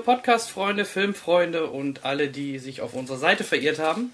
[0.00, 4.12] Podcast-Freunde, Filmfreunde und alle, die sich auf unserer Seite verirrt haben.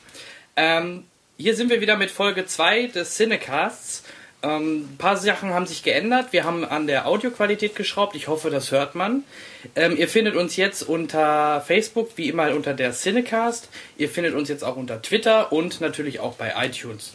[0.56, 1.04] Ähm,
[1.38, 4.04] hier sind wir wieder mit Folge 2 des Cinecasts.
[4.42, 6.32] Ähm, ein paar Sachen haben sich geändert.
[6.32, 8.14] Wir haben an der Audioqualität geschraubt.
[8.14, 9.24] Ich hoffe, das hört man.
[9.74, 13.68] Ähm, ihr findet uns jetzt unter Facebook, wie immer unter der Cinecast.
[13.96, 17.14] Ihr findet uns jetzt auch unter Twitter und natürlich auch bei iTunes.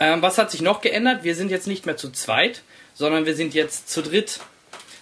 [0.00, 1.24] Ähm, was hat sich noch geändert?
[1.24, 2.62] Wir sind jetzt nicht mehr zu zweit,
[2.94, 4.40] sondern wir sind jetzt zu dritt.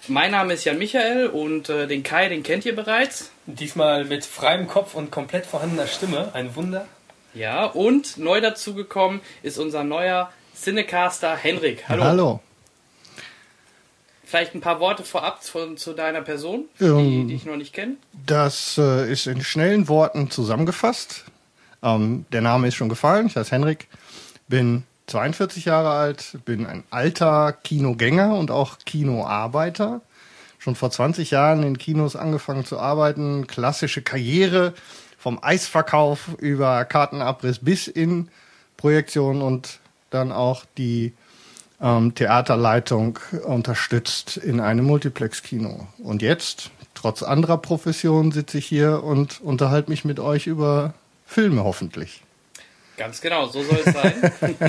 [0.07, 3.29] Mein Name ist Jan Michael und äh, den Kai, den kennt ihr bereits.
[3.45, 6.31] Diesmal mit freiem Kopf und komplett vorhandener Stimme.
[6.33, 6.87] Ein Wunder.
[7.35, 11.87] Ja, und neu dazugekommen ist unser neuer Cinecaster Henrik.
[11.87, 12.03] Hallo.
[12.03, 12.39] Hallo.
[14.25, 17.73] Vielleicht ein paar Worte vorab von, zu deiner Person, die, Ähm, die ich noch nicht
[17.73, 17.97] kenne.
[18.25, 21.25] Das äh, ist in schnellen Worten zusammengefasst.
[21.83, 23.27] Ähm, der Name ist schon gefallen.
[23.27, 23.87] Ich heiße Henrik,
[24.47, 30.01] bin 42 Jahre alt, bin ein alter Kinogänger und auch Kinoarbeiter.
[30.57, 33.45] Schon vor 20 Jahren in Kinos angefangen zu arbeiten.
[33.45, 34.73] Klassische Karriere
[35.17, 38.29] vom Eisverkauf über Kartenabriss bis in
[38.77, 39.79] Projektion und
[40.11, 41.13] dann auch die
[41.81, 45.87] ähm, Theaterleitung unterstützt in einem Multiplex-Kino.
[45.99, 50.93] Und jetzt, trotz anderer Professionen, sitze ich hier und unterhalte mich mit euch über
[51.25, 52.23] Filme hoffentlich.
[53.01, 54.31] Ganz genau, so soll es sein.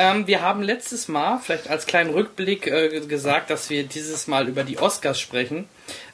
[0.00, 4.48] ähm, wir haben letztes Mal, vielleicht als kleinen Rückblick, äh, gesagt, dass wir dieses Mal
[4.48, 5.68] über die Oscars sprechen.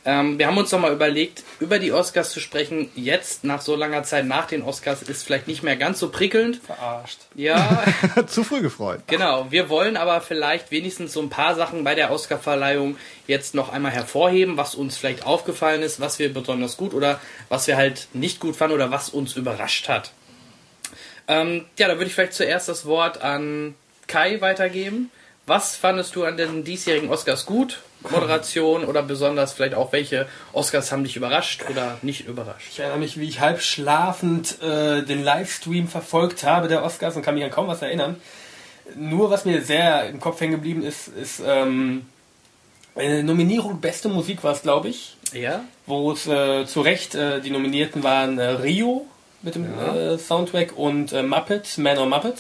[0.05, 4.03] Ähm, wir haben uns nochmal überlegt, über die Oscars zu sprechen, jetzt nach so langer
[4.03, 6.61] Zeit nach den Oscars, ist vielleicht nicht mehr ganz so prickelnd.
[6.67, 7.21] Verarscht.
[7.35, 7.83] Ja,
[8.27, 9.01] Zu früh gefreut.
[9.07, 13.73] Genau, wir wollen aber vielleicht wenigstens so ein paar Sachen bei der Oscarverleihung jetzt noch
[13.73, 18.09] einmal hervorheben, was uns vielleicht aufgefallen ist, was wir besonders gut oder was wir halt
[18.13, 20.13] nicht gut fanden oder was uns überrascht hat.
[21.29, 23.75] Ähm, ja, da würde ich vielleicht zuerst das Wort an
[24.07, 25.11] Kai weitergeben.
[25.47, 27.81] Was fandest du an den diesjährigen Oscars gut?
[28.11, 32.69] Moderation oder besonders vielleicht auch welche Oscars haben dich überrascht oder nicht überrascht?
[32.71, 37.23] Ich erinnere mich, wie ich halb schlafend äh, den Livestream verfolgt habe der Oscars und
[37.23, 38.17] kann mich an kaum was erinnern.
[38.95, 42.07] Nur was mir sehr im Kopf hängen geblieben ist, ist ähm,
[42.95, 45.65] eine Nominierung Beste Musik war es, glaube ich, Ja?
[45.87, 49.07] wo es äh, zu Recht äh, die Nominierten waren äh, Rio
[49.43, 52.35] mit dem äh, Soundtrack und äh, Muppet, Man or Muppet.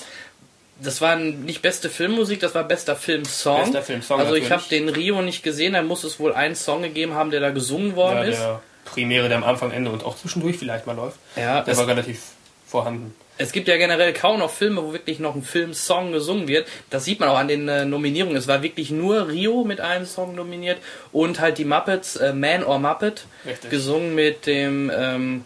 [0.80, 3.62] Das war nicht beste Filmmusik, das war bester Filmsong.
[3.62, 4.82] Bester Filmsong, Also ich natürlich.
[4.82, 7.50] habe den Rio nicht gesehen, da muss es wohl einen Song gegeben haben, der da
[7.50, 8.38] gesungen worden Ja, ist.
[8.40, 11.18] der Primäre, der am Anfang, Ende und auch zwischendurch vielleicht mal läuft.
[11.36, 12.20] Ja, Der war relativ
[12.66, 13.12] vorhanden.
[13.38, 16.68] es gibt ja generell kaum noch Filme, wo wirklich noch ein Filmsong gesungen wird.
[16.90, 18.36] Das sieht man auch an den äh, Nominierungen.
[18.36, 20.78] Es war wirklich nur Rio mit einem Song nominiert
[21.12, 23.70] und halt die Muppets, äh, Man or Muppet, Richtig.
[23.70, 25.44] gesungen mit dem ähm,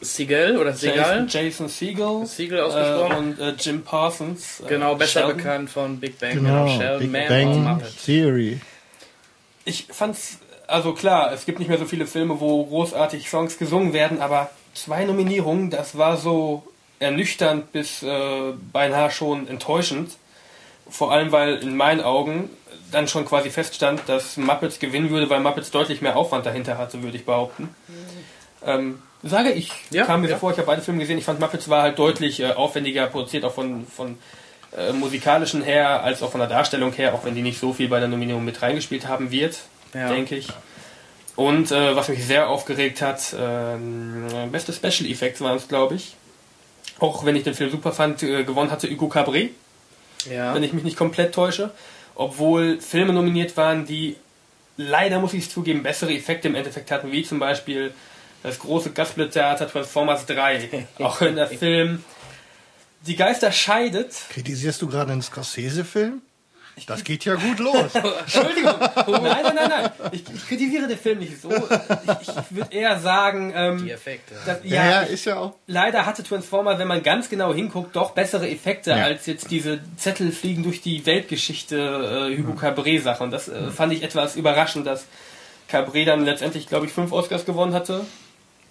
[0.00, 1.26] Seagal oder Seagal.
[1.28, 3.36] Jason, Jason Segel, Segel ausgesprochen.
[3.38, 4.60] äh, und äh, Jim Parsons.
[4.60, 5.36] äh, Genau, besser Sheldon.
[5.36, 6.34] bekannt von Big Bang.
[6.34, 7.82] Genau, Sheldon, Big Man Bang.
[8.04, 8.60] Theory.
[9.64, 13.92] Ich fand's, also klar, es gibt nicht mehr so viele Filme, wo großartig Songs gesungen
[13.92, 16.62] werden, aber zwei Nominierungen, das war so
[17.00, 20.12] ernüchternd bis äh, beinahe schon enttäuschend.
[20.90, 22.48] Vor allem, weil in meinen Augen
[22.90, 27.02] dann schon quasi feststand, dass Muppets gewinnen würde, weil Muppets deutlich mehr Aufwand dahinter hatte,
[27.02, 27.68] würde ich behaupten.
[28.64, 30.36] Ähm, sage ich, Ja, kam mir ja.
[30.38, 33.44] vor, ich habe beide Filme gesehen, ich fand Muppets war halt deutlich äh, aufwendiger produziert,
[33.44, 34.18] auch von, von
[34.76, 37.88] äh, musikalischen her, als auch von der Darstellung her, auch wenn die nicht so viel
[37.88, 39.58] bei der Nominierung mit reingespielt haben wird,
[39.94, 40.08] Ja.
[40.08, 40.48] denke ich.
[41.36, 46.14] Und äh, was mich sehr aufgeregt hat, ähm, beste Special Effects waren es, glaube ich.
[46.98, 49.50] Auch wenn ich den Film super fand, äh, gewonnen hatte Hugo Cabret,
[50.28, 51.70] wenn ich mich nicht komplett täusche.
[52.16, 54.16] Obwohl Filme nominiert waren, die
[54.76, 57.94] leider, muss ich es zugeben, bessere Effekte im Endeffekt hatten, wie zum Beispiel
[58.42, 60.86] das große Gassplit-Theater Transformers 3.
[61.00, 62.04] auch wenn der Film
[63.06, 64.12] die Geister scheidet.
[64.30, 66.22] Kritisierst du gerade einen Scorsese-Film?
[66.86, 67.92] Das geht ja gut los.
[68.20, 68.74] Entschuldigung.
[68.78, 69.90] Nein, nein, nein, nein.
[70.12, 71.50] Ich, ich kritisiere den Film nicht so.
[71.50, 74.34] Ich, ich würde eher sagen, ähm, Die Effekte.
[74.46, 75.54] dass, ja, ja, ja, ist ja auch.
[75.66, 79.04] leider hatte Transformer, wenn man ganz genau hinguckt, doch bessere Effekte Ja.
[79.04, 83.24] als jetzt diese Zettel fliegen durch die Weltgeschichte äh, Hugo Cabret Sache.
[83.24, 85.06] Und das äh, fand ich etwas überraschend, dass
[85.66, 88.04] Cabret dann letztendlich, glaube ich, fünf Oscars gewonnen hatte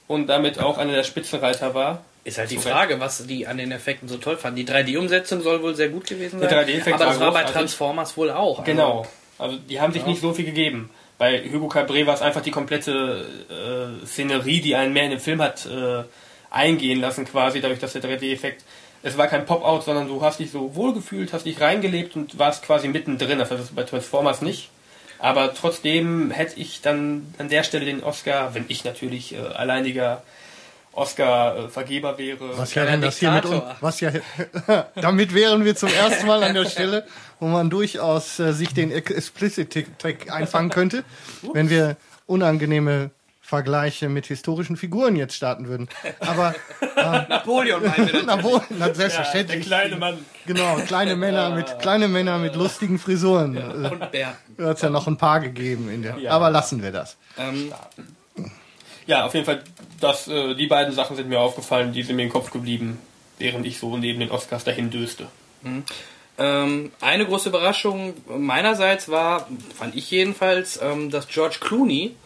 [0.08, 2.04] und damit auch einer der Spitzenreiter war.
[2.24, 4.58] Ist halt die Frage, was die an den Effekten so toll fanden.
[4.58, 6.50] Die 3D-Umsetzung soll wohl sehr gut gewesen sein.
[6.50, 7.50] 3D-Effekt aber das war war bei.
[7.50, 8.60] Transformers wohl auch.
[8.60, 9.06] Also, Genau.
[9.40, 10.90] Also die haben sich nicht so viel gegeben.
[11.18, 15.20] Bei Hugo Cabret war es einfach die komplette äh, Szenerie, die einen mehr in den
[15.20, 16.04] Film hat äh,
[16.50, 18.64] eingehen lassen, quasi dadurch, dass der 3D-Effekt.
[19.04, 22.64] Es war kein Pop-out, sondern du hast dich so wohlgefühlt, hast dich reingelebt und warst
[22.64, 23.40] quasi mittendrin.
[23.40, 24.70] Das ist bei Transformers nicht.
[25.20, 30.22] Aber trotzdem hätte ich dann an der Stelle den Oscar, wenn ich natürlich äh, alleiniger
[30.98, 32.58] Oscar-Vergeber wäre.
[32.58, 34.12] Was ja dann das hier mit uns, was ja,
[34.96, 37.06] damit wären wir zum ersten Mal an der Stelle,
[37.40, 41.04] wo man durchaus äh, sich den Explicit-Tag einfangen könnte,
[41.54, 43.12] wenn wir unangenehme
[43.48, 45.88] Vergleiche mit historischen Figuren jetzt starten würden.
[46.20, 46.54] Aber
[47.30, 49.66] Napoleon meinen wir na wohl, na, der selbstverständlich.
[49.66, 50.18] kleine Mann.
[50.46, 53.56] Genau, kleine Männer mit kleine Männer mit lustigen Frisuren.
[53.56, 54.56] Äh, und Bärten.
[54.58, 56.18] Da hat's ja noch ein paar gegeben in der.
[56.18, 56.32] Ja.
[56.32, 57.16] Aber lassen wir das.
[57.38, 57.72] Ähm,
[59.06, 59.64] Ja, auf jeden Fall,
[60.02, 63.00] das, äh, die beiden Sachen sind mir aufgefallen, die sind mir im Kopf geblieben,
[63.40, 65.28] während ich so neben den Oscars dahin döste.
[66.38, 72.18] Ähm, eine große Überraschung meinerseits war, fand ich jedenfalls, ähm, dass George Clooney,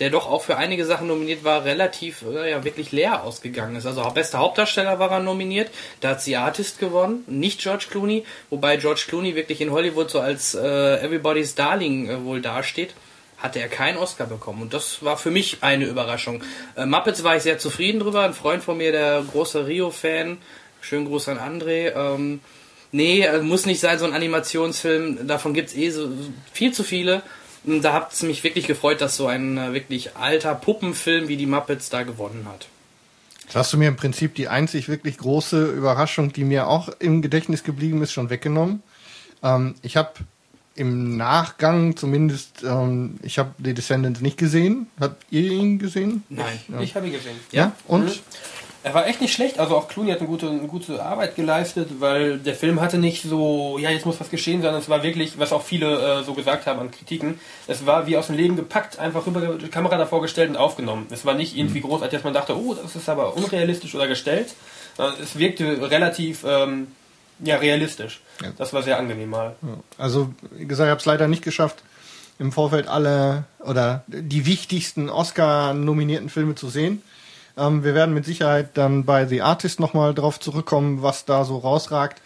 [0.00, 3.86] der doch auch für einige Sachen nominiert war, relativ äh, ja, wirklich leer ausgegangen ist.
[3.86, 5.70] Also bester Hauptdarsteller war er nominiert,
[6.00, 10.20] da hat The Artist gewonnen, nicht George Clooney, wobei George Clooney wirklich in Hollywood so
[10.20, 12.94] als äh, Everybody's Darling äh, wohl dasteht.
[13.38, 16.42] Hatte er keinen Oscar bekommen und das war für mich eine Überraschung.
[16.76, 18.22] Äh, Muppets war ich sehr zufrieden drüber.
[18.22, 20.38] Ein Freund von mir, der große Rio-Fan,
[20.80, 22.40] schönen Gruß an André, ähm,
[22.92, 25.26] Nee, äh, muss nicht sein, so ein Animationsfilm.
[25.26, 26.08] Davon gibt's eh so
[26.52, 27.22] viel zu viele.
[27.64, 31.46] Da hat es mich wirklich gefreut, dass so ein äh, wirklich alter Puppenfilm wie die
[31.46, 32.66] Muppets da gewonnen hat.
[33.44, 37.20] Jetzt hast du mir im Prinzip die einzig wirklich große Überraschung, die mir auch im
[37.20, 38.82] Gedächtnis geblieben ist, schon weggenommen.
[39.42, 40.12] Ähm, ich habe
[40.76, 44.86] im Nachgang zumindest, ähm, ich habe The Descendants nicht gesehen.
[44.98, 46.22] Habt ihr ihn gesehen?
[46.28, 46.58] Nein.
[46.80, 47.36] Ich habe ihn gesehen.
[47.50, 47.72] Ja.
[47.86, 48.04] Und?
[48.04, 48.20] Mhm.
[48.82, 52.00] Er war echt nicht schlecht, also auch Clooney hat eine gute, eine gute Arbeit geleistet,
[52.00, 55.38] weil der Film hatte nicht so, ja, jetzt muss was geschehen, sondern es war wirklich,
[55.38, 58.56] was auch viele äh, so gesagt haben an Kritiken, es war wie aus dem Leben
[58.56, 61.06] gepackt, einfach rüber die Kamera davor gestellt und aufgenommen.
[61.10, 64.54] Es war nicht irgendwie großartig, dass man dachte, oh, das ist aber unrealistisch oder gestellt.
[65.22, 66.88] Es wirkte relativ ähm,
[67.42, 68.20] ja, realistisch.
[68.42, 68.52] Ja.
[68.56, 69.56] Das war sehr angenehm mal.
[69.98, 71.82] Also, wie gesagt, ich habe es leider nicht geschafft,
[72.38, 77.02] im Vorfeld alle oder die wichtigsten Oscar-nominierten Filme zu sehen.
[77.60, 81.58] Ähm, wir werden mit Sicherheit dann bei The Artist nochmal drauf zurückkommen, was da so
[81.58, 82.20] rausragt.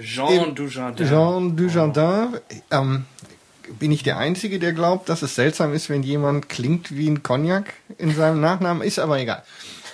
[0.00, 1.06] Jean Dujardin.
[1.06, 2.40] Jean Dujardin,
[2.70, 3.04] ähm,
[3.78, 7.22] bin ich der Einzige, der glaubt, dass es seltsam ist, wenn jemand klingt wie ein
[7.22, 9.42] Cognac in seinem Nachnamen, ist aber egal.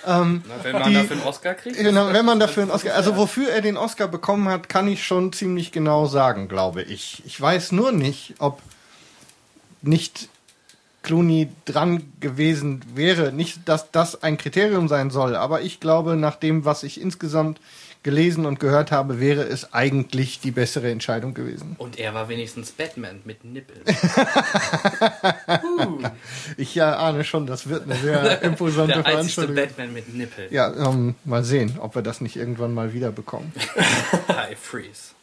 [0.07, 1.77] Ähm, Na, wenn man Die- dafür einen Oscar kriegt.
[1.77, 5.03] Genau, wenn man dafür einen Oscar, also wofür er den Oscar bekommen hat, kann ich
[5.05, 7.21] schon ziemlich genau sagen, glaube ich.
[7.25, 8.61] Ich weiß nur nicht, ob
[9.81, 10.29] nicht
[11.09, 13.31] Clooney dran gewesen wäre.
[13.31, 17.59] Nicht, dass das ein Kriterium sein soll, aber ich glaube, nach dem, was ich insgesamt
[18.03, 21.75] gelesen und gehört habe, wäre es eigentlich die bessere Entscheidung gewesen.
[21.79, 23.81] Und er war wenigstens Batman mit Nippeln.
[26.57, 29.55] Ich ja ahne schon, das wird eine sehr imposante Der Veranstaltung.
[29.55, 30.53] Batman mit Nippeln.
[30.53, 33.51] Ja, ähm, mal sehen, ob wir das nicht irgendwann mal wieder bekommen.
[34.27, 35.13] High Freeze.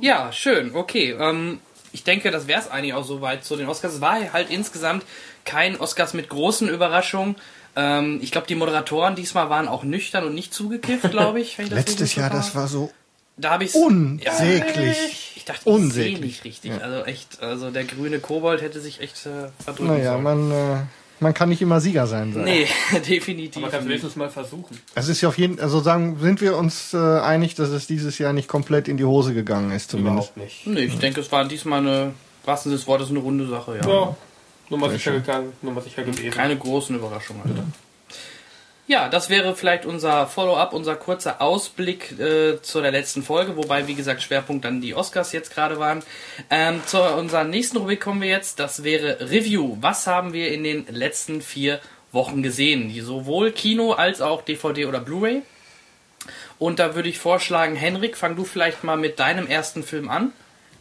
[0.00, 1.16] Ja, schön, okay.
[1.18, 1.60] Ähm,
[1.94, 3.94] ich denke, das wäre es eigentlich auch soweit zu den Oscars.
[3.94, 5.04] Es war halt insgesamt
[5.46, 7.36] kein Oscars mit großen Überraschungen.
[7.76, 11.58] Ähm, ich glaube, die Moderatoren diesmal waren auch nüchtern und nicht zugekifft, glaube ich.
[11.58, 12.90] ich so Letztes Jahr, das war so
[13.36, 15.32] Da habe ich unsäglich.
[15.36, 16.20] ich dachte, ich sehe Unsäglich.
[16.20, 16.70] nicht richtig.
[16.72, 16.78] Ja.
[16.78, 20.22] Also echt, also der grüne Kobold hätte sich echt äh, verdrücken Naja, sollen.
[20.22, 20.76] man, äh,
[21.20, 22.32] man kann nicht immer Sieger sein.
[22.32, 22.44] Sagen.
[22.44, 22.66] nee,
[23.08, 23.62] definitiv.
[23.62, 24.78] Man kann es wenigstens mal versuchen.
[24.94, 28.18] Es ist ja auf jeden also sagen, sind wir uns äh, einig, dass es dieses
[28.18, 30.32] Jahr nicht komplett in die Hose gegangen ist, zumindest.
[30.34, 30.66] Überhaupt nicht.
[30.66, 32.12] Nee, ich denke, es war diesmal eine,
[32.44, 33.88] was des Wortes, eine runde Sache, ja.
[33.88, 34.16] Ja,
[34.70, 36.30] nur mal sicher gegangen, nur mal sicher gewesen.
[36.30, 37.64] Keine großen Überraschungen, Alter.
[38.86, 43.86] Ja, das wäre vielleicht unser Follow-up, unser kurzer Ausblick äh, zu der letzten Folge, wobei,
[43.88, 46.02] wie gesagt, Schwerpunkt dann die Oscars jetzt gerade waren.
[46.50, 49.78] Ähm, zu unserer nächsten Rubrik kommen wir jetzt, das wäre Review.
[49.80, 51.80] Was haben wir in den letzten vier
[52.12, 52.92] Wochen gesehen?
[53.02, 55.42] Sowohl Kino als auch DVD oder Blu-ray.
[56.58, 60.32] Und da würde ich vorschlagen, Henrik, fang du vielleicht mal mit deinem ersten Film an,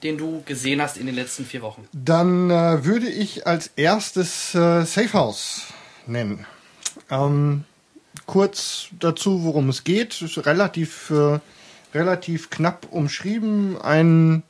[0.03, 1.87] den du gesehen hast in den letzten vier Wochen.
[1.93, 5.67] Dann äh, würde ich als erstes äh, Safe House
[6.05, 6.45] nennen.
[7.09, 7.63] Ähm,
[8.25, 10.21] kurz dazu, worum es geht.
[10.21, 11.39] Ist relativ, äh,
[11.93, 13.81] relativ knapp umschrieben.
[13.81, 14.43] Ein,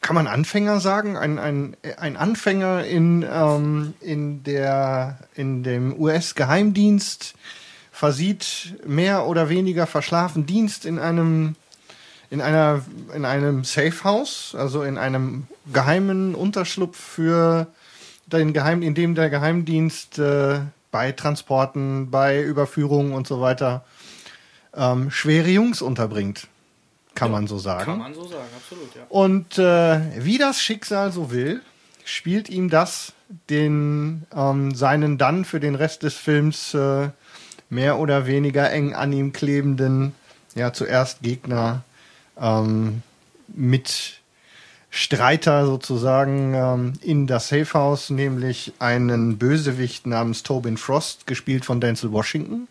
[0.00, 1.16] kann man Anfänger sagen?
[1.16, 7.34] Ein, ein, ein Anfänger in, ähm, in, der, in dem US-Geheimdienst
[7.92, 11.56] versieht mehr oder weniger verschlafen Dienst in einem
[12.30, 12.82] in einer
[13.14, 17.66] in einem Safe House, also in einem geheimen Unterschlupf für
[18.26, 20.60] den Geheim, in dem der Geheimdienst äh,
[20.90, 23.84] bei Transporten, bei Überführungen und so weiter
[24.74, 26.46] ähm, schwere Jungs unterbringt,
[27.14, 27.84] kann man so sagen.
[27.84, 29.02] Kann man so sagen, absolut, ja.
[29.08, 31.60] Und äh, wie das Schicksal so will,
[32.04, 33.12] spielt ihm das
[33.48, 37.10] den ähm, seinen dann für den Rest des Films äh,
[37.68, 40.14] mehr oder weniger eng an ihm klebenden,
[40.54, 41.82] ja zuerst Gegner
[42.40, 43.02] ähm,
[43.48, 44.19] mit
[44.90, 51.80] Streiter sozusagen ähm, in das Safe House, nämlich einen Bösewicht namens Tobin Frost, gespielt von
[51.80, 52.66] Denzel Washington.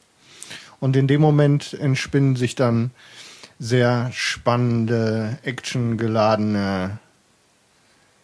[0.81, 2.91] Und in dem Moment entspinnen sich dann
[3.57, 6.99] sehr spannende, actiongeladene,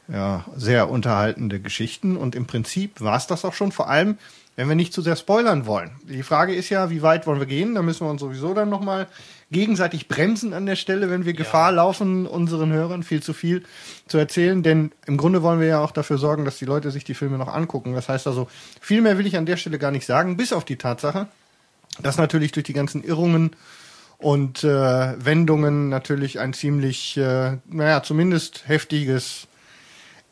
[0.07, 2.15] ja, sehr unterhaltende Geschichten.
[2.17, 4.17] Und im Prinzip war es das auch schon, vor allem,
[4.55, 5.91] wenn wir nicht zu sehr spoilern wollen.
[6.03, 7.75] Die Frage ist ja, wie weit wollen wir gehen?
[7.75, 9.07] Da müssen wir uns sowieso dann nochmal
[9.51, 13.63] gegenseitig bremsen an der Stelle, wenn wir Gefahr laufen, unseren Hörern viel zu viel
[14.07, 14.63] zu erzählen.
[14.63, 17.37] Denn im Grunde wollen wir ja auch dafür sorgen, dass die Leute sich die Filme
[17.37, 17.93] noch angucken.
[17.93, 18.47] Das heißt also,
[18.81, 21.27] viel mehr will ich an der Stelle gar nicht sagen, bis auf die Tatsache,
[22.01, 23.55] dass natürlich durch die ganzen Irrungen
[24.17, 24.67] und äh,
[25.23, 29.47] Wendungen natürlich ein ziemlich, äh, naja, zumindest heftiges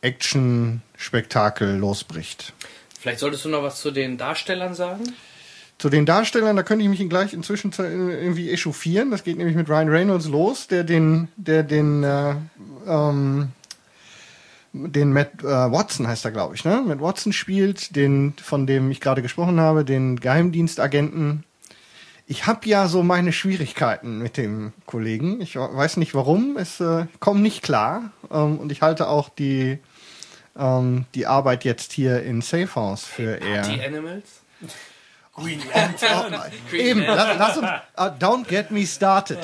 [0.02, 2.54] Action-Spektakel losbricht.
[3.00, 5.04] Vielleicht solltest du noch was zu den Darstellern sagen?
[5.78, 9.12] Zu den Darstellern, da könnte ich mich gleich inzwischen irgendwie echauffieren.
[9.12, 12.36] Das geht nämlich mit Ryan Reynolds los, der den, der den, äh,
[12.88, 13.50] ähm,
[14.72, 16.84] den Matt äh, Watson heißt er, glaube ich, ne?
[16.86, 21.44] Matt Watson spielt, den, von dem ich gerade gesprochen habe, den Geheimdienstagenten.
[22.26, 25.42] Ich habe ja so meine Schwierigkeiten mit dem Kollegen.
[25.42, 26.56] Ich weiß nicht warum.
[26.58, 28.12] Es äh, kommt nicht klar.
[28.32, 29.80] Ähm, und ich halte auch die,
[30.58, 33.64] ähm, die Arbeit jetzt hier in Safe House für eher.
[33.64, 34.42] Die Animals?
[35.36, 36.42] Green Lantern.
[36.72, 39.40] Eben, lass, lass uns, uh, don't get me started.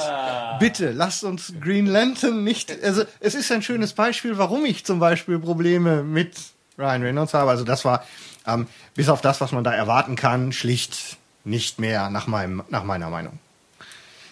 [0.59, 4.99] Bitte, lasst uns Green Lantern nicht, also es ist ein schönes Beispiel, warum ich zum
[4.99, 6.37] Beispiel Probleme mit
[6.77, 7.49] Ryan Reynolds habe.
[7.49, 8.05] Also das war,
[8.45, 12.83] ähm, bis auf das, was man da erwarten kann, schlicht nicht mehr nach, meinem, nach
[12.83, 13.39] meiner Meinung.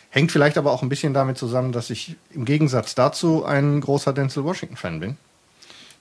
[0.09, 4.13] Hängt vielleicht aber auch ein bisschen damit zusammen, dass ich im Gegensatz dazu ein großer
[4.13, 5.17] Denzel Washington-Fan bin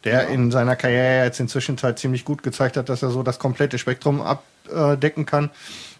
[0.06, 0.28] der ja.
[0.28, 3.78] in seiner Karriere jetzt inzwischen Zeit ziemlich gut gezeigt hat, dass er so das komplette
[3.78, 5.50] Spektrum abdecken kann.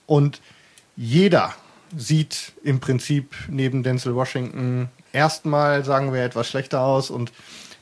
[0.07, 0.41] Und
[0.97, 1.53] jeder
[1.95, 7.33] sieht im Prinzip neben Denzel Washington erstmal, sagen wir, etwas schlechter aus und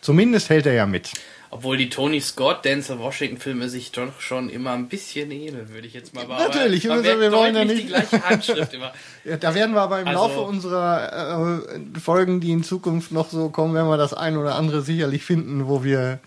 [0.00, 1.12] zumindest hält er ja mit.
[1.54, 5.87] Obwohl die Tony Scott, Denzel Washington Filme sich doch schon immer ein bisschen ähneln, würde
[5.87, 6.49] ich jetzt mal behaupten.
[6.49, 8.92] Natürlich, wir, wir wollen ja nicht die gleiche Handschrift immer.
[9.25, 13.30] ja, da werden wir aber im also, Laufe unserer äh, Folgen, die in Zukunft noch
[13.30, 16.18] so kommen, werden wir das ein oder andere sicherlich finden, wo wir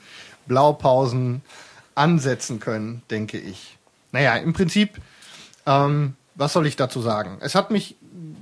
[0.45, 1.41] Blaupausen
[1.93, 3.77] ansetzen können, denke ich.
[4.13, 4.91] Naja, im Prinzip,
[5.65, 7.39] ähm, was soll ich dazu sagen?
[7.41, 7.97] Es hat mich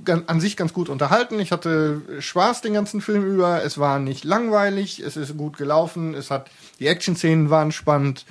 [0.08, 1.38] an sich ganz gut unterhalten.
[1.40, 3.62] Ich hatte Spaß den ganzen Film über.
[3.62, 5.00] Es war nicht langweilig.
[5.00, 6.14] Es ist gut gelaufen.
[6.14, 8.24] Es hat die Action-Szenen waren spannend.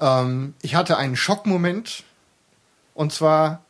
[0.00, 2.04] Ähm, ich hatte einen Schockmoment.
[2.94, 3.62] Und zwar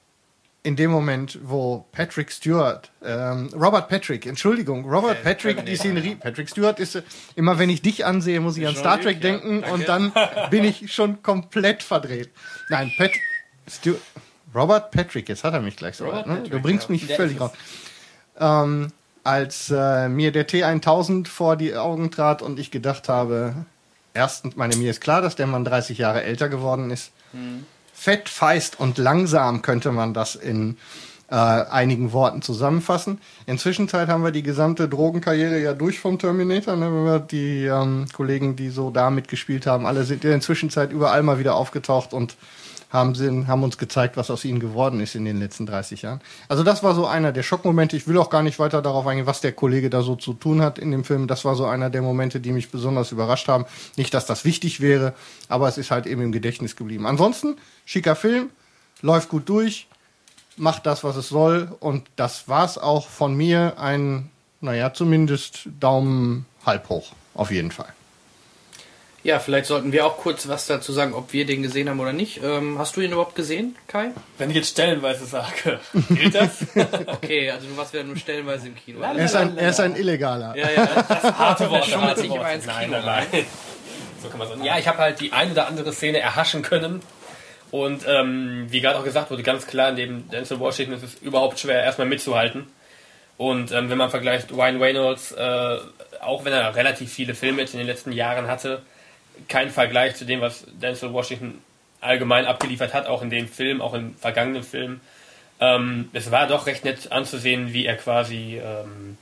[0.62, 6.16] in dem Moment, wo Patrick Stewart, ähm, Robert Patrick, Entschuldigung, Robert äh, Patrick, die Szenerie,
[6.16, 7.02] Patrick Stewart ist,
[7.37, 10.12] immer wenn ich dich ansehe, muss ich an Star Trek denken ja, und dann
[10.50, 12.30] bin ich schon komplett verdreht.
[12.68, 13.22] Nein, Patrick
[13.66, 14.00] Stewart,
[14.55, 16.43] Robert Patrick, jetzt hat er mich gleich so weit, ne?
[16.49, 17.50] Du bringst mich völlig raus.
[18.38, 18.93] Ähm,
[19.25, 23.55] als äh, mir der T1000 vor die Augen trat und ich gedacht habe,
[24.14, 27.12] erstens, meine, mir ist klar, dass der Mann 30 Jahre älter geworden ist.
[27.33, 27.67] Mhm.
[27.93, 30.78] Fett, feist und langsam könnte man das in
[31.31, 33.21] äh, einigen Worten zusammenfassen.
[33.47, 36.76] Inzwischen haben wir die gesamte Drogenkarriere ja durch vom Terminator.
[36.76, 36.87] Ne?
[36.87, 40.90] Wenn wir die ähm, Kollegen, die so da mitgespielt haben, alle sind in der Zwischenzeit
[40.90, 42.37] überall mal wieder aufgetaucht und
[42.90, 46.21] haben, sie, haben uns gezeigt, was aus ihnen geworden ist in den letzten 30 Jahren.
[46.49, 47.97] Also das war so einer der Schockmomente.
[47.97, 50.62] Ich will auch gar nicht weiter darauf eingehen, was der Kollege da so zu tun
[50.62, 51.26] hat in dem Film.
[51.26, 53.66] Das war so einer der Momente, die mich besonders überrascht haben.
[53.97, 55.12] Nicht, dass das wichtig wäre,
[55.49, 57.07] aber es ist halt eben im Gedächtnis geblieben.
[57.07, 58.50] Ansonsten, schicker Film,
[59.02, 59.87] läuft gut durch,
[60.57, 63.78] macht das, was es soll und das war's auch von mir.
[63.78, 64.30] Ein,
[64.61, 67.92] naja, zumindest Daumen halb hoch, auf jeden Fall.
[69.25, 72.12] Ja, vielleicht sollten wir auch kurz was dazu sagen, ob wir den gesehen haben oder
[72.12, 72.40] nicht.
[72.42, 74.10] Ähm, hast du ihn überhaupt gesehen, Kai?
[74.38, 76.64] Wenn ich jetzt stellenweise sage, gilt das?
[77.06, 79.00] okay, also du warst wieder nur stellenweise im Kino.
[79.00, 80.56] Er ist ein, er ist ein Illegaler.
[80.56, 81.87] Ja, ja, das harte Wort.
[81.87, 82.76] schon sich immer ins Kino.
[82.76, 83.46] Nein, nein, nein.
[84.22, 84.64] So kann man sagen.
[84.64, 87.02] Ja, ich habe halt die ein oder andere Szene erhaschen können.
[87.70, 91.58] Und ähm, wie gerade auch gesagt wurde, ganz klar, neben Denzel Washington ist es überhaupt
[91.58, 92.66] schwer, erstmal mitzuhalten.
[93.37, 95.76] Und ähm, wenn man vergleicht Ryan Reynolds, äh,
[96.20, 98.82] auch wenn er relativ viele Filme jetzt in den letzten Jahren hatte,
[99.49, 101.62] kein Vergleich zu dem, was Denzel Washington
[102.00, 105.00] allgemein abgeliefert hat, auch in dem Film, auch im vergangenen Film.
[105.61, 108.61] Ähm, es war doch recht nett anzusehen, wie er quasi.
[108.62, 109.16] Ähm,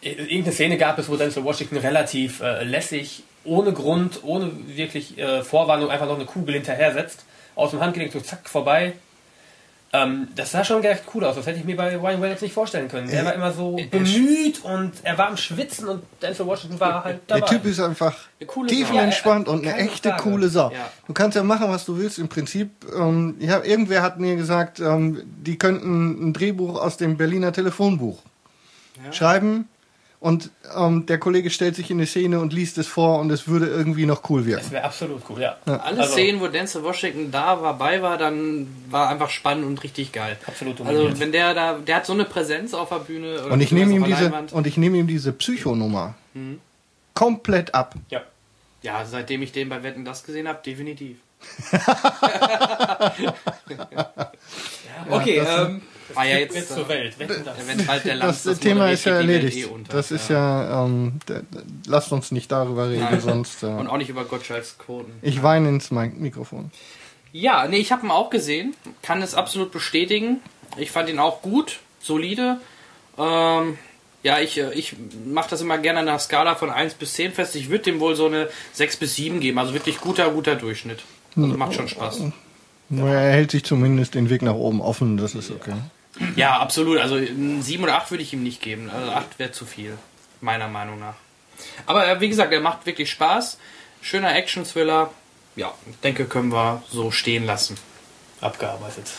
[0.00, 5.42] irgendeine Szene gab es, wo Denzel Washington relativ äh, lässig, ohne Grund, ohne wirklich äh,
[5.42, 8.94] Vorwarnung einfach noch eine Kugel hinterher setzt, aus dem Handgelenk so zack vorbei
[9.92, 11.36] ähm, das sah schon echt cool aus.
[11.36, 13.08] Das hätte ich mir bei Ryan Reynolds nicht vorstellen können.
[13.08, 17.20] Er war immer so bemüht und er war am Schwitzen und Denzel Washington war halt
[17.26, 17.40] dabei.
[17.40, 18.14] Der Typ ist einfach
[18.66, 20.22] tiefenentspannt und eine echte Frage.
[20.22, 20.70] coole Sau.
[20.70, 20.90] Ja.
[21.06, 22.18] Du kannst ja machen, was du willst.
[22.18, 27.16] Im Prinzip, ähm, ja, irgendwer hat mir gesagt, ähm, die könnten ein Drehbuch aus dem
[27.16, 28.22] Berliner Telefonbuch
[29.02, 29.12] ja.
[29.12, 29.68] schreiben
[30.20, 33.46] und ähm, der Kollege stellt sich in eine Szene und liest es vor und es
[33.46, 34.64] würde irgendwie noch cool wirken.
[34.64, 35.56] Das wäre absolut cool, ja.
[35.66, 39.82] Alle Also- Szenen, wo Denzel Washington da war, bei war, dann war einfach spannend und
[39.84, 40.36] richtig geil.
[40.46, 43.42] Absolut Also wenn der da, der hat so eine Präsenz auf der Bühne.
[43.44, 44.52] oder Und ich nehme ihm auf der diese Leinwand.
[44.52, 46.14] und ich nehme ihm diese Psychonummer
[47.14, 47.94] komplett ab.
[48.10, 48.22] Ja.
[48.82, 51.18] Ja, seitdem ich den bei Wetten das gesehen habe, definitiv.
[55.10, 55.82] okay, ähm,
[56.14, 57.14] war ja Jetzt jetzt, zur äh, Welt.
[57.18, 57.28] Das.
[57.66, 59.56] wenn halt der Lanz Das, Thema ist ja erledigt.
[59.58, 59.92] eh unter.
[59.92, 61.42] das ist ja, ähm, d- d-
[61.86, 63.20] lasst uns nicht darüber reden, Nein.
[63.20, 63.62] sonst.
[63.62, 65.12] Äh, Und auch nicht über Gottschalks Quoten.
[65.22, 66.70] ich weine ins Mi- Mikrofon.
[67.32, 68.74] Ja, nee, ich habe ihn auch gesehen.
[69.02, 70.38] Kann es absolut bestätigen.
[70.76, 72.58] Ich fand ihn auch gut, solide.
[73.18, 73.76] Ähm,
[74.22, 74.96] ja, ich, äh, ich
[75.26, 77.54] mache das immer gerne an einer Skala von 1 bis 10 fest.
[77.56, 79.58] Ich würde dem wohl so eine 6 bis 7 geben.
[79.58, 81.00] Also wirklich guter, guter Durchschnitt.
[81.36, 82.22] Also macht schon Spaß.
[82.90, 85.74] Nur er hält sich zumindest den Weg nach oben offen, das ist okay.
[86.36, 86.98] Ja, absolut.
[86.98, 88.90] Also 7 oder 8 würde ich ihm nicht geben.
[88.90, 89.96] Also 8 wäre zu viel,
[90.40, 91.14] meiner Meinung nach.
[91.86, 93.58] Aber äh, wie gesagt, er macht wirklich Spaß.
[94.00, 95.10] Schöner Action-Thriller.
[95.56, 95.72] Ja,
[96.04, 97.76] denke, können wir so stehen lassen.
[98.40, 99.10] Abgearbeitet.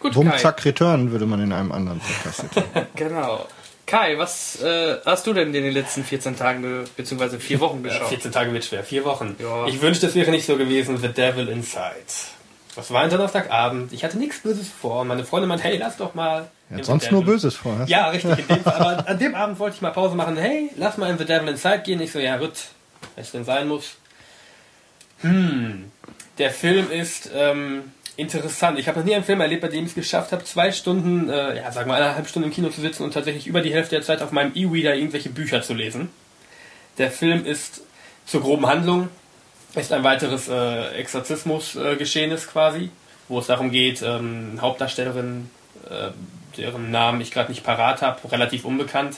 [0.00, 0.36] Gut, Bumm, Kai.
[0.36, 2.44] zack, return würde man in einem anderen Podcast.
[2.96, 3.46] Genau.
[3.86, 7.82] Kai, was äh, hast du denn in den letzten 14 Tagen ge- beziehungsweise vier Wochen
[7.84, 8.08] Ja, geschaut?
[8.08, 8.82] 14 Tage wird schwer.
[8.84, 9.36] Vier Wochen.
[9.38, 9.66] Ja.
[9.68, 10.98] Ich wünschte, es wäre nicht so gewesen.
[10.98, 11.94] The Devil Inside.
[12.76, 13.92] Das war ein Donnerstagabend.
[13.94, 15.00] Ich hatte nichts Böses vor.
[15.00, 16.50] Und meine Freundin meinte, hey, lass doch mal.
[16.70, 17.78] Er The sonst nur Böses vor.
[17.78, 17.88] hast?
[17.88, 18.46] Ja, richtig.
[18.46, 18.60] Dem.
[18.64, 20.36] Aber an dem Abend wollte ich mal Pause machen.
[20.36, 22.00] Hey, lass mal in The Devil Inside gehen.
[22.00, 22.66] Ich so, ja, Rütt,
[23.14, 23.96] wenn es denn sein muss.
[25.22, 25.90] Hm.
[26.36, 28.78] Der Film ist ähm, interessant.
[28.78, 31.30] Ich habe noch nie einen Film erlebt, bei dem ich es geschafft habe, zwei Stunden,
[31.30, 33.94] äh, ja, sagen wir eineinhalb Stunden im Kino zu sitzen und tatsächlich über die Hälfte
[33.94, 36.10] der Zeit auf meinem E-Reader irgendwelche Bücher zu lesen.
[36.98, 37.82] Der Film ist
[38.26, 39.08] zur groben Handlung,
[39.84, 42.90] ist ein weiteres äh, Exorzismus-Geschehnis quasi,
[43.28, 45.50] wo es darum geht, ähm, Hauptdarstellerin,
[45.88, 46.10] äh,
[46.56, 49.16] deren Namen ich gerade nicht parat habe, relativ unbekannt.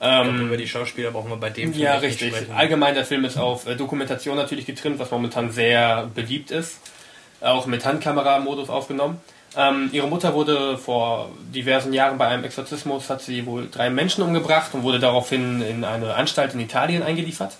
[0.00, 2.32] Ähm, über die Schauspieler brauchen wir bei dem Film ja, richtig.
[2.54, 6.78] Allgemein, der Film ist auf äh, Dokumentation natürlich getrimmt, was momentan sehr beliebt ist.
[7.40, 9.20] Auch mit Handkamera-Modus aufgenommen.
[9.56, 14.22] Ähm, ihre Mutter wurde vor diversen Jahren bei einem Exorzismus, hat sie wohl drei Menschen
[14.22, 17.56] umgebracht und wurde daraufhin in eine Anstalt in Italien eingeliefert.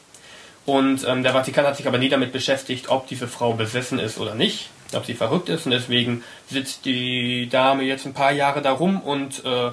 [0.68, 4.18] Und ähm, der Vatikan hat sich aber nie damit beschäftigt, ob diese Frau besessen ist
[4.18, 5.64] oder nicht, ob sie verrückt ist.
[5.64, 9.70] Und deswegen sitzt die Dame jetzt ein paar Jahre da rum und äh,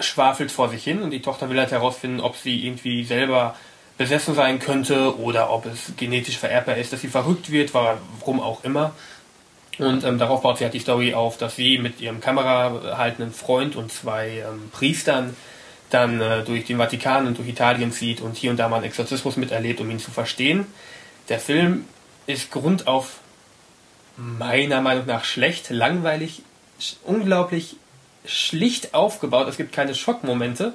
[0.00, 1.02] schwafelt vor sich hin.
[1.02, 3.54] Und die Tochter will halt herausfinden, ob sie irgendwie selber
[3.98, 8.64] besessen sein könnte oder ob es genetisch vererbbar ist, dass sie verrückt wird, warum auch
[8.64, 8.92] immer.
[9.78, 13.76] Und ähm, darauf baut sie halt die Story auf, dass sie mit ihrem kamerahaltenden Freund
[13.76, 15.36] und zwei ähm, Priestern
[15.90, 18.86] dann äh, durch den Vatikan und durch Italien zieht und hier und da mal einen
[18.86, 20.66] Exorzismus miterlebt, um ihn zu verstehen.
[21.28, 21.84] Der Film
[22.26, 23.20] ist grundauf
[24.16, 26.42] meiner Meinung nach schlecht, langweilig,
[26.78, 27.76] sch unglaublich
[28.24, 29.48] schlicht aufgebaut.
[29.48, 30.74] Es gibt keine Schockmomente.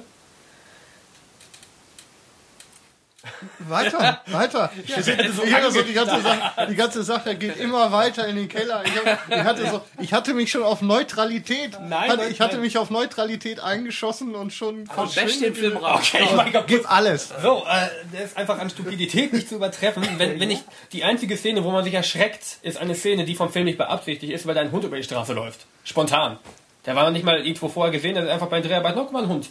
[3.58, 4.70] Weiter, weiter.
[4.84, 8.48] Ich, ich hatte so die ganze, Sache, die ganze Sache geht immer weiter in den
[8.48, 8.82] Keller.
[8.84, 12.40] Ich, hab, ich, hatte, so, ich hatte mich schon auf Neutralität, Nein, hatte, nein, ich
[12.40, 16.00] hatte mich auf Neutralität eingeschossen und schon Bash den Film raus.
[16.14, 16.64] Okay, mein Gott.
[16.66, 17.32] Gib alles.
[17.42, 20.06] So, äh, der ist einfach an Stupidität nicht zu übertreffen.
[20.18, 20.60] Wenn, wenn ich
[20.92, 24.32] die einzige Szene, wo man sich erschreckt, ist eine Szene, die vom Film nicht beabsichtigt
[24.32, 25.66] ist, weil da ein Hund über die Straße läuft.
[25.84, 26.38] Spontan.
[26.86, 29.12] Der war noch nicht mal irgendwo vorher gesehen, der ist einfach bei Dreharbeiten, oh, guck
[29.12, 29.48] mal, ein Hund.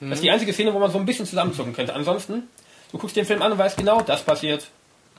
[0.00, 1.94] Das ist die einzige Szene, wo man so ein bisschen zusammenzucken könnte.
[1.94, 2.44] Ansonsten,
[2.96, 4.68] du guckst den Film an und weißt genau, das passiert,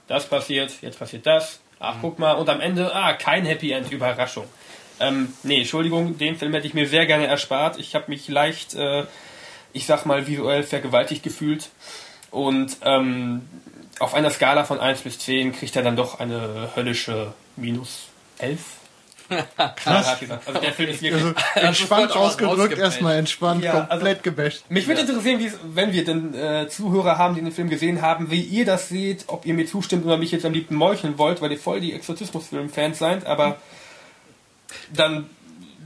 [0.07, 1.59] das passiert, jetzt passiert das.
[1.79, 4.45] Ach, guck mal, und am Ende, ah, kein Happy End, Überraschung.
[4.99, 7.77] Ähm, nee, Entschuldigung, den Film hätte ich mir sehr gerne erspart.
[7.77, 9.03] Ich habe mich leicht, äh,
[9.73, 11.69] ich sag mal, visuell vergewaltigt gefühlt.
[12.31, 13.47] Und ähm,
[13.99, 18.07] auf einer Skala von 1 bis 10 kriegt er dann doch eine höllische minus
[18.39, 18.59] 11.
[19.75, 20.17] Krass.
[20.45, 21.23] Also der Film ist wirklich...
[21.23, 21.35] Also,
[21.67, 24.63] entspannt ausgedrückt, erstmal entspannt, Ja, also- komplett gebasht.
[24.69, 28.01] Mich würde interessieren, wie es, wenn wir denn äh, Zuhörer haben, die den Film gesehen
[28.01, 31.17] haben, wie ihr das seht, ob ihr mir zustimmt oder mich jetzt am liebsten meucheln
[31.17, 33.57] wollt, weil ihr voll die Exorzismusfilm-Fans seid, aber
[34.93, 35.29] dann,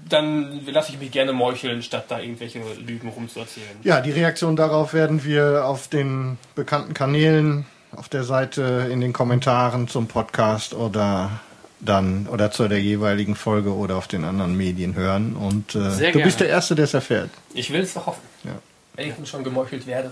[0.08, 3.68] dann lasse ich mich gerne meucheln, statt da irgendwelche Lügen rumzuerzählen.
[3.84, 9.14] Ja, die Reaktion darauf werden wir auf den bekannten Kanälen, auf der Seite, in den
[9.14, 11.40] Kommentaren zum Podcast oder
[11.82, 15.36] dann oder zu der jeweiligen Folge oder auf den anderen Medien hören.
[15.36, 17.30] Und äh, Sehr du bist der Erste, der es erfährt.
[17.54, 18.22] Ich will es doch hoffen.
[18.44, 18.52] Ja.
[18.96, 20.12] Wenn ich schon gemeuchelt werde.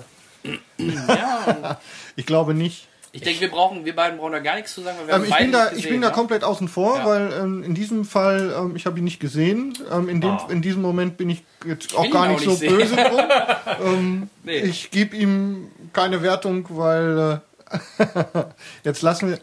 [0.78, 1.80] Ja,
[2.16, 2.88] Ich glaube nicht.
[3.12, 5.24] ich denke, wir brauchen, wir beiden brauchen da gar nichts zu sagen, weil wir Ähm,
[5.26, 7.06] ich, bin da, nicht ich gesehen, bin da komplett außen vor, Ja.
[7.06, 9.78] weil ähm, in diesem Fall, ähm, ich habe ihn nicht gesehen.
[9.92, 10.48] Ähm, in, dem, Ah.
[10.50, 13.22] in diesem Moment bin ich jetzt auch gar nicht auch so nicht böse drum.
[13.86, 14.60] ähm, Nee.
[14.60, 17.42] Ich gebe ihm keine Wertung, weil
[18.00, 18.06] äh,
[18.84, 19.40] jetzt lassen wir.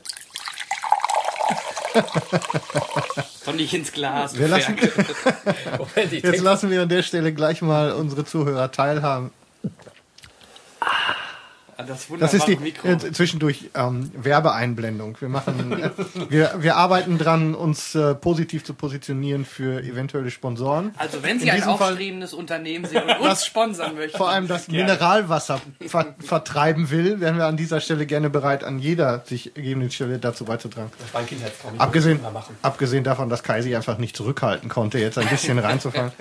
[3.44, 4.38] Komm nicht ins Glas.
[4.38, 4.76] Wir lassen-.
[5.78, 9.30] Moment, Jetzt lassen wir an der Stelle gleich mal unsere Zuhörer teilhaben.
[11.84, 12.88] Das Das ist die Mikro.
[12.88, 15.16] äh, zwischendurch ähm, Werbeeinblendung.
[15.20, 15.90] Wir machen, äh,
[16.30, 20.94] wir, wir arbeiten dran, uns äh, positiv zu positionieren für eventuelle Sponsoren.
[20.98, 24.16] Also wenn Sie In ein diesem Fall- aufstrebendes Unternehmen sind und uns sponsern möchten.
[24.16, 28.78] Vor allem das Mineralwasser ver vertreiben will, wären wir an dieser Stelle gerne bereit, an
[28.78, 30.90] jeder sich gegebenen Stelle dazu beizutragen.
[30.98, 32.20] Das war ein Abgesehen,
[32.62, 36.12] abgesehen davon, dass Kai sich einfach nicht zurückhalten konnte, jetzt ein bisschen reinzufallen.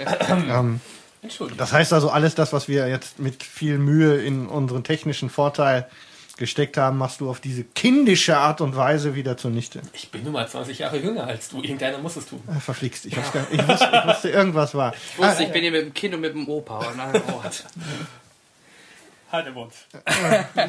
[0.50, 0.82] ähm,
[1.26, 1.58] Entschuldigung.
[1.58, 5.88] das heißt also, alles das, was wir jetzt mit viel Mühe in unseren technischen Vorteil
[6.38, 9.82] gesteckt haben, machst du auf diese kindische Art und Weise wieder zunichte.
[9.94, 11.62] Ich bin nun mal 20 Jahre jünger als du.
[11.62, 12.42] Irgendeiner muss es tun.
[12.50, 13.06] Äh, Verflixt.
[13.06, 14.94] Ich, ich, wusste, ich wusste, irgendwas war.
[14.94, 17.66] Ich wusste, ich bin hier mit dem Kind und mit dem Opa an einem Ort.
[19.36, 19.74] Halt den Mund.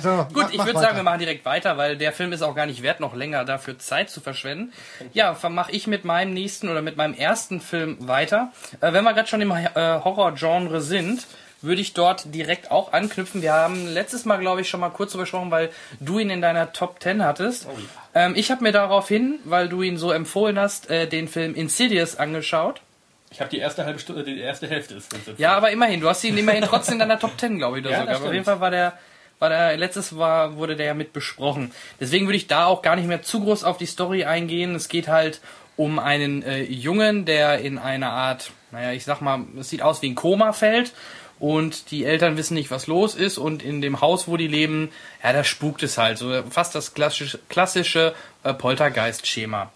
[0.01, 2.55] So, Gut, mach- ich würde sagen, wir machen direkt weiter, weil der Film ist auch
[2.55, 4.73] gar nicht wert, noch länger dafür Zeit zu verschwenden.
[5.13, 8.53] Ja, mache ich mit meinem nächsten oder mit meinem ersten Film weiter.
[8.81, 11.27] Äh, wenn wir gerade schon im äh, Horror-Genre sind,
[11.63, 13.41] würde ich dort direkt auch anknüpfen.
[13.43, 16.41] Wir haben letztes Mal, glaube ich, schon mal kurz drüber gesprochen, weil du ihn in
[16.43, 17.67] deiner Top 10 hattest.
[18.15, 22.17] ähm, ich habe mir daraufhin, weil du ihn so empfohlen hast, äh, den Film Insidious
[22.17, 22.83] angeschaut.
[23.31, 26.23] Ich habe die erste halbe Stunde, die erste Hälfte ist Ja, aber immerhin, du hast
[26.25, 28.45] ihn immerhin trotzdem in deiner Top 10, glaube ich, oder Ja, Aber Auf jeden.
[28.45, 28.99] Fall war der,
[29.39, 31.73] war der, letztes war, wurde der ja mit besprochen.
[32.01, 34.75] Deswegen würde ich da auch gar nicht mehr zu groß auf die Story eingehen.
[34.75, 35.41] Es geht halt
[35.77, 40.03] um einen äh, Jungen, der in eine Art, naja, ich sag mal, es sieht aus
[40.03, 40.93] wie ein Koma fällt
[41.39, 44.91] und die Eltern wissen nicht, was los ist und in dem Haus, wo die leben,
[45.23, 46.19] ja, da spukt es halt.
[46.19, 49.71] So fast das klassische, klassische äh, Poltergeist-Schema.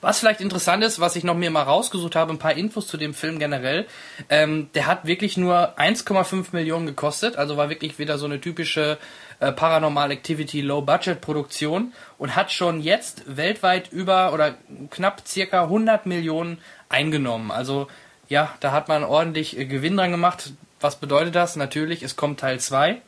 [0.00, 2.96] Was vielleicht interessant ist, was ich noch mir mal rausgesucht habe, ein paar Infos zu
[2.96, 3.86] dem Film generell.
[4.28, 8.98] Ähm, der hat wirklich nur 1,5 Millionen gekostet, also war wirklich wieder so eine typische
[9.40, 14.54] äh, Paranormal Activity Low Budget Produktion und hat schon jetzt weltweit über oder
[14.90, 17.50] knapp circa 100 Millionen eingenommen.
[17.50, 17.88] Also
[18.28, 20.52] ja, da hat man ordentlich äh, Gewinn dran gemacht.
[20.80, 21.56] Was bedeutet das?
[21.56, 23.00] Natürlich, es kommt Teil 2.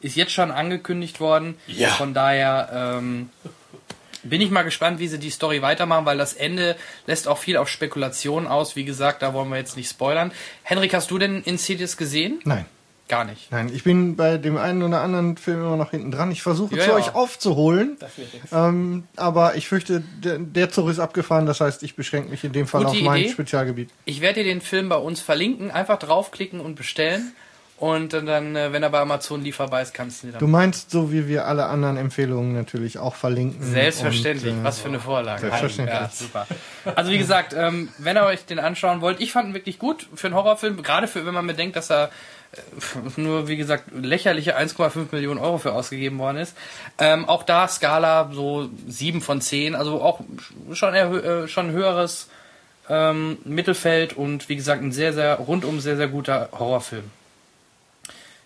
[0.00, 1.56] Ist jetzt schon angekündigt worden.
[1.66, 1.90] Ja.
[1.90, 3.30] Von daher ähm,
[4.22, 7.56] bin ich mal gespannt, wie sie die Story weitermachen, weil das Ende lässt auch viel
[7.56, 8.76] auf Spekulation aus.
[8.76, 10.32] Wie gesagt, da wollen wir jetzt nicht spoilern.
[10.62, 12.40] Henrik, hast du denn Insidious gesehen?
[12.44, 12.64] Nein.
[13.08, 13.50] Gar nicht.
[13.50, 16.30] Nein, ich bin bei dem einen oder anderen Film immer noch hinten dran.
[16.30, 16.94] Ich versuche Ja, zu ja.
[16.96, 18.50] euch aufzuholen, Das wird nichts.
[18.52, 21.44] ähm, aber ich fürchte, der, der Zug ist abgefahren.
[21.44, 23.32] Das heißt, ich beschränke mich in dem Fall Gute auf mein Idee.
[23.32, 23.90] Spezialgebiet.
[24.04, 25.72] Ich werde dir den Film bei uns verlinken.
[25.72, 27.32] Einfach draufklicken und bestellen.
[27.80, 30.50] Und dann, äh, wenn er bei Amazon lieferbar ist, kannst du ihn Du dann.
[30.50, 33.62] meinst, so wie wir alle anderen Empfehlungen natürlich auch verlinken.
[33.72, 34.52] Selbstverständlich.
[34.52, 35.40] Und, äh, Was für eine Vorlage.
[35.40, 35.98] Selbstverständlich.
[35.98, 36.46] Ja, super.
[36.94, 40.06] Also wie gesagt, ähm, wenn ihr euch den anschauen wollt, ich fand ihn wirklich gut
[40.14, 42.10] für einen Horrorfilm, gerade für, wenn man bedenkt, dass er
[42.52, 42.58] äh,
[43.18, 46.54] nur, wie gesagt, lächerliche 1,5 Millionen Euro für ausgegeben worden ist.
[46.98, 50.20] Ähm, auch da Skala so 7 von 10, also auch
[50.74, 52.28] schon, äh, schon höheres
[52.90, 57.04] ähm, Mittelfeld und wie gesagt, ein sehr, sehr rundum sehr, sehr guter Horrorfilm.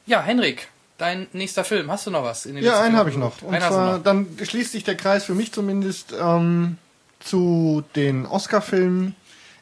[0.06, 2.46] Ja, Henrik, dein nächster Film, hast du noch was?
[2.46, 3.40] In den Ja, einen habe ich noch.
[3.42, 4.02] Und zwar, noch.
[4.02, 6.78] dann schließt sich der Kreis für mich zumindest ähm,
[7.20, 9.14] zu den Oscar-Filmen.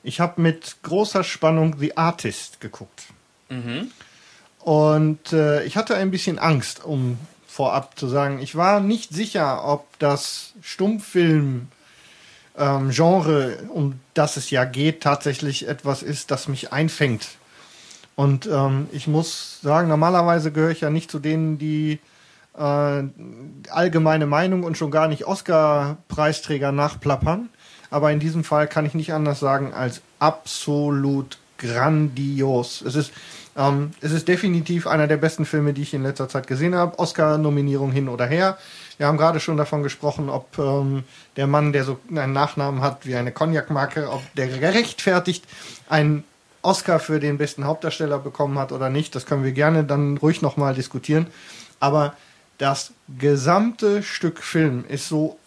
[0.02, 3.04] Ich habe mit großer Spannung The Artist geguckt.
[3.48, 3.90] Mhm.
[4.58, 9.64] Und äh, ich hatte ein bisschen Angst, um vorab zu sagen, ich war nicht sicher,
[9.64, 11.68] ob das Stummfilm
[12.56, 17.28] ähm, Genre, um das es ja geht, tatsächlich etwas ist, das mich einfängt.
[18.22, 21.98] Und ähm, ich muss sagen, normalerweise gehöre ich ja nicht zu denen, die
[22.56, 23.02] äh,
[23.68, 27.48] allgemeine Meinung und schon gar nicht Oscar-Preisträger nachplappern.
[27.90, 32.82] Aber in diesem Fall kann ich nicht anders sagen als absolut grandios.
[32.82, 33.12] Es ist,
[33.56, 37.00] ähm, es ist definitiv einer der besten Filme, die ich in letzter Zeit gesehen habe.
[37.00, 38.56] Oscar-Nominierung hin oder her.
[38.98, 41.02] Wir haben gerade schon davon gesprochen, ob ähm,
[41.34, 45.44] der Mann, der so einen Nachnamen hat wie eine Cognac-Marke, ob der gerechtfertigt
[45.88, 46.22] einen
[46.62, 49.14] Oscar für den besten Hauptdarsteller bekommen hat oder nicht.
[49.14, 51.26] Das können wir gerne dann ruhig nochmal diskutieren.
[51.80, 52.16] Aber
[52.58, 55.38] das gesamte Stück Film ist so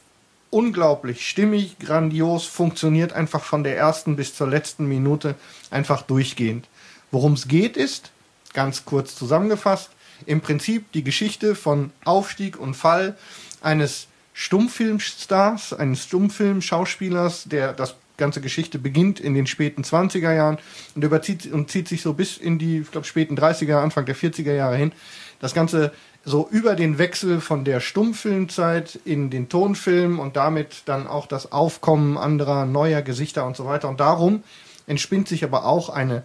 [0.50, 5.36] unglaublich stimmig, grandios, funktioniert einfach von der ersten bis zur letzten Minute
[5.72, 6.68] einfach durchgehend.
[7.12, 8.12] Worum es geht ist,
[8.54, 9.90] ganz kurz zusammengefasst,
[10.26, 13.18] im Prinzip die Geschichte von Aufstieg und Fall
[13.62, 20.58] eines Stummfilmstars, eines Stummfilmschauspielers, der das ganze Geschichte beginnt in den späten 20er Jahren
[20.96, 24.16] und überzieht und zieht sich so bis in die, ich glaube, späten 30er, Anfang der
[24.16, 24.92] 40er Jahre hin.
[25.40, 25.92] Das Ganze
[26.24, 31.52] so über den Wechsel von der Stummfilmzeit in den Tonfilm und damit dann auch das
[31.52, 33.88] Aufkommen anderer neuer Gesichter und so weiter.
[33.90, 34.44] Und darum
[34.88, 36.24] entspinnt sich aber auch eine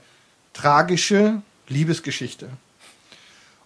[0.55, 2.49] tragische Liebesgeschichte.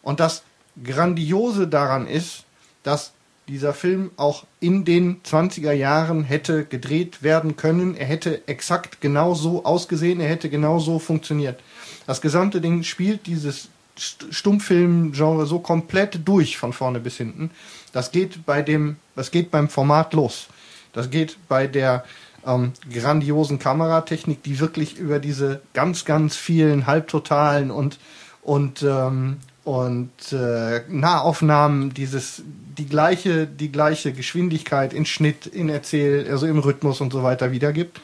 [0.02, 0.42] Und das
[0.82, 2.44] Grandiose daran ist,
[2.82, 3.12] dass
[3.48, 7.96] dieser Film auch in den 20er Jahren hätte gedreht werden können.
[7.96, 11.60] Er hätte exakt genau so ausgesehen, er hätte genau so funktioniert.
[12.06, 17.50] Das gesamte Ding spielt dieses St- Stummfilmgenre so komplett durch von vorne bis hinten.
[17.92, 20.48] Das geht bei dem, das geht beim Format los.
[20.92, 22.04] Das geht bei der
[22.46, 27.98] ähm, grandiosen Kameratechnik, die wirklich über diese ganz, ganz vielen Halbtotalen und
[28.42, 32.42] und ähm, und äh, Nahaufnahmen dieses
[32.76, 37.50] die gleiche die gleiche Geschwindigkeit in Schnitt, in Erzähl, also im Rhythmus und so weiter
[37.50, 38.00] wiedergibt.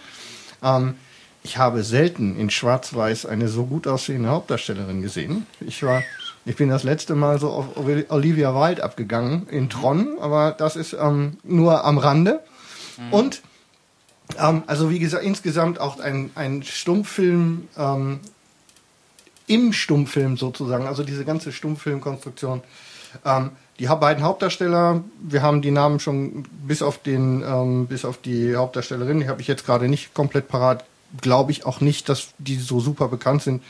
[0.62, 0.94] Ähm,
[1.42, 5.46] ich habe selten in Schwarz-Weiß eine so gut aussehende Hauptdarstellerin gesehen.
[5.60, 6.02] Ich war,
[6.44, 7.66] ich bin das letzte Mal so auf
[8.08, 12.40] Olivia Wilde abgegangen in Tron, aber das ist ähm, nur am Rande.
[13.10, 13.42] Und
[14.38, 18.20] ähm, also wie gesagt, insgesamt auch ein, ein Stummfilm ähm,
[19.50, 22.62] im Stummfilm sozusagen, also diese ganze Stummfilmkonstruktion.
[23.24, 28.18] Ähm, die beiden Hauptdarsteller, wir haben die Namen schon bis auf den, ähm, bis auf
[28.18, 30.84] die Hauptdarstellerin, die habe ich jetzt gerade nicht komplett parat,
[31.20, 33.62] glaube ich auch nicht, dass die so super bekannt sind.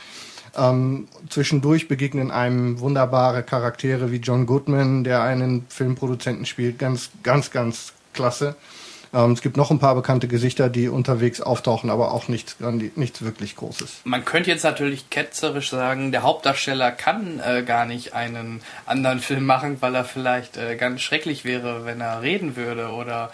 [0.55, 7.51] Ähm, zwischendurch begegnen einem wunderbare Charaktere wie John Goodman, der einen Filmproduzenten spielt, ganz, ganz,
[7.51, 8.57] ganz klasse.
[9.13, 12.57] Ähm, es gibt noch ein paar bekannte Gesichter, die unterwegs auftauchen, aber auch nichts,
[12.95, 14.03] nichts wirklich Großes.
[14.05, 19.47] Man könnte jetzt natürlich ketzerisch sagen, der Hauptdarsteller kann äh, gar nicht einen anderen Film
[19.47, 22.91] machen, weil er vielleicht äh, ganz schrecklich wäre, wenn er reden würde.
[22.91, 23.31] Oder,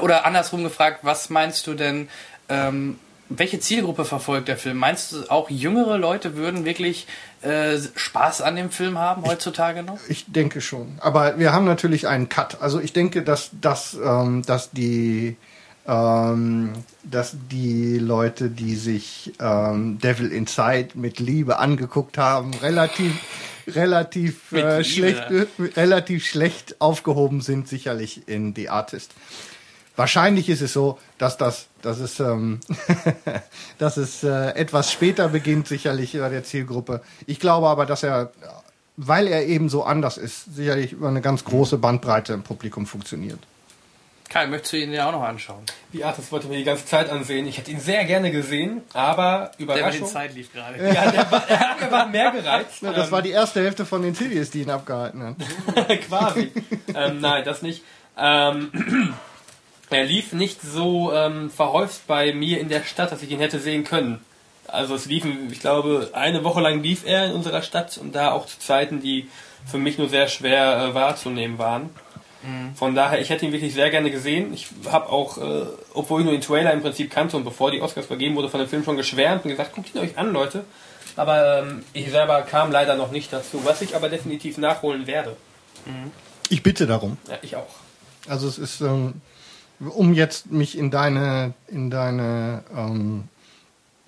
[0.00, 2.08] oder andersrum gefragt, was meinst du denn,
[2.48, 2.98] ähm,
[3.38, 4.78] welche Zielgruppe verfolgt der Film?
[4.78, 7.06] Meinst du, auch jüngere Leute würden wirklich
[7.42, 9.98] äh, Spaß an dem Film haben heutzutage noch?
[10.08, 10.98] Ich denke schon.
[11.00, 12.60] Aber wir haben natürlich einen Cut.
[12.60, 15.36] Also ich denke, dass, dass, ähm, dass die
[15.86, 23.12] ähm, dass die Leute, die sich ähm, Devil Inside mit Liebe angeguckt haben, relativ
[23.66, 29.12] relativ äh, schlecht äh, relativ schlecht aufgehoben sind sicherlich in The Artist.
[29.96, 32.60] Wahrscheinlich ist es so, dass das, dass es, ähm,
[33.78, 37.02] dass es äh, etwas später beginnt, sicherlich bei der Zielgruppe.
[37.26, 38.32] Ich glaube aber, dass er,
[38.96, 43.38] weil er eben so anders ist, sicherlich über eine ganz große Bandbreite im Publikum funktioniert.
[44.32, 45.62] Kai, möchtest du ihn ja auch noch anschauen?
[45.92, 47.46] Die Artist wollte mir die ganze Zeit ansehen.
[47.46, 50.06] Ich hätte ihn sehr gerne gesehen, aber Der Überraschung.
[50.06, 50.78] Zeit lief gerade.
[50.78, 52.80] Ja, der, war, der aber mehr gereizt.
[52.80, 55.36] Ja, das war die erste Hälfte von den Series, die ihn abgehalten hat.
[56.08, 56.50] Quasi.
[56.94, 57.82] ähm, nein, das nicht.
[58.16, 58.70] Ähm,
[59.92, 63.58] er lief nicht so ähm, verhäuft bei mir in der Stadt, dass ich ihn hätte
[63.58, 64.24] sehen können.
[64.68, 68.32] Also es liefen, ich glaube, eine Woche lang lief er in unserer Stadt und da
[68.32, 69.28] auch zu Zeiten, die
[69.66, 71.90] für mich nur sehr schwer äh, wahrzunehmen waren.
[72.74, 74.52] Von daher, ich hätte ihn wirklich sehr gerne gesehen.
[74.52, 77.80] Ich habe auch, äh, obwohl ich nur den Trailer im Prinzip kannte und bevor die
[77.80, 80.64] Oscars vergeben wurde, von dem Film schon geschwärmt und gesagt, guckt ihn euch an, Leute.
[81.14, 85.36] Aber ähm, ich selber kam leider noch nicht dazu, was ich aber definitiv nachholen werde.
[86.48, 87.16] Ich bitte darum.
[87.28, 87.74] Ja, ich auch.
[88.26, 89.20] Also es ist, ähm,
[89.90, 93.24] um jetzt mich in deine, in deine ähm,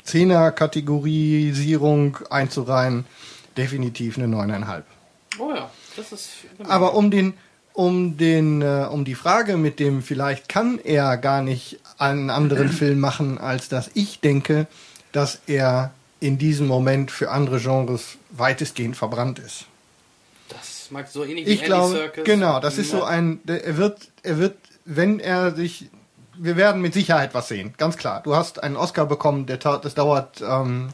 [0.04, 3.04] Zehner-Kategorisierung einzureihen,
[3.56, 4.84] definitiv eine neuneinhalb.
[5.38, 6.28] Oh ja, das ist.
[6.68, 7.34] Aber um den,
[7.72, 12.68] um den, äh, um die Frage mit dem, vielleicht kann er gar nicht einen anderen
[12.70, 14.66] Film machen, als dass ich denke,
[15.12, 19.66] dass er in diesem Moment für andere Genres weitestgehend verbrannt ist.
[20.48, 22.24] Das mag so ähnlich Ich wie glaube, Serkis.
[22.24, 25.90] genau, das ist so ein, er wird, er wird, wenn er sich,
[26.36, 28.22] wir werden mit Sicherheit was sehen, ganz klar.
[28.22, 30.88] Du hast einen Oscar bekommen, der, das dauert, ähm,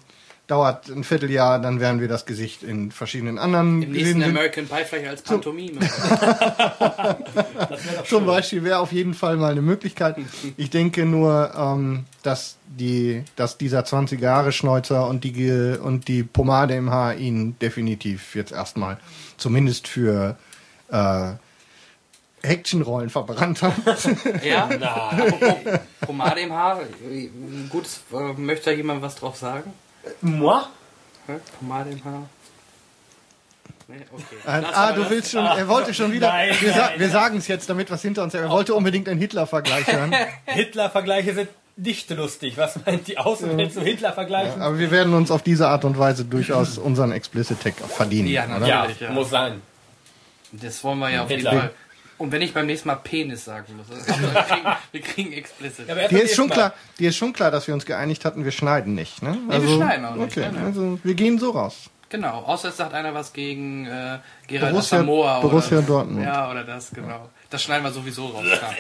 [0.47, 4.31] dauert ein Vierteljahr, dann werden wir das Gesicht in verschiedenen anderen Im nächsten sehen.
[4.31, 5.79] American Pie vielleicht als Pantomime.
[8.05, 10.17] Zum Beispiel wäre auf jeden Fall mal eine Möglichkeit.
[10.57, 16.23] Ich denke nur, ähm, dass die, dass dieser 20 Jahre Schnäuzer und die und die
[16.23, 18.99] Pomade im Haar ihn definitiv jetzt erstmal
[19.37, 20.37] zumindest für
[20.91, 21.33] äh,
[22.43, 23.75] Actionrollen verbrannt hat.
[24.45, 24.65] ja?
[24.65, 25.55] Apropos
[26.01, 26.81] Pomade im Haar.
[27.69, 29.73] Gut, äh, möchte da jemand was drauf sagen?
[30.21, 30.61] Moi?
[31.27, 31.35] Hä?
[31.59, 32.29] Pomade im Haar.
[33.89, 34.37] Nee, okay.
[34.47, 37.39] Ein, Lass ah, du willst schon, er wollte schon wieder, Nein, wir, sa wir sagen
[37.39, 40.15] es jetzt, damit was hinter uns, er wollte unbedingt einen Hitler-Vergleich hören.
[40.47, 42.57] Hitler-Vergleiche sind nicht lustig.
[42.57, 44.63] Was meint die Außenwelt zu Hitler-Vergleichen?
[44.63, 48.29] Aber wir werden uns auf diese Art und Weise durchaus unseren Explicit Tag auch verdienen.
[48.29, 48.61] Ja, oder?
[48.61, 49.01] natürlich.
[49.01, 49.13] Ja, ja.
[49.13, 49.61] muss sein.
[50.53, 51.61] Das wollen wir ja auf jeden Hitler.
[51.61, 51.71] Fall.
[52.21, 55.89] Und wenn ich beim nächsten Mal Penis sagen muss, also wir, kriegen, wir kriegen explicit.
[55.89, 58.53] Ja, Dir ist schon klar, dir ist schon klar, dass wir uns geeinigt hatten, wir
[58.53, 59.39] schneiden nicht, ne?
[59.49, 60.65] wir schneiden auch nicht, Okay, nein, nein.
[60.67, 61.89] also wir gehen so raus.
[62.11, 66.25] Genau, außer es sagt einer was gegen äh, Gerald Borussia- Asamoah Borussia oder, Dortmund.
[66.25, 67.31] Ja, oder das, genau.
[67.49, 68.45] Das schneiden wir sowieso raus.
[68.45, 68.75] Klar.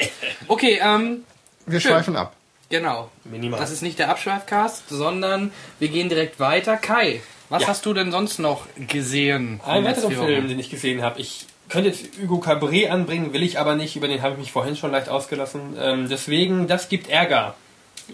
[0.48, 1.24] Okay, ähm,
[1.66, 1.92] Wir Schön.
[1.92, 2.34] schweifen ab.
[2.68, 3.10] genau.
[3.24, 3.58] Minimal.
[3.60, 6.76] Das ist nicht der Abschweifcast, sondern wir gehen direkt weiter.
[6.76, 7.68] Kai, was Ja.
[7.68, 9.60] hast du denn sonst noch gesehen?
[9.64, 11.20] Ein weiterer Film, den ich gesehen habe.
[11.20, 13.96] Ich könnte jetzt Hugo Cabret anbringen, will ich aber nicht.
[13.96, 15.76] Über den habe ich mich vorhin schon leicht ausgelassen.
[15.80, 17.54] Ähm, deswegen, das gibt Ärger.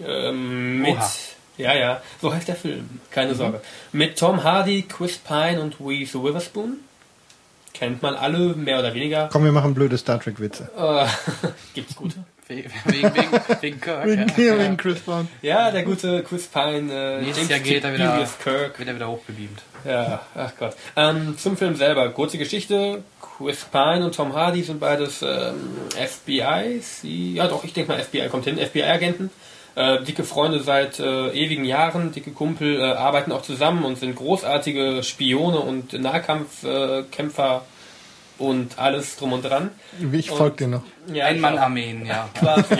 [0.05, 1.11] Ähm, mit Oha.
[1.57, 2.87] Ja, ja, so heißt der Film.
[3.09, 3.61] Keine Sorge.
[3.91, 6.77] Mit Tom Hardy, Chris Pine und Reese Witherspoon.
[7.73, 9.29] Kennt man alle, mehr oder weniger.
[9.31, 10.69] Komm, wir machen blöde Star Trek-Witze.
[10.77, 11.07] Äh,
[11.73, 12.23] gibt's gute?
[12.47, 13.13] Wegen, wegen,
[13.61, 14.05] wegen Kirk.
[14.05, 14.43] Wegen, ja.
[14.53, 14.59] ja.
[14.59, 15.27] wegen Chris Brown.
[15.41, 18.79] Ja, der gute Chris Pine, äh, Nächstes Jahr geht er wieder, Kirk.
[18.79, 19.61] wird er wieder hochgebeamt.
[19.83, 20.75] Ja, ach Gott.
[20.95, 22.09] Ähm, zum Film selber.
[22.09, 23.03] Kurze Geschichte.
[23.37, 26.79] Chris Pine und Tom Hardy sind beides ähm, FBI.
[26.81, 28.57] Sie, ja doch, ich denke mal FBI kommt hin.
[28.57, 29.29] FBI-Agenten.
[29.75, 34.15] Äh, dicke Freunde seit äh, ewigen Jahren, dicke Kumpel, äh, arbeiten auch zusammen und sind
[34.15, 37.65] großartige Spione und Nahkampfkämpfer Kämpfer
[38.39, 39.71] und alles drum und dran.
[40.11, 40.83] Ich folge dir noch.
[41.13, 41.63] Ja, Ein ich Mann auch.
[41.63, 42.27] Armeen, ja.
[42.37, 42.75] Quasi.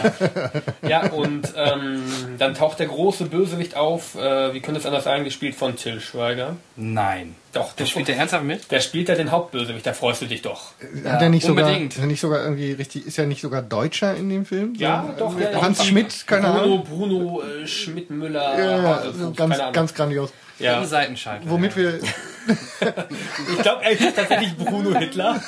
[0.88, 2.04] ja, und ähm,
[2.38, 6.02] dann taucht der große Bösewicht auf, äh, wie könnte es anders sein, gespielt von Till
[6.02, 6.58] Schweiger.
[6.76, 7.36] Nein.
[7.54, 8.70] Doch, der Der spielt der ernsthaft mit?
[8.70, 10.74] Der spielt ja den Hauptbösewicht, da freust du dich doch.
[11.06, 11.94] Hat er nicht sogar, unbedingt.
[11.94, 14.74] ist er nicht sogar irgendwie richtig, ist er nicht sogar Deutscher in dem Film?
[14.76, 15.40] Ja, So, doch.
[15.40, 15.86] äh, Ja, Hans ja.
[15.86, 16.84] Schmidt, keine Bruno, Ahnung.
[16.84, 18.60] Bruno äh, Schmidt-Müller.
[18.60, 20.32] Ja, ja, so keine ganz, ganz grandios.
[20.60, 20.84] Ja.
[20.86, 21.50] Seitenschalter.
[21.50, 21.78] Womit ja.
[21.78, 22.00] wir,
[23.54, 25.42] Ich glaube, er ist tatsächlich Bruno Hitler.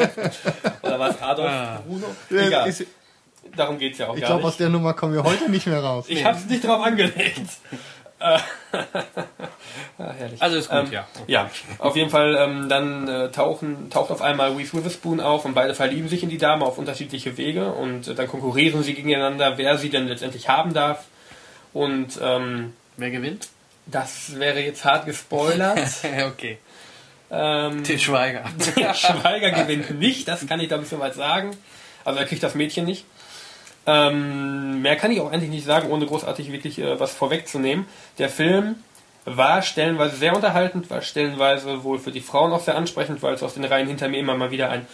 [0.82, 1.22] Oder was?
[1.22, 1.82] Adolf Ah.
[1.86, 2.06] Bruno?
[2.30, 2.68] Egal.
[2.68, 2.84] ist,
[3.56, 6.06] Darum geht's ja auch ich glaube, aus der Nummer kommen wir heute nicht mehr raus.
[6.08, 7.40] Ich hab's nicht drauf angelegt.
[8.18, 8.40] Ah,
[9.98, 10.40] herrlich.
[10.40, 11.06] Also ist gut, Ähm, ja.
[11.26, 15.54] Ja, auf jeden Fall, ähm, dann äh, tauchen, taucht auf einmal Reese Witherspoon auf und
[15.54, 19.58] beide verlieben sich in die Dame auf unterschiedliche Wege und äh, dann konkurrieren sie gegeneinander,
[19.58, 21.04] wer sie denn letztendlich haben darf.
[21.72, 23.48] Und ähm, Wer gewinnt?
[23.86, 25.78] Das wäre jetzt hart gespoilert.
[26.26, 26.58] okay.
[27.30, 28.44] ähm, Til Schweiger.
[28.94, 31.56] Schweiger gewinnt nicht, das kann ich glaube ich soweit sagen.
[32.04, 33.04] Also er kriegt das Mädchen nicht.
[33.86, 37.86] Ähm, mehr kann ich auch eigentlich nicht sagen, ohne großartig wirklich äh, was vorwegzunehmen.
[38.18, 38.76] Der Film
[39.24, 43.42] war stellenweise sehr unterhaltend, war stellenweise wohl für die Frauen auch sehr ansprechend, weil es
[43.42, 44.86] aus den Reihen hinter mir immer mal wieder ein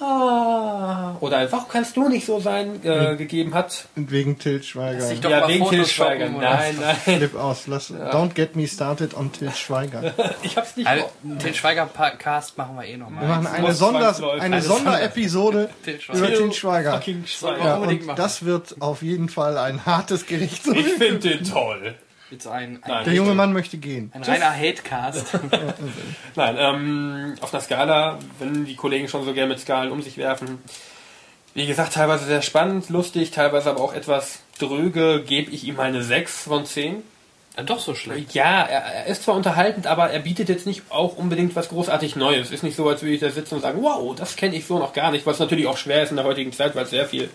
[0.00, 3.86] Ah oder ein Warum kannst du nicht so sein äh, gegeben hat.
[3.96, 5.12] Und wegen Til Schweiger.
[5.12, 6.28] ja, mal wegen Til Schweiger.
[6.30, 7.66] Nein, nein, Flip aus.
[7.66, 10.14] Lass, Don't get me started on Til Schweiger.
[10.42, 11.36] ich hab's nicht Also, vor.
[11.36, 13.26] den Schweiger-Cast machen wir eh Wir nochmal.
[13.26, 16.18] machen eine, Sonder, eine Sonderepisode Til Schweiger.
[16.18, 16.92] über Til Schweiger.
[16.94, 17.64] Fucking Schweiger.
[17.64, 20.66] Ja, und das wird auf jeden Fall ein hartes Gericht.
[20.66, 21.94] Ich finde den toll.
[22.30, 22.90] Jetzt ein, Nein.
[22.98, 24.10] ein, Der junge Mann möchte gehen.
[24.14, 25.38] ein reiner Hate-Cast.
[26.36, 30.16] Nein, ähm, auf einer Skala, wenn die Kollegen schon so gerne mit Skalen um sich
[30.16, 30.58] werfen.
[31.54, 36.04] Wie gesagt, teilweise sehr spannend, lustig, teilweise aber auch etwas dröge, gebe ich ihm eine
[36.04, 37.02] 6 von 10.
[37.56, 38.32] Ja, doch so schlecht.
[38.34, 42.14] Ja, er, er ist zwar unterhaltend, aber er bietet jetzt nicht auch unbedingt was großartig
[42.14, 42.52] Neues.
[42.52, 44.78] Ist nicht so, als würde ich da sitzen und sagen, wow, das kenne ich so
[44.78, 47.06] noch gar nicht, was natürlich auch schwer ist in der heutigen Zeit, weil es sehr
[47.06, 47.28] viel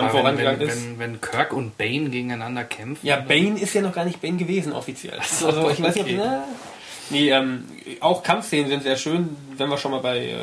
[0.00, 0.84] wenn, vorangegangen wenn, ist.
[0.84, 3.06] wenn, wenn Kirk und Bane gegeneinander kämpfen.
[3.06, 5.18] Ja, Bane ist ja noch gar nicht Bane gewesen, offiziell.
[5.22, 6.24] so, also, ich weiß nicht, ob...
[6.24, 6.44] Na,
[7.10, 7.64] nee, ähm,
[8.00, 10.36] auch Kampfszenen sind sehr schön, wenn wir schon mal bei äh,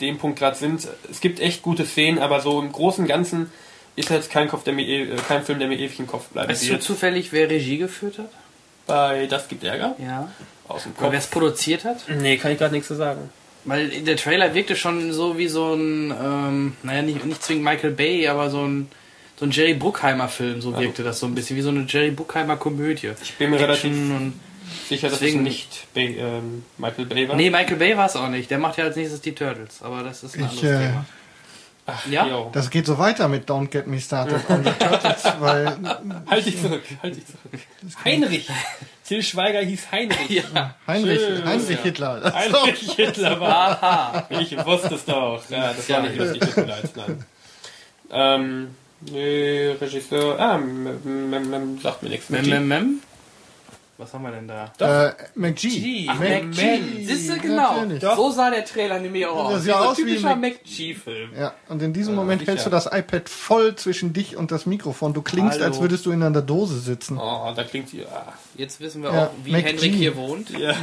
[0.00, 0.88] dem Punkt gerade sind.
[1.10, 3.52] Es gibt echt gute Szenen, aber so im Großen und Ganzen
[3.96, 6.28] ist jetzt kein, Kopf, der mir, eh- äh, kein Film, der mir ewig im Kopf
[6.28, 8.30] bleiben Weißt du zufällig, wer Regie geführt hat?
[8.86, 10.30] Bei Das gibt Ärger Ja.
[10.68, 11.18] aus dem Oder wer Kopf.
[11.18, 11.98] es produziert hat?
[12.08, 13.30] Nee, kann ich gerade nichts zu sagen.
[13.64, 17.90] Weil der Trailer wirkte schon so wie so ein, ähm, naja, nicht, nicht zwingend Michael
[17.92, 18.88] Bay, aber so ein,
[19.38, 22.10] so ein Jerry Bruckheimer Film, so wirkte das so ein bisschen, wie so eine Jerry
[22.10, 23.12] Bruckheimer Komödie.
[23.22, 24.32] Ich bin mir relativ und
[24.88, 27.36] sicher, dass Deswegen- es nicht Bay, ähm, Michael Bay war.
[27.36, 28.50] Nee, Michael Bay war es auch nicht.
[28.50, 31.06] Der macht ja als nächstes die Turtles, aber das ist ein Ich, anderes äh, Thema.
[31.86, 32.46] Ach, Ja?
[32.52, 35.76] Das geht so weiter mit Don't Get Me Started on the Turtles, weil
[36.28, 37.60] Halt dich zurück, halt dich zurück.
[38.04, 38.48] Heinrich!
[39.10, 40.30] Till Schweiger hieß Heinrich.
[40.30, 40.76] Ja.
[40.86, 41.82] Heinrich, Schön, Heinrich ja.
[41.82, 42.20] Hitler.
[42.20, 43.82] Das Heinrich Hitler war.
[43.82, 44.26] Aha.
[44.38, 45.42] Ich wusste es doch.
[45.48, 46.90] Ja, das Ja, war nicht lustig, tut mir leid.
[46.94, 47.24] Nein.
[48.12, 48.68] Ähm,
[49.00, 50.38] nee, Regisseur.
[50.38, 52.30] Ah, m, m, m, m, sagt mir nichts.
[52.30, 53.02] Mem, mem, mem.
[54.00, 54.72] Was haben wir denn da?
[55.08, 56.06] Äh, McG.
[56.08, 57.04] Ach, McG.
[57.04, 57.74] Siehst du, genau.
[58.16, 59.52] So sah der Trailer nämlich auch aus.
[59.52, 61.30] Das sieht aus wie McG-Film.
[61.38, 62.52] Ja, und in diesem Moment sicher.
[62.52, 65.12] hältst du das iPad voll zwischen dich und das Mikrofon.
[65.12, 65.66] Du klingst, Hallo.
[65.66, 67.18] als würdest du in einer Dose sitzen.
[67.18, 68.06] Oh, da klingt sie.
[68.06, 68.32] Ah.
[68.56, 69.68] Jetzt wissen wir Ja, auch, wie McG.
[69.68, 70.50] Henrik hier wohnt.
[70.58, 70.74] Ja.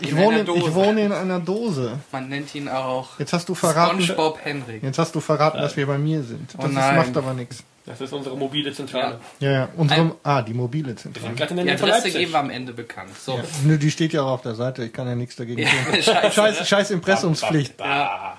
[0.00, 1.92] Ich In wohne, ich wohne in einer Dose.
[2.10, 4.82] Man nennt ihn auch Jetzt hast du verraten, SpongeBob Henrik.
[4.82, 6.54] jetzt hast du verraten, dass wir bei mir sind.
[6.54, 6.96] Das Oh ist, nein.
[6.96, 7.62] macht aber nichts.
[7.88, 9.18] Das ist unsere mobile Zentrale.
[9.40, 9.68] Ja, ja.
[9.76, 11.34] Unsere, Ein- ah, die mobile Zentrale.
[11.34, 12.14] Die Adresse Leipzig.
[12.14, 13.18] geben wir am Ende bekannt.
[13.18, 13.36] So.
[13.36, 13.44] Ja.
[13.64, 14.84] Nö, die steht ja auch auf der Seite.
[14.84, 16.02] Ich kann ja nichts dagegen tun.
[16.02, 16.32] Scheiße.
[16.32, 17.80] Scheiß, scheiß Impressumspflicht.
[17.80, 18.36] Ah.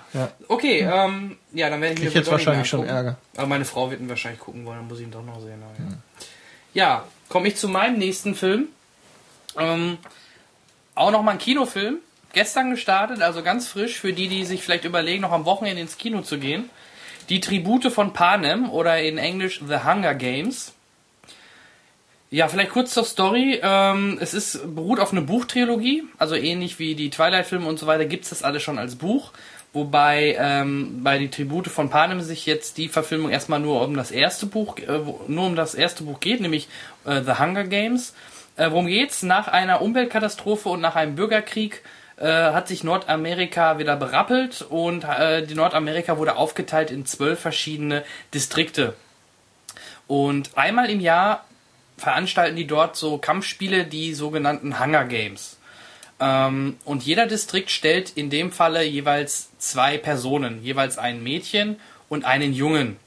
[0.48, 2.86] Okay, ähm, ja, dann werde ich mir Ich jetzt wahrscheinlich schon.
[2.86, 3.18] Ärger.
[3.38, 5.62] Aber meine Frau wird ihn wahrscheinlich gucken wollen, dann muss ich ihn doch noch sehen.
[5.64, 5.90] aber
[6.74, 8.68] Ja, ja komme ich zu meinem nächsten Film.
[9.58, 9.98] Ähm,
[10.96, 11.98] auch nochmal ein Kinofilm.
[12.34, 15.98] Gestern gestartet, also ganz frisch für die, die sich vielleicht überlegen, noch am Wochenende ins
[15.98, 16.70] Kino zu gehen.
[17.30, 20.74] Die Tribute von Panem oder in Englisch The Hunger Games.
[22.32, 23.60] Ja, vielleicht kurz zur Story.
[23.62, 28.06] Ähm, es ist, beruht auf einer Buchtrilogie, also ähnlich wie die Twilight-Filme und so weiter,
[28.06, 29.32] gibt es das alles schon als Buch.
[29.74, 34.10] Wobei ähm, bei die Tribute von Panem sich jetzt die Verfilmung erstmal nur um das
[34.10, 36.68] erste Buch, äh, nur um das erste Buch geht, nämlich
[37.06, 38.16] äh, The Hunger Games.
[38.56, 39.22] Äh, worum geht's?
[39.22, 41.84] Nach einer Umweltkatastrophe und nach einem Bürgerkrieg
[42.20, 48.04] äh, hat sich Nordamerika wieder berappelt und äh, die Nordamerika wurde aufgeteilt in zwölf verschiedene
[48.34, 48.94] Distrikte.
[50.08, 51.46] Und einmal im Jahr
[51.98, 55.58] veranstalten die dort so Kampfspiele, die sogenannten Hunger Games.
[56.20, 62.26] Ähm, und jeder Distrikt stellt in dem Falle jeweils zwei Personen, jeweils ein Mädchen und
[62.26, 62.98] einen Jungen.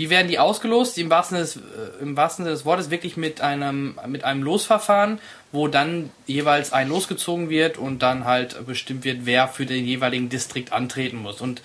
[0.00, 0.96] Wie werden die ausgelost?
[0.96, 4.42] Im wahrsten, Sinne des, äh, Im wahrsten Sinne des Wortes wirklich mit einem, mit einem
[4.42, 5.20] Losverfahren,
[5.52, 10.30] wo dann jeweils ein losgezogen wird und dann halt bestimmt wird, wer für den jeweiligen
[10.30, 11.42] Distrikt antreten muss.
[11.42, 11.60] Und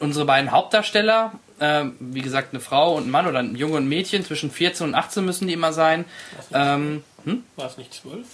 [0.00, 3.84] unsere beiden Hauptdarsteller, äh, wie gesagt, eine Frau und ein Mann oder ein Junge und
[3.84, 6.04] ein Mädchen, zwischen 14 und 18 müssen die immer sein.
[6.52, 7.42] Ähm, hm?
[7.56, 8.26] War es nicht zwölf?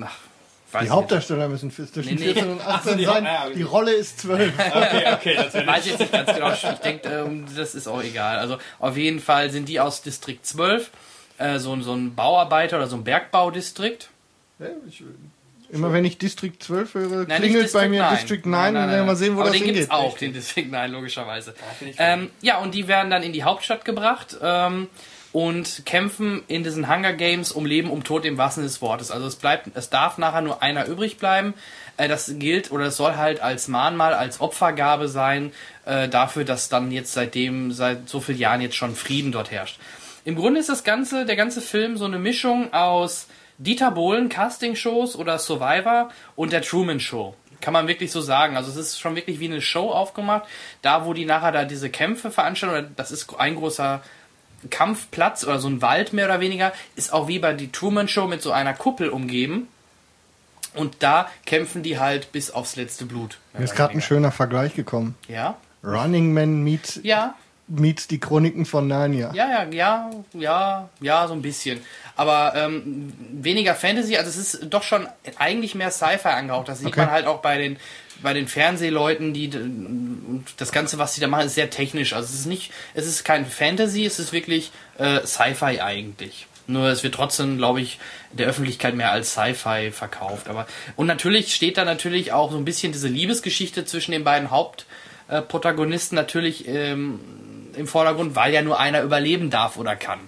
[0.00, 0.16] Ach,
[0.74, 2.24] weiß Die Hauptdarsteller müssen zwischen Nee, nee.
[2.34, 3.26] 14 und 18 die- sein.
[3.26, 3.54] ah, okay.
[3.56, 4.52] Die Rolle ist 12.
[4.58, 5.66] Okay, okay, das nicht.
[5.66, 6.52] Weiß ich jetzt nicht ganz genau.
[6.52, 8.38] Ich denke, ähm, das ist auch egal.
[8.38, 10.90] Also auf jeden Fall sind die aus Distrikt 12,
[11.38, 14.08] äh, so, ein- so ein Bauarbeiter oder so ein Bergbaudistrikt.
[14.58, 15.02] Ja, ich,
[15.70, 18.14] immer wenn ich District 12 höre, Nein, klingelt bei mir 9.
[18.16, 19.90] District 9 und dann werden wir sehen, wo Aber das den gibt's hingeht.
[19.90, 21.54] auch, den District 9, logischerweise.
[21.80, 24.88] ich ähm, ja, und die werden dann in die Hauptstadt gebracht ähm,
[25.32, 29.10] und kämpfen in diesen Hunger Games um Leben, um Tod im wahrsten des Wortes.
[29.10, 31.54] Also es bleibt, es darf nachher nur einer übrig bleiben.
[31.96, 35.52] Äh, das gilt oder es soll halt als Mahnmal, als Opfergabe sein
[35.86, 39.78] äh, dafür, dass dann jetzt seitdem, seit so vielen Jahren jetzt schon Frieden dort herrscht.
[40.24, 43.26] Im Grunde ist das ganze, der ganze Film so eine Mischung aus
[43.58, 47.34] Dieter Bohlen Castingshows oder Survivor und der Truman Show.
[47.60, 48.56] Kann man wirklich so sagen.
[48.56, 50.48] Also es ist schon wirklich wie eine Show aufgemacht.
[50.82, 54.02] Da, wo die nachher da diese Kämpfe veranstalten, das ist ein großer
[54.70, 58.26] Kampfplatz oder so ein Wald mehr oder weniger, ist auch wie bei die Truman Show
[58.26, 59.68] mit so einer Kuppel umgeben.
[60.74, 63.38] Und da kämpfen die halt bis aufs letzte Blut.
[63.52, 65.16] Mir ist gerade ein schöner Vergleich gekommen.
[65.28, 65.56] Ja?
[65.84, 67.34] Running Man meets, Ja,
[67.68, 69.32] meets die Chroniken von Narnia.
[69.34, 71.80] Ja, ja, ja, ja, ja, so ein bisschen.
[72.16, 75.06] Aber ähm, weniger Fantasy, also es ist doch schon
[75.38, 76.68] eigentlich mehr Sci-Fi angehaucht.
[76.68, 77.00] Das sieht Okay.
[77.00, 77.76] man halt auch bei den
[78.22, 79.50] bei den Fernsehleuten, die
[80.56, 82.12] das Ganze, was sie da machen, ist sehr technisch.
[82.12, 86.46] Also es ist nicht, es ist kein Fantasy, es ist wirklich äh, Sci-Fi eigentlich.
[86.66, 87.98] Nur es wird trotzdem, glaube ich,
[88.32, 90.48] der Öffentlichkeit mehr als Sci-Fi verkauft.
[90.48, 94.50] Aber und natürlich steht da natürlich auch so ein bisschen diese Liebesgeschichte zwischen den beiden
[94.50, 97.20] Hauptprotagonisten natürlich ähm,
[97.76, 100.20] im Vordergrund, weil ja nur einer überleben darf oder kann.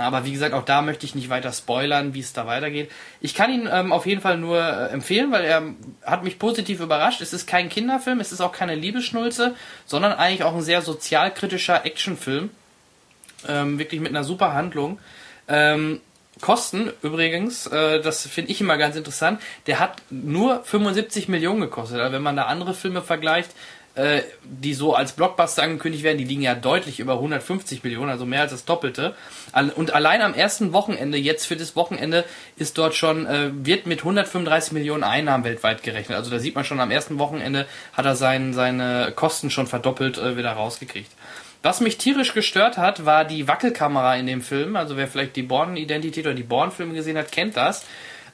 [0.00, 2.90] Aber wie gesagt, auch da möchte ich nicht weiter spoilern, wie es da weitergeht.
[3.20, 5.62] Ich kann ihn ähm, auf jeden Fall nur äh, empfehlen, weil er
[6.04, 7.20] hat mich positiv überrascht.
[7.20, 9.54] Es ist kein Kinderfilm, es ist auch keine Liebesschnulze,
[9.86, 12.50] sondern eigentlich auch ein sehr sozialkritischer Actionfilm.
[13.48, 14.98] Ähm, wirklich mit einer super Handlung.
[15.48, 16.00] Ähm,
[16.40, 22.00] Kosten übrigens, äh, das finde ich immer ganz interessant, der hat nur 75 Millionen gekostet.
[22.00, 23.50] Also wenn man da andere Filme vergleicht,
[24.00, 28.24] äh, die so als Blockbuster angekündigt werden, die liegen ja deutlich über 150 Millionen, also
[28.24, 29.14] mehr als das Doppelte.
[29.76, 32.24] Und allein am ersten Wochenende, jetzt für das Wochenende,
[32.56, 36.16] ist dort schon, äh, wird mit 135 Millionen Einnahmen weltweit gerechnet.
[36.16, 40.16] Also da sieht man schon, am ersten Wochenende hat er sein, seine Kosten schon verdoppelt
[40.16, 41.10] äh, wieder rausgekriegt.
[41.62, 44.76] Was mich tierisch gestört hat, war die Wackelkamera in dem Film.
[44.76, 47.84] Also wer vielleicht die Born-Identität oder die Born-Filme gesehen hat, kennt das.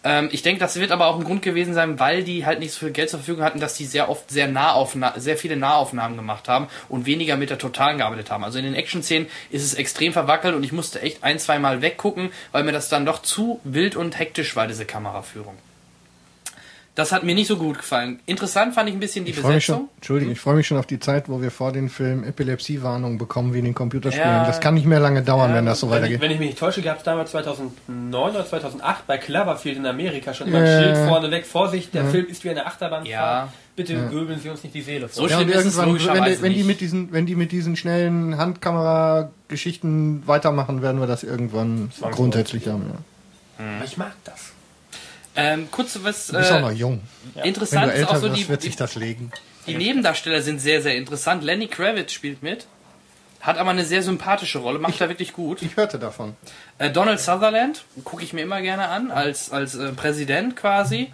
[0.06, 2.70] Ähm, ich denke, das wird aber auch ein Grund gewesen sein, weil die halt nicht
[2.70, 6.16] so viel Geld zur Verfügung hatten, dass die sehr oft sehr Nahaufna sehr viele Nahaufnahmen
[6.16, 8.44] gemacht haben und weniger mit der Totalen gearbeitet haben.
[8.44, 11.82] Also in den Action-Szenen ist es extrem verwackelt und ich musste echt ein, zwei Mal
[11.82, 15.56] weggucken, weil mir das dann doch zu wild und hektisch war, diese Kameraführung.
[16.96, 18.20] Das hat mir nicht so gut gefallen.
[18.24, 19.60] Interessant fand ich ein bisschen die Ich Besetzung.
[19.60, 23.18] schon, Entschuldigung, ich freue mich schon auf die Zeit, wo wir vor den Film Epilepsiewarnungen
[23.18, 24.26] bekommen wie in den Computerspielen.
[24.28, 24.46] Ja.
[24.46, 26.20] Das kann nicht mehr lange dauern, wenn das so wenn, ich, weitergeht.
[26.22, 30.32] wenn ich mich nicht täusche, gab es damals 2009 oder 2008 bei Cloverfield in Amerika
[30.32, 30.82] schon immer ein Ja.
[30.82, 31.44] Schild vorneweg.
[31.46, 33.06] Vorsicht, der Film ist wie eine Achterbahnfahrt.
[33.08, 33.52] Ja.
[33.76, 35.28] Bitte göbeln Sie uns nicht die Seele So vor.
[35.30, 37.76] Ja, schlimm ist es irgendwann, wenn, die- wenn die mit diesen, wenn die mit diesen
[37.76, 42.84] schnellen Handkamera-Geschichten weitermachen, werden wir das irgendwann grundsätzlich haben.
[43.58, 43.64] Ja.
[43.76, 44.52] Aber ich mag das.
[45.36, 47.00] Ähm, kurz was Du bist auch noch äh, jung.
[47.34, 49.30] Wenn interessant du ist auch älter so wirst, die, wird sich das legen.
[49.66, 51.44] die Nebendarsteller sind sehr, sehr interessant.
[51.44, 52.66] Lenny Kravitz spielt mit,
[53.40, 55.62] hat aber eine sehr sympathische Rolle, macht er wirklich gut.
[55.62, 56.36] Ich hörte davon.
[56.78, 61.12] Äh, Donald Sutherland gucke ich mir immer gerne an, als, als äh, Präsident quasi.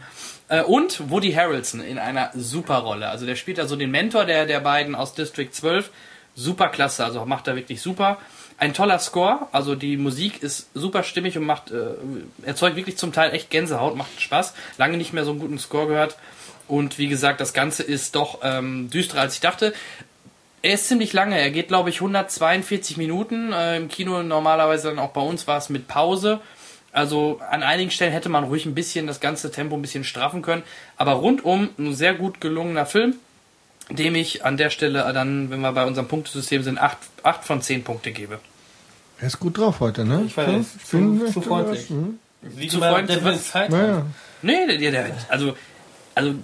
[0.48, 3.08] Äh, und Woody Harrelson in einer super Rolle.
[3.08, 5.90] Also der spielt also den Mentor der, der beiden aus District 12.
[6.34, 8.18] Super klasse, also macht er wirklich super.
[8.62, 11.94] Ein toller Score, also die Musik ist super stimmig und macht, äh,
[12.46, 14.54] erzeugt wirklich zum Teil echt Gänsehaut, macht Spaß.
[14.78, 16.16] Lange nicht mehr so einen guten Score gehört.
[16.68, 19.74] Und wie gesagt, das Ganze ist doch ähm, düsterer als ich dachte.
[20.62, 21.40] Er ist ziemlich lange.
[21.40, 23.52] Er geht, glaube ich, 142 Minuten.
[23.52, 26.38] Äh, Im Kino normalerweise dann auch bei uns war es mit Pause.
[26.92, 30.40] Also an einigen Stellen hätte man ruhig ein bisschen das ganze Tempo ein bisschen straffen
[30.40, 30.62] können.
[30.96, 33.16] Aber rundum ein sehr gut gelungener Film.
[33.90, 37.60] dem ich an der Stelle dann, wenn wir bei unserem Punktesystem sind, 8, 8 von
[37.60, 38.38] 10 Punkte gebe.
[39.22, 40.24] Er ist gut drauf heute, ne?
[40.26, 41.88] Ich weiß, Ja, zu, bin- zu freundlich.
[41.90, 42.18] Mhm.
[42.42, 43.40] Wie Zu freundlich, der?
[43.40, 43.94] Zeit Naja.
[43.98, 44.14] haben.
[44.42, 45.54] Nee, der, der, also,
[46.16, 46.34] also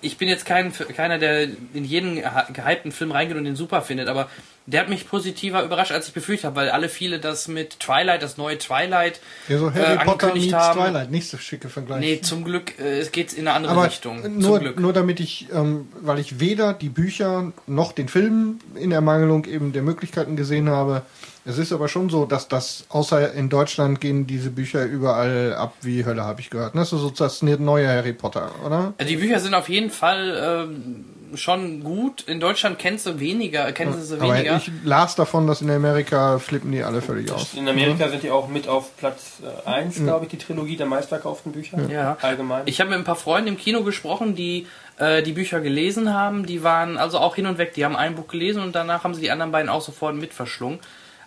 [0.00, 2.16] ich bin jetzt kein, keiner, der in jeden
[2.52, 4.28] gehypten Film reingeht und den super findet, aber
[4.66, 8.20] der hat mich positiver überrascht, als ich befürchtet habe, weil alle viele das mit Twilight,
[8.22, 10.80] das neue Twilight, Ja, so äh, Harry Potter angekündigt meets haben.
[10.80, 12.00] Twilight, nicht so schicke Vergleich.
[12.00, 14.22] Nee, zum Glück, äh, es geht in eine andere Aber Richtung.
[14.40, 14.80] nur, zum Glück.
[14.80, 19.72] nur damit ich, ähm, weil ich weder die Bücher noch den Film in Ermangelung eben
[19.72, 21.02] der Möglichkeiten gesehen habe.
[21.46, 25.74] Es ist aber schon so, dass das, außer in Deutschland gehen diese Bücher überall ab
[25.82, 26.74] wie Hölle, habe ich gehört.
[26.74, 28.94] Das ist so das neue Harry Potter, oder?
[28.96, 31.04] Also die Bücher sind auf jeden Fall ähm,
[31.36, 32.22] schon gut.
[32.22, 34.56] In Deutschland kennst du weniger, kennen sie sie Aber weniger.
[34.56, 37.52] ich las davon, dass in Amerika flippen die alle völlig aus.
[37.54, 41.52] In Amerika sind die auch mit auf Platz 1, glaube ich, die Trilogie der meistverkauften
[41.52, 41.78] Bücher.
[41.90, 42.16] Ja.
[42.22, 42.62] Allgemein.
[42.66, 44.66] Ich habe mit ein paar Freunden im Kino gesprochen, die
[44.98, 46.46] äh, die Bücher gelesen haben.
[46.46, 47.74] Die waren also auch hin und weg.
[47.74, 50.32] Die haben ein Buch gelesen und danach haben sie die anderen beiden auch sofort mit
[50.32, 50.78] verschlungen.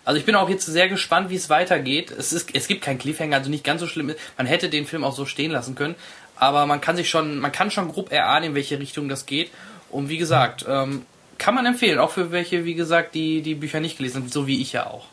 [0.08, 2.10] Also ich bin auch jetzt sehr gespannt, wie es weitergeht.
[2.10, 4.14] Es, ist, es gibt keinen Cliffhanger, also nicht ganz so schlimm.
[4.38, 5.96] Man hätte den Film auch so stehen lassen können,
[6.34, 9.50] aber man kann sich schon, man kann schon grob erahnen, in welche Richtung das geht.
[9.90, 11.04] Und wie gesagt, ähm,
[11.36, 14.46] kann man empfehlen, auch für welche, wie gesagt, die die Bücher nicht gelesen haben, so
[14.46, 15.04] wie ich ja auch.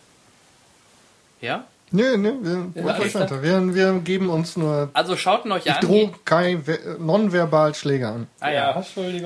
[1.41, 1.65] Ja?
[1.91, 3.43] Nee, nee, wir, Ja, weiter.
[3.43, 4.91] wir, wir geben uns nur.
[4.93, 5.81] Also schaut ihn euch Ich an.
[5.81, 6.63] drohe kein
[6.99, 8.27] nonverbal Schläge an.
[8.39, 8.85] Ah, ja,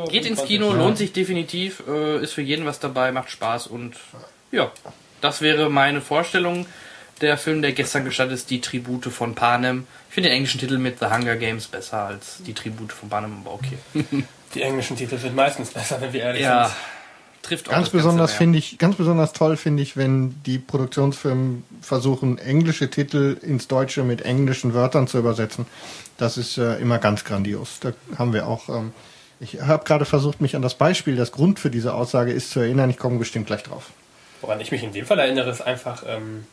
[0.09, 0.43] Geht ins.
[0.45, 3.93] Kino, lohnt sich definitiv, äh, ist für jeden was dabei, macht Spaß und
[4.51, 4.71] ja,
[5.21, 6.65] das wäre meine Vorstellung.
[7.21, 9.85] Der Film, der gestern gestartet ist, Die Tribute von Panem.
[10.07, 13.39] Ich finde den englischen Titel mit The Hunger Games besser als Die Tribute von Panem,
[13.43, 13.77] aber okay.
[14.55, 16.75] Die englischen Titel sind meistens besser, wenn wir ehrlich Ja, sind.
[17.43, 22.37] trifft auch Ganz besonders finde ich, ganz besonders toll finde ich, wenn die Produktionsfirmen versuchen,
[22.39, 25.65] englische Titel ins Deutsche mit englischen Wörtern zu übersetzen.
[26.17, 27.79] Das ist äh, immer ganz grandios.
[27.81, 28.69] Da haben wir auch.
[28.69, 28.93] Ähm,
[29.41, 32.59] ich habe gerade versucht, mich an das Beispiel, das Grund für diese Aussage ist, zu
[32.61, 32.89] erinnern.
[32.89, 33.91] Ich komme bestimmt gleich drauf.
[34.41, 36.45] Woran ich mich in dem Fall erinnere, ist einfach ähm,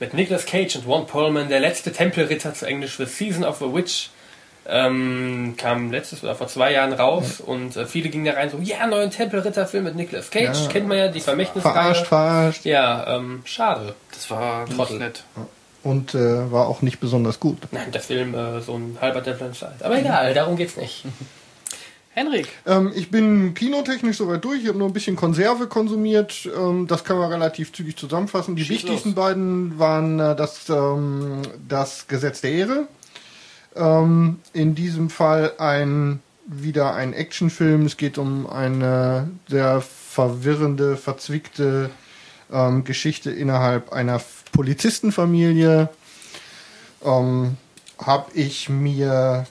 [0.00, 3.72] mit Nicolas Cage und Ron Perlman, der letzte Tempelritter zu Englisch The Season of the
[3.72, 4.10] Witch,
[4.68, 8.58] ähm, kam letztes oder vor zwei Jahren raus und äh, viele gingen da rein so,
[8.62, 10.68] ja, neuen Tempelritter-Film mit Nicolas Cage, Ja.
[10.68, 11.72] kennt man ja, die Vermächtnisreihe.
[11.72, 12.64] Verarscht, verarscht.
[12.64, 13.94] Ja, ähm, schade.
[14.12, 14.98] Das war Trottel.
[14.98, 15.24] nett.
[15.82, 17.58] Und äh, war auch nicht besonders gut.
[17.72, 19.82] Nein, der Film äh, so ein halber Tempel Zeit.
[19.82, 21.04] Aber egal, darum geht's nicht.
[22.14, 24.62] Henrik, Ähm, ich bin kinotechnisch soweit durch.
[24.62, 26.48] Ich habe nur ein bisschen Konserve konsumiert.
[26.54, 28.54] Ähm, das kann man relativ zügig zusammenfassen.
[28.54, 29.16] Die Schieß wichtigsten los.
[29.16, 32.88] beiden waren äh, das, ähm, das Gesetz der Ehre.
[33.74, 37.86] Ähm, in diesem Fall ein wieder ein Actionfilm.
[37.86, 41.88] Es geht um eine sehr verwirrende, verzwickte
[42.52, 44.20] ähm, Geschichte innerhalb einer
[44.52, 45.88] Polizistenfamilie.
[47.04, 47.56] Ähm,
[47.98, 49.46] habe ich mir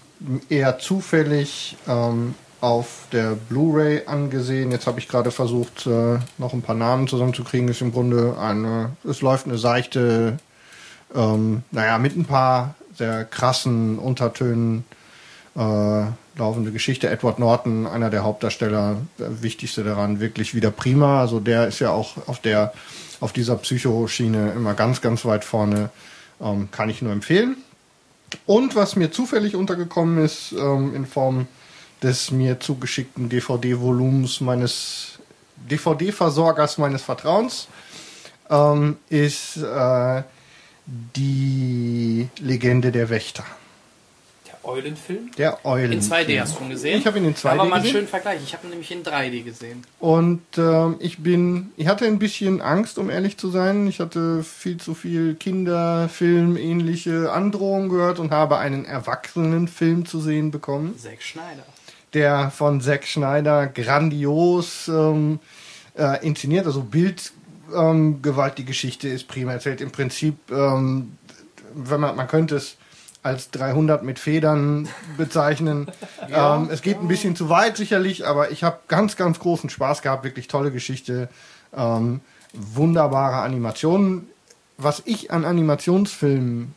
[0.49, 4.71] eher zufällig ähm, auf der Blu-ray angesehen.
[4.71, 7.67] Jetzt habe ich gerade versucht, äh, noch ein paar Namen zusammenzukriegen.
[7.67, 10.37] Ist im Grunde eine, es läuft eine seichte,
[11.13, 14.85] ähm, naja, mit ein paar sehr krassen Untertönen
[15.55, 16.03] äh,
[16.37, 17.09] laufende Geschichte.
[17.09, 21.19] Edward Norton, einer der Hauptdarsteller, der wichtigste daran, wirklich wieder prima.
[21.19, 22.73] Also der ist ja auch auf der
[23.19, 25.89] auf dieser Psychoschiene immer ganz, ganz weit vorne.
[26.41, 27.57] Ähm, kann ich nur empfehlen.
[28.45, 31.47] Und was mir zufällig untergekommen ist, ähm, in Form
[32.01, 35.19] des mir zugeschickten DVD-Volumens meines
[35.69, 37.67] DVD-Versorgers meines Vertrauens,
[38.49, 40.23] ähm, ist äh,
[40.85, 43.45] die Legende der Wächter.
[44.47, 45.31] Der Eulenfilm?
[45.37, 45.91] Der Eulen.
[45.91, 46.99] in 2D hast du ihn gesehen?
[46.99, 47.93] Ich habe ihn in 2D Aber mal einen gesehen.
[47.93, 48.41] schönen Vergleich.
[48.43, 49.83] Ich habe ihn nämlich in 3D gesehen.
[49.99, 53.87] Und ähm, ich bin, ich hatte ein bisschen Angst, um ehrlich zu sein.
[53.87, 60.51] Ich hatte viel zu viel Kinderfilm ähnliche Androhungen gehört und habe einen Erwachsenenfilm zu sehen
[60.51, 61.63] bekommen, Zack Schneider.
[62.13, 65.39] Der von Zack Schneider grandios ähm,
[65.97, 67.31] äh, inszeniert, also Bild.
[67.73, 68.21] Ähm,
[68.57, 69.81] die Geschichte ist prima erzählt.
[69.81, 71.17] Im Prinzip, ähm,
[71.73, 72.77] wenn man, man könnte es
[73.23, 74.87] als 300 mit Federn
[75.17, 75.87] bezeichnen.
[76.29, 80.01] ähm, es geht ein bisschen zu weit sicherlich, aber ich habe ganz, ganz großen Spaß
[80.01, 80.23] gehabt.
[80.23, 81.29] Wirklich tolle Geschichte,
[81.75, 82.21] ähm,
[82.53, 84.27] wunderbare Animationen.
[84.77, 86.73] Was ich an Animationsfilmen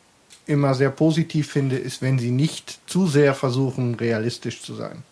[0.46, 5.02] immer sehr positiv finde, ist, wenn sie nicht zu sehr versuchen, realistisch zu sein.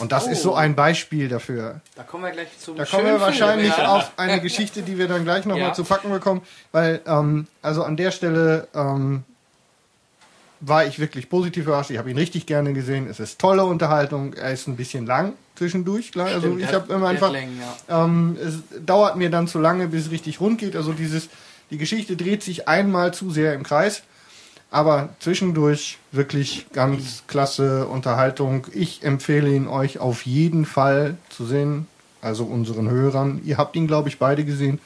[0.00, 0.56] Und das ist so Oh.
[0.56, 1.80] ein Beispiel dafür.
[1.96, 3.96] Da kommen wir gleich zum Da kommen wir wahrscheinlich Film, ja.
[3.96, 5.72] auf eine Geschichte, die wir dann gleich nochmal Ja.
[5.74, 9.22] zu packen bekommen, weil ähm, also an der Stelle ähm,
[10.60, 11.90] war ich wirklich positiv überrascht.
[11.90, 13.08] Ich habe ihn richtig gerne gesehen.
[13.08, 14.32] Es ist tolle Unterhaltung.
[14.34, 16.26] Er ist ein bisschen lang zwischendurch, klar.
[16.28, 18.04] Also Stimmt, ich der habe immer einfach Längen, ja.
[18.04, 20.74] ähm, es dauert mir dann zu lange, bis es richtig rund geht.
[20.76, 21.28] Also dieses,
[21.70, 24.02] die Geschichte dreht sich einmal zu sehr im Kreis.
[24.72, 28.66] Aber zwischendurch wirklich ganz klasse Unterhaltung.
[28.72, 31.86] Ich empfehle ihn euch auf jeden Fall zu sehen.
[32.22, 33.42] Also unseren Hörern.
[33.44, 34.80] Ihr habt ihn, glaube ich, beide gesehen.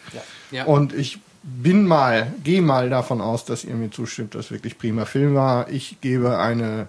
[0.50, 0.64] Ja.
[0.64, 5.04] Und ich bin mal, gehe mal davon aus, dass ihr mir zustimmt, dass wirklich prima
[5.04, 5.68] Film war.
[5.70, 6.88] Ich gebe eine,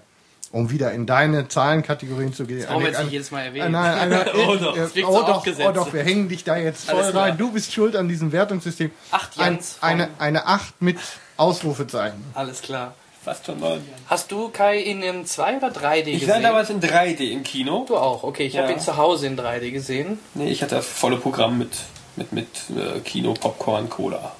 [0.51, 2.63] um wieder in deine Zahlenkategorien zu gehen.
[2.67, 3.73] Warum eine- jetzt nicht jedes Mal äh, erwähnen?
[3.73, 6.89] Nein, eine, Oh doch, äh, das oh, doch, oh doch, wir hängen dich da jetzt
[6.89, 7.37] voll rein.
[7.37, 8.89] Du bist schuld an diesem Wertungssystem.
[9.11, 10.97] Acht Ein, Jans von- eine, eine 8 mit
[11.37, 12.23] Ausrufezeichen.
[12.33, 12.93] Alles klar.
[13.23, 13.83] Fast schon neun Jahre.
[14.07, 16.29] Hast du Kai in einem 2 oder 3D Ich gesehen?
[16.35, 17.85] war damals in 3D im Kino.
[17.87, 18.23] du auch.
[18.23, 18.63] Okay, ich Ja.
[18.63, 20.19] habe ihn zu Hause in 3D gesehen.
[20.33, 21.71] Nee, ich hatte das volle Programm mit,
[22.15, 24.31] mit, mit äh, Kino, Popcorn, Cola.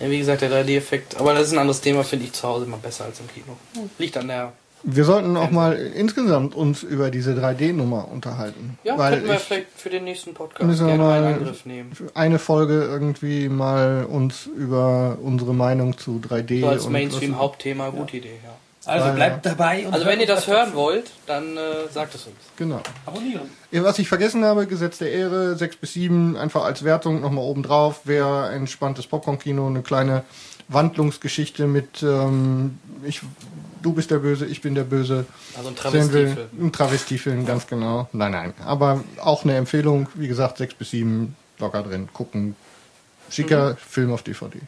[0.00, 1.20] Ja, wie gesagt, der 3D-Effekt.
[1.20, 3.56] Aber das ist ein anderes Thema, finde ich zu Hause immer besser als im Kino.
[3.98, 4.52] Liegt an der.
[4.84, 8.78] Wir sollten auch mal insgesamt uns über diese 3D-Nummer unterhalten.
[8.82, 11.64] Ja, weil könnten wir ich vielleicht für den nächsten Podcast Müssen wir mal- einen Angriff
[11.66, 11.92] nehmen.
[11.94, 18.16] für eine Folge irgendwie mal uns über unsere Meinung zu 3D So als Mainstream-Hauptthema, gute
[18.16, 18.50] Idee, ja.
[18.84, 21.60] Also Weil- bleibt dabei und Also wenn ihr das hören wollt, dann äh,
[21.92, 22.34] sagt es uns.
[22.56, 22.80] Genau.
[23.06, 23.42] Abonnieren.
[23.70, 27.44] Ja, Was ich vergessen habe, Gesetz der Ehre, 6 bis 7, einfach als Wertung nochmal
[27.44, 28.00] oben drauf.
[28.04, 30.24] Wäre ein entspanntes Popcorn-Kino, eine kleine
[30.66, 33.20] Wandlungsgeschichte mit ähm, ich,
[33.82, 35.26] du bist der Böse, ich bin der Böse.
[35.56, 36.36] Also ein Travestiefilm.
[36.60, 38.08] Ein Travestiefilm, ganz genau.
[38.12, 38.54] Nein, nein.
[38.64, 42.08] Aber auch eine Empfehlung, wie gesagt, 6 bis 7 locker drin.
[42.12, 42.56] Gucken.
[43.30, 44.58] Schicker Film auf DVD.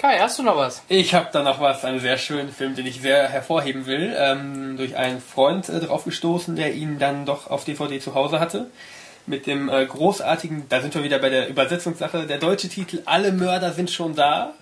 [0.00, 0.82] Kai, hast du noch was?
[0.88, 4.14] Ich habe da noch was, einen sehr schönen Film, den ich sehr hervorheben will.
[4.16, 8.40] Ähm, durch einen Freund äh, drauf gestoßen, der ihn dann doch auf DVD zu Hause
[8.40, 8.70] hatte.
[9.26, 13.30] Mit dem äh, großartigen, da sind wir wieder bei der Übersetzungssache, der deutsche Titel Alle
[13.32, 14.54] Mörder sind schon da.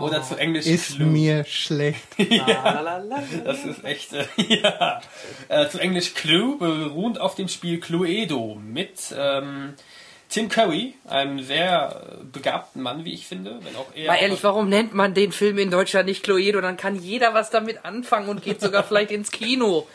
[0.00, 0.04] Oh.
[0.04, 1.06] Oder zu Englisch Ist Clue.
[1.06, 2.06] mir schlecht.
[2.18, 3.22] Lalalala.
[3.44, 5.00] Das ist echt, äh, ja.
[5.48, 9.74] Äh, zu Englisch Clue, beruhend auf dem Spiel Cluedo mit ähm,
[10.28, 13.58] Tim Curry, einem sehr begabten Mann, wie ich finde.
[13.62, 16.60] Wenn auch eher Mal ehrlich, warum nennt man den Film in Deutschland nicht Cluedo?
[16.60, 19.86] Dann kann jeder was damit anfangen und geht sogar vielleicht ins Kino.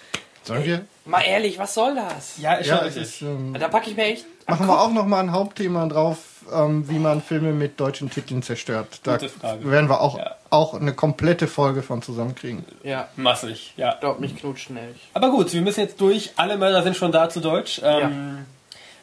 [0.44, 0.86] Sollen wir?
[1.06, 2.38] Mal ehrlich, was soll das?
[2.40, 4.26] Ja, ist Ja, es ist, ähm, Da packe ich mir echt.
[4.48, 6.18] machen wir auch noch mal ein Hauptthema drauf,
[6.52, 9.00] ähm, wie man Filme mit deutschen Titeln zerstört.
[9.04, 9.70] Da Gute Frage.
[9.70, 10.36] werden wir auch, Ja.
[10.50, 12.66] auch eine komplette Folge von zusammenkriegen.
[12.84, 13.96] Ja, Massig, ja.
[14.00, 14.96] glaub mich knutscht schnell.
[15.14, 16.32] Aber gut, wir müssen jetzt durch.
[16.36, 17.82] Alle Mörder sind schon da zu Deutsch.
[17.84, 18.46] Ähm,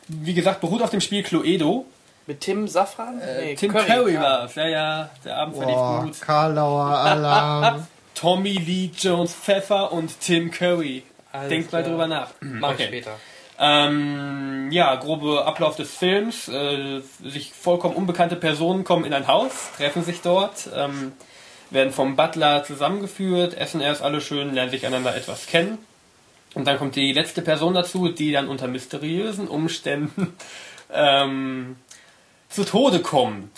[0.08, 1.84] Wie gesagt, beruht auf dem Spiel Cluedo.
[2.26, 3.20] Mit Tim Safran?
[3.20, 4.54] Äh, Tim Curry, war es.
[4.54, 6.20] Ja, ja, der Abend verlief Boah, gut.
[6.20, 7.86] Karlauer Alarm.
[8.14, 11.02] Tommy Lee Jones Pfeffer und Tim Curry.
[11.32, 12.30] Alles Denkt mal drüber nach.
[12.40, 12.82] Mach Okay.
[12.82, 13.12] ich später.
[13.62, 16.48] Ähm, ja, grobe Ablauf des Films.
[16.48, 21.12] Äh, sich vollkommen unbekannte Personen kommen in ein Haus, treffen sich dort, ähm,
[21.68, 25.76] werden vom Butler zusammengeführt, essen erst alle schön, lernen sich einander etwas kennen.
[26.54, 30.34] Und dann kommt die letzte Person dazu, die dann unter mysteriösen Umständen
[30.92, 31.76] ähm,
[32.48, 33.50] zu Tode kommt.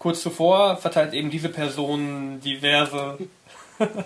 [0.00, 3.18] Kurz zuvor verteilt eben diese Person diverse,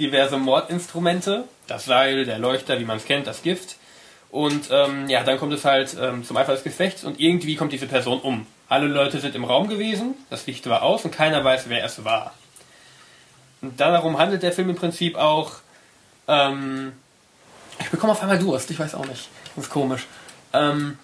[0.00, 1.44] diverse Mordinstrumente.
[1.68, 3.76] Das Seil, der Leuchter, wie man es kennt, das Gift.
[4.34, 7.72] Und ähm, ja, dann kommt es halt ähm, zum Eifer des Gefechts und irgendwie kommt
[7.72, 8.46] diese Person um.
[8.68, 12.04] Alle Leute sind im Raum gewesen, das Licht war aus und keiner weiß, wer es
[12.04, 12.34] war.
[13.62, 15.52] Und darum handelt der Film im Prinzip auch.
[16.26, 16.94] Ähm,
[17.78, 19.28] ich bekomme auf einmal Durst, ich weiß auch nicht.
[19.54, 20.04] Das ist komisch.
[20.52, 20.98] Ähm,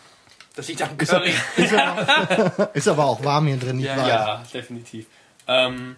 [0.57, 1.33] Das liegt am Ist, Curry.
[1.57, 4.09] ist, aber, ist aber auch warm hier drin, nicht Ja, wahr?
[4.09, 5.07] ja, definitiv.
[5.47, 5.95] Ähm,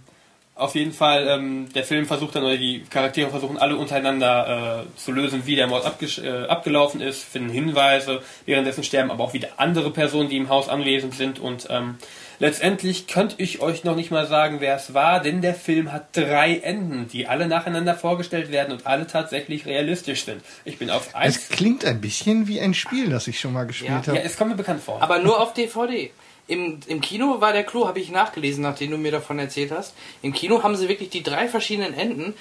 [0.63, 4.99] auf jeden Fall, ähm, der Film versucht dann, oder die Charaktere versuchen alle untereinander äh,
[4.99, 9.33] zu lösen, wie der Mord abgesch- äh, abgelaufen ist, finden Hinweise, währenddessen sterben aber auch
[9.35, 11.97] wieder andere Personen, die im Haus anwesend sind und ähm,
[12.39, 16.09] letztendlich könnte ich euch noch nicht mal sagen, wer es war, denn der Film hat
[16.17, 20.43] drei Enden, die alle nacheinander vorgestellt werden und alle tatsächlich realistisch sind.
[20.65, 21.37] Ich bin auf eins.
[21.37, 24.17] Es klingt ein bisschen wie ein Spiel, das ich schon mal gespielt Ja, habe.
[24.17, 25.01] Ja, es kommt mir bekannt vor.
[25.01, 26.11] Aber nur auf DVD.
[26.49, 29.95] Im, Im Kino war der Clou, habe ich nachgelesen, nachdem du mir davon erzählt hast.
[30.23, 32.35] Im Kino haben sie wirklich die drei verschiedenen Enden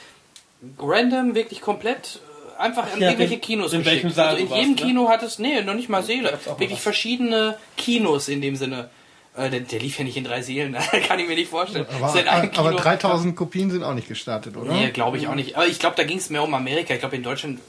[0.80, 2.20] random, wirklich komplett
[2.58, 4.20] äh, einfach an Ja, irgendwelche in- Kinos in welchem geschickt.
[4.20, 4.82] Also in du warst, jedem ne?
[4.82, 6.38] Kino hat es, nee, noch nicht mal Seele.
[6.45, 6.80] Wirklich was.
[6.84, 8.89] verschiedene Kinos in dem Sinne.
[9.36, 10.74] Äh, der, der lief ja nicht in drei Seelen,
[11.08, 11.86] kann ich mir nicht vorstellen.
[12.02, 14.72] aber, in aber Kino- 3000 Kopien sind auch nicht gestartet, oder?
[14.74, 15.56] Nee, glaube ich auch nicht.
[15.56, 16.93] Aber ich glaube, da ging es mehr um Amerika.
[16.93, 17.60] Ich glaube, in Deutschland.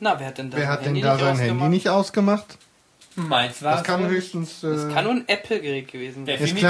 [0.00, 1.88] Na, wer hat denn da Wer sein hat denn Handy da nicht sein Handy nicht
[1.88, 2.58] ausgemacht?
[3.18, 4.62] Meins war Das kann höchstens.
[4.62, 6.34] Äh, Das kann nur ein Apple-Gerät gewesen sein.
[6.36, 6.60] es Definitiv.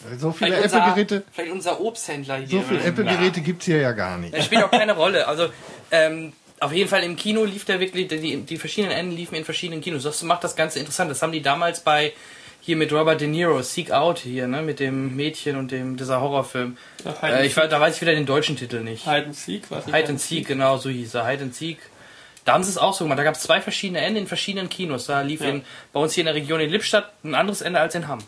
[0.00, 2.48] klang, so viele Vielleicht unser, Apple-Geräte vielleicht unser Obsthändler hier.
[2.48, 4.34] so viele Apple-Geräte gibt's hier ja gar nicht.
[4.36, 5.26] Das spielt auch keine Rolle.
[5.26, 5.48] Also,
[5.90, 9.44] ähm, auf jeden Fall im Kino lief der wirklich, die, die verschiedenen Enden liefen in
[9.44, 10.04] verschiedenen Kinos.
[10.04, 11.10] Das macht das Ganze interessant.
[11.10, 12.12] Das haben die damals bei,
[12.62, 16.20] hier mit Robert De Niro, Seek Out hier, ne, mit dem Mädchen und dem, dieser
[16.20, 16.76] Horrorfilm.
[17.04, 19.04] Ja, Äh, ich, weiß- da weiß ich wieder den deutschen Titel nicht.
[19.04, 21.26] Hide and Seek, was Hide and Seek, genau, so hieß er.
[21.28, 21.78] Hide and Seek.
[22.46, 23.18] Da haben sie es auch so gemacht.
[23.18, 25.06] Da gab es zwei verschiedene Enden in verschiedenen Kinos.
[25.06, 25.48] Da lief Ja.
[25.48, 28.20] in, bei uns hier in der Region in Lippstadt ein anderes Ende als in Hamm.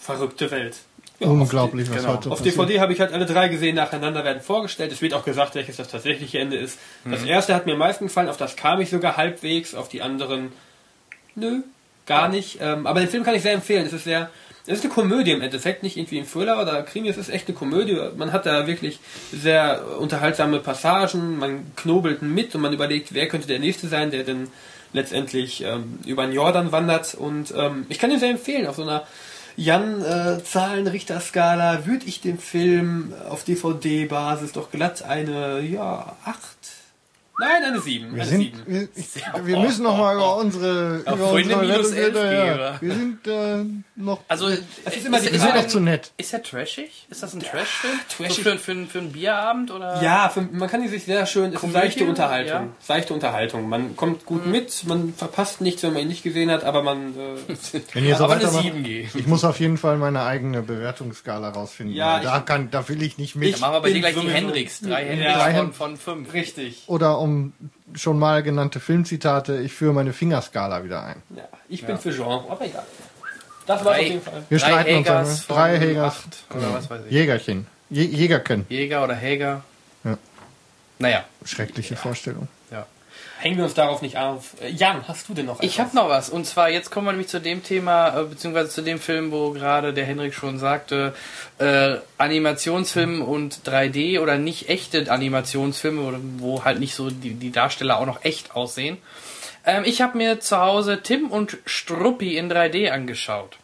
[0.00, 0.76] Verrückte Welt.
[1.20, 2.14] Unglaublich, was genau.
[2.14, 2.56] heute Auf passiert.
[2.56, 4.90] DVD habe ich halt alle drei gesehen, nacheinander werden vorgestellt.
[4.90, 6.78] Es wird auch gesagt, welches das tatsächliche Ende ist.
[7.04, 7.10] Mhm.
[7.12, 10.00] Das erste hat mir am meisten gefallen, auf das kam ich sogar halbwegs, auf die
[10.00, 10.52] anderen
[11.34, 11.60] nö,
[12.06, 12.58] gar nicht.
[12.62, 13.84] Ähm, aber den Film kann ich sehr empfehlen.
[13.84, 14.30] Es ist sehr,
[14.66, 17.48] es ist eine Komödie im Endeffekt, nicht irgendwie ein Thriller oder Krimi, es ist echt
[17.48, 17.98] eine Komödie.
[18.16, 19.00] Man hat da wirklich
[19.32, 24.24] sehr unterhaltsame Passagen, man knobelt mit und man überlegt, wer könnte der Nächste sein, der
[24.24, 24.48] denn
[24.92, 27.14] letztendlich ähm, über den Jordan wandert.
[27.14, 29.06] Und ähm, ich kann ihn sehr empfehlen, auf so einer
[29.56, 36.38] Jan-Zahlen-Richter-Skala würde ich dem Film auf DVD-Basis doch glatt eine, ja, 8.
[37.40, 38.14] Nein, eine 7.
[38.14, 38.62] Wir, Eine sind, 7.
[38.66, 42.80] wir, ich, wir müssen noch mal über unsere, Auf über Freunde unsere minus ja.
[42.82, 43.64] Wir sind äh,
[43.96, 44.20] noch.
[44.28, 45.62] Also, ist immer die wir sind Frage.
[45.62, 46.12] noch zu nett.
[46.18, 47.06] Ist er trashig?
[47.08, 47.94] Ist das ein Trash-Film?
[48.14, 48.36] trashig.
[48.36, 50.02] So für, für, für einen Bierabend oder?
[50.02, 52.52] Ja, für, man kann die sich sehr schön, es ist seichte Unterhaltung.
[52.52, 52.68] ja.
[52.80, 53.68] Seichte Unterhaltung.
[53.68, 57.14] Man kommt gut mit, man verpasst nichts, wenn man ihn nicht gesehen hat, aber man.
[57.16, 59.08] Äh, Wenn ihr so 7 geben.
[59.14, 61.96] ich muss auf jeden Fall meine eigene Bewertungsskala rausfinden.
[61.96, 63.58] Ja, weil da, kann, da will ich nicht mit.
[63.58, 64.80] Wir bei bin dir gleich die Hendrix.
[64.80, 65.52] Drei Hendrix Ja.
[65.54, 66.32] von, von fünf.
[66.32, 66.84] richtig.
[66.86, 67.29] Oder um
[67.94, 71.22] schon mal genannte Filmzitate, ich führe meine Fingerskala wieder ein.
[71.36, 72.84] Ja, ich bin für Genre, aber egal.
[73.66, 74.42] Das war's Drei- auf jeden Fall.
[74.48, 75.06] Wir Drei streiten uns.
[75.08, 75.54] Hägers ne?
[75.54, 76.14] Drei Hägers.
[76.14, 77.12] acht oder was weiß ich.
[77.12, 77.66] Jägerchen.
[77.90, 78.66] Jägerken.
[78.68, 79.62] Jäger oder Häger.
[80.04, 80.16] Ja.
[80.98, 82.48] Naja, Schreckliche Vorstellung.
[83.40, 84.54] Hängen wir uns darauf nicht auf.
[84.60, 86.28] Äh, Jan, hast du denn noch Ich habe noch was.
[86.28, 89.52] Und zwar, jetzt kommen wir nämlich zu dem Thema, äh, beziehungsweise zu dem Film, wo
[89.52, 91.14] gerade der Henrik schon sagte,
[91.56, 97.98] äh, Animationsfilm und 3D oder nicht echte Animationsfilme, wo halt nicht so die, die Darsteller
[97.98, 98.98] auch noch echt aussehen.
[99.64, 103.56] Ähm, ich habe mir zu Hause Tim und Struppi in 3D angeschaut.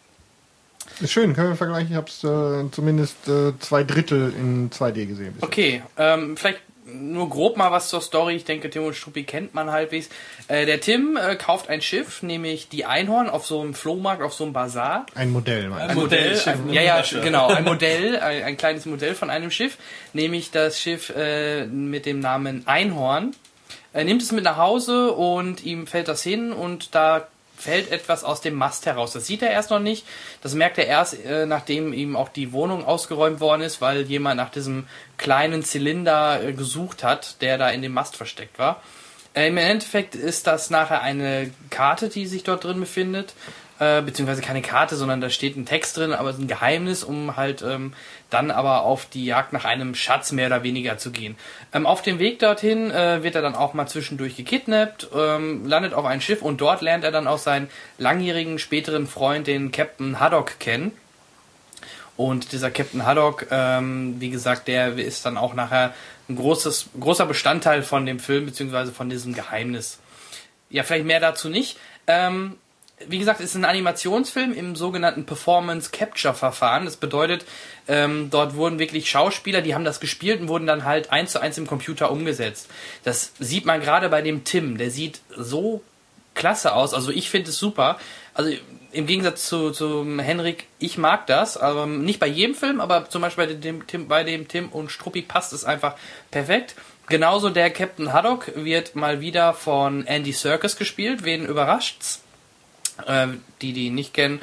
[1.01, 1.91] Ist schön, können wir vergleichen.
[1.91, 5.35] Ich habe es äh, zumindest äh, zwei Drittel in 2D gesehen.
[5.43, 8.37] Okay, ähm, vielleicht nur grob mal was zur Story.
[8.37, 10.09] Ich denke, Tim und Struppi kennt man halbwegs.
[10.49, 14.33] Äh, der Tim äh, kauft ein Schiff, nämlich die Einhorn, auf so einem Flohmarkt, auf
[14.33, 15.07] so einem Bazar.
[15.15, 16.03] Ein Modell, meinst Ein du?
[16.03, 16.75] Modell, Modell, ein, ne?
[16.75, 19.79] ja, ja, genau, ein Modell, ein, ein kleines Modell von einem Schiff,
[20.13, 23.35] nämlich das Schiff äh, mit dem Namen Einhorn.
[23.93, 28.25] Er nimmt es mit nach Hause und ihm fällt das hin und da fällt etwas
[28.25, 29.13] aus dem Mast heraus.
[29.13, 30.07] Das sieht er erst noch nicht.
[30.43, 34.37] Das merkt er erst, äh, nachdem ihm auch die Wohnung ausgeräumt worden ist, weil jemand
[34.37, 34.87] nach diesem
[35.17, 38.83] kleinen Zylinder äh, gesucht hat, der da in dem Mast versteckt war.
[39.35, 43.35] Äh, Im Endeffekt ist das nachher eine Karte, die sich dort drin befindet.
[43.79, 47.61] Äh, beziehungsweise keine Karte, sondern da steht ein Text drin, aber ein Geheimnis, um halt
[47.61, 47.93] ähm,
[48.31, 51.37] dann aber auf die Jagd nach einem Schatz mehr oder weniger zu gehen.
[51.73, 55.95] Ähm, auf dem Weg dorthin äh, wird er dann auch mal zwischendurch gekidnappt, ähm, landet
[55.95, 57.69] auf ein Schiff und dort lernt er dann auch seinen
[57.99, 60.93] langjährigen späteren Freund, den Captain Haddock, kennen.
[62.17, 65.95] Und dieser Captain Haddock, ähm, wie gesagt, der ist dann auch nachher
[66.29, 69.99] ein großes, großer Bestandteil von dem Film, beziehungsweise von diesem Geheimnis.
[70.71, 71.79] Ja, vielleicht mehr dazu nicht.
[72.07, 72.57] Ähm,
[73.07, 76.87] wie gesagt, es ist ein Animationsfilm im sogenannten Performance Capture Verfahren.
[76.87, 77.45] Das bedeutet,
[77.89, 81.41] ähm, dort wurden wirklich Schauspieler, die haben das gespielt und wurden dann halt eins zu
[81.41, 82.69] eins im Computer umgesetzt.
[83.05, 84.79] Das sieht man gerade bei dem Tim.
[84.79, 85.83] Der sieht so
[86.35, 86.95] klasse aus.
[86.95, 87.99] Also ich finde es super.
[88.33, 88.53] Also
[88.93, 93.21] im Gegensatz zu, zu Henrik, ich mag das, aber nicht bei jedem Film, aber zum
[93.21, 95.97] Beispiel bei dem Tim, bei dem Tim und Struppi passt es einfach
[96.31, 96.75] perfekt.
[97.09, 101.25] Genauso der Captain Haddock wird mal wieder von Andy Serkis gespielt.
[101.25, 102.23] Wen überrascht's?
[103.07, 103.29] Äh,
[103.63, 104.41] die, die ihn nicht kennen,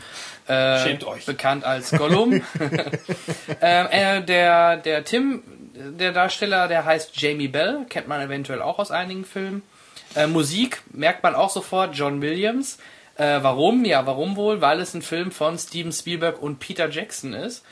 [0.47, 1.25] äh, Schämt euch.
[1.25, 2.33] bekannt als Gollum.
[3.61, 5.41] ähm, äh, der, der Tim,
[5.73, 9.63] der Darsteller, der heißt Jamie Bell, kennt man eventuell auch aus einigen Filmen.
[10.15, 12.77] Äh, Musik merkt man auch sofort, John Williams.
[13.15, 13.85] Äh, warum?
[13.85, 14.61] Ja, warum wohl?
[14.61, 17.63] Weil es ein Film von Steven Spielberg und Peter Jackson ist.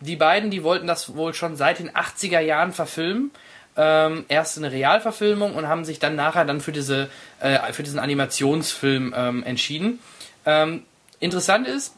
[0.00, 3.30] Die beiden, die wollten das wohl schon seit den 80er Jahren verfilmen.
[3.76, 7.98] Ähm, erst eine Realverfilmung und haben sich dann nachher dann für diese äh, für diesen
[7.98, 10.00] Animationsfilm ähm, entschieden.
[10.46, 10.82] Ähm,
[11.20, 11.94] interessant ist,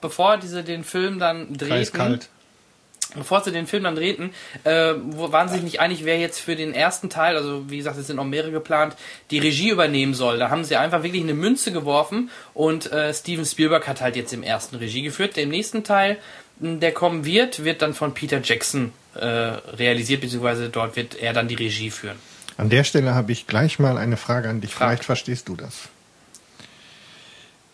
[0.00, 2.28] bevor diese den Film dann drehten, Eiskalt.
[3.14, 4.30] bevor sie den Film dann drehten,
[4.64, 7.98] äh, waren sie sich nicht einig, wer jetzt für den ersten Teil, also wie gesagt,
[7.98, 8.96] es sind noch mehrere geplant,
[9.30, 10.38] die Regie übernehmen soll.
[10.38, 14.32] Da haben sie einfach wirklich eine Münze geworfen und äh, Steven Spielberg hat halt jetzt
[14.32, 15.36] im ersten Regie geführt.
[15.36, 16.18] Den nächsten Teil,
[16.60, 21.32] mh, der kommen wird, wird dann von Peter Jackson äh, realisiert, beziehungsweise dort wird er
[21.34, 22.16] dann die Regie führen.
[22.56, 24.72] An der Stelle habe ich gleich mal eine Frage an dich.
[24.72, 24.88] Frag.
[24.88, 25.88] Vielleicht verstehst du das.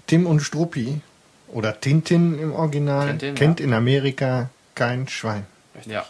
[0.08, 1.00] Tim und Struppi
[1.52, 3.66] oder Tintin im Original Tintin, kennt ja.
[3.66, 5.46] in Amerika kein Schwein.
[5.86, 6.04] Ja.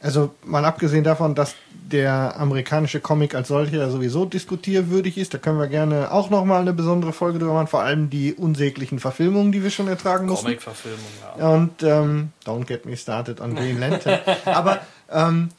[0.00, 5.58] Also mal abgesehen davon, dass der amerikanische Comic als solcher sowieso diskutierwürdig ist, da können
[5.58, 9.52] wir gerne auch noch mal eine besondere Folge drüber machen, vor allem die unsäglichen Verfilmungen,
[9.52, 10.46] die wir schon ertragen mussten.
[10.46, 11.06] Comic-Verfilmung,
[11.38, 11.48] ja.
[11.48, 14.18] Und ähm, don't get me started on Green Lantern.
[14.44, 15.50] Aber ähm,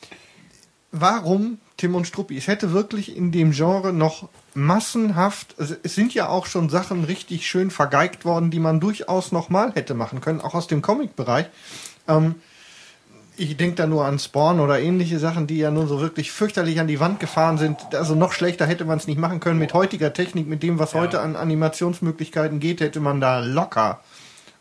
[0.91, 2.37] warum Tim und Struppi?
[2.37, 7.03] Es hätte wirklich in dem Genre noch massenhaft, also es sind ja auch schon Sachen
[7.03, 11.47] richtig schön vergeigt worden, die man durchaus nochmal hätte machen können, auch aus dem Comic-Bereich.
[12.07, 12.35] Ähm,
[13.35, 16.79] ich denke da nur an Spawn oder ähnliche Sachen, die ja nun so wirklich fürchterlich
[16.79, 17.79] an die Wand gefahren sind.
[17.95, 19.57] Also noch schlechter hätte man es nicht machen können.
[19.57, 20.99] Mit heutiger Technik, mit dem, was Ja.
[20.99, 24.01] heute an Animationsmöglichkeiten geht, hätte man da locker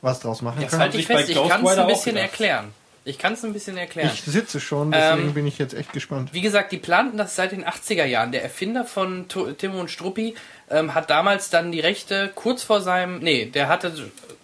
[0.00, 0.82] was draus machen Jetzt können.
[0.82, 2.72] halte ich fest, ich kann es ein bisschen erklären.
[3.04, 4.10] Ich kann es ein bisschen erklären.
[4.14, 6.28] Ich sitze schon, deswegen Ähm, bin ich jetzt echt gespannt.
[6.32, 8.30] Wie gesagt, die planten das seit den 80er Jahren.
[8.30, 9.26] Der Erfinder von
[9.58, 10.34] Timo und Struppi
[10.70, 13.18] ähm, hat damals dann die Rechte kurz vor seinem.
[13.18, 13.92] Nee, der hatte.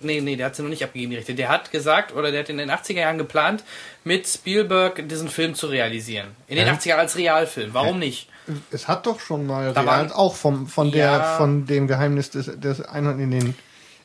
[0.01, 1.35] Nee, nee, der hat sie noch nicht abgegeben, die Rechte.
[1.35, 3.63] Der hat gesagt, oder der hat in den 80er Jahren geplant,
[4.05, 6.29] mit Spielberg diesen Film zu realisieren.
[6.47, 6.73] In den Hä?
[6.73, 7.75] 80er Jahren als Realfilm.
[7.75, 8.29] Warum nicht?
[8.71, 11.37] Es hat doch schon mal Da real, waren- auch vom, von der, Ja.
[11.37, 13.55] von dem Geheimnis des, des Einhorn in den,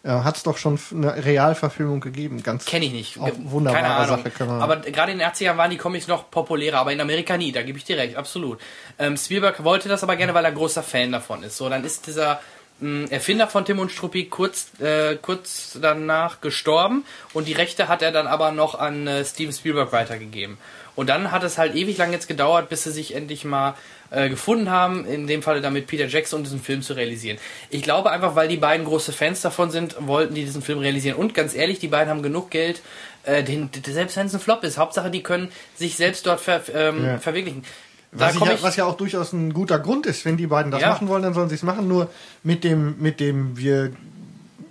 [0.04, 2.44] äh, hat es doch schon eine Realverfilmung gegeben.
[2.44, 3.20] Ganz Kenne ich nicht.
[3.20, 4.18] Auch wunderbare Keine Ahnung.
[4.18, 6.92] Sache, kann man- Aber gerade in den 80er Jahren waren die Comics noch populärer, aber
[6.92, 8.60] in Amerika nie, da gebe ich dir recht, absolut.
[9.00, 11.58] Ähm, Spielberg wollte das aber gerne, weil er großer Fan davon ist.
[11.58, 12.42] So, dann ist dieser
[12.80, 18.02] mh, Erfinder von Tim und Struppi kurz, äh, kurz danach gestorben und die Rechte hat
[18.02, 20.58] er dann aber noch an äh, Steven Spielberg weitergegeben.
[20.96, 23.74] Und dann hat es halt ewig lang jetzt gedauert, bis sie sich endlich mal
[24.12, 27.40] äh, gefunden haben, in dem Falle damit Peter Jackson, um diesen Film zu realisieren.
[27.72, 31.18] Ich glaube einfach, weil die beiden große Fans davon sind, wollten die diesen Film realisieren.
[31.18, 32.82] Und ganz ehrlich, die beiden haben genug Geld,
[33.24, 36.62] äh, den, selbst wenn es ein Flop ist, Hauptsache die können sich selbst dort ver,
[36.76, 37.18] ähm, Ja.
[37.18, 37.64] verwirklichen.
[38.12, 40.90] Was, ja, was ja auch durchaus ein guter Grund ist, wenn die beiden das Ja.
[40.90, 41.88] machen wollen, dann sollen sie es machen.
[41.88, 42.12] Nur
[42.44, 43.92] mit dem, mit dem, wir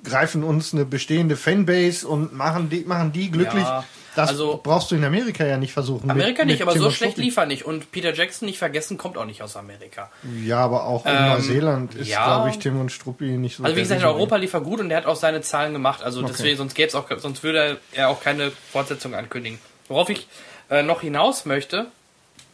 [0.04, 3.64] greifen uns eine bestehende Fanbase und machen die, machen die glücklich.
[3.64, 3.84] Ja,
[4.14, 6.10] das also- brauchst du in Amerika ja nicht versuchen.
[6.10, 7.64] Amerika mit, nicht, mit aber Tim so schlecht liefern nicht.
[7.64, 10.10] Und Peter Jackson, nicht vergessen, kommt auch nicht aus Amerika.
[10.44, 12.24] Ja, aber auch in Ähm, Neuseeland ist, ja.
[12.24, 13.64] glaube ich, Tim und Struppi nicht so.
[13.64, 14.06] Also wie gesagt, in.
[14.06, 16.02] Europa lief er gut und er hat auch seine Zahlen gemacht.
[16.02, 16.28] Also Okay.
[16.32, 19.58] deswegen, sonst gäbe es auch, sonst würde er auch keine Fortsetzung ankündigen.
[19.88, 20.26] Worauf ich
[20.70, 21.86] äh, noch hinaus möchte,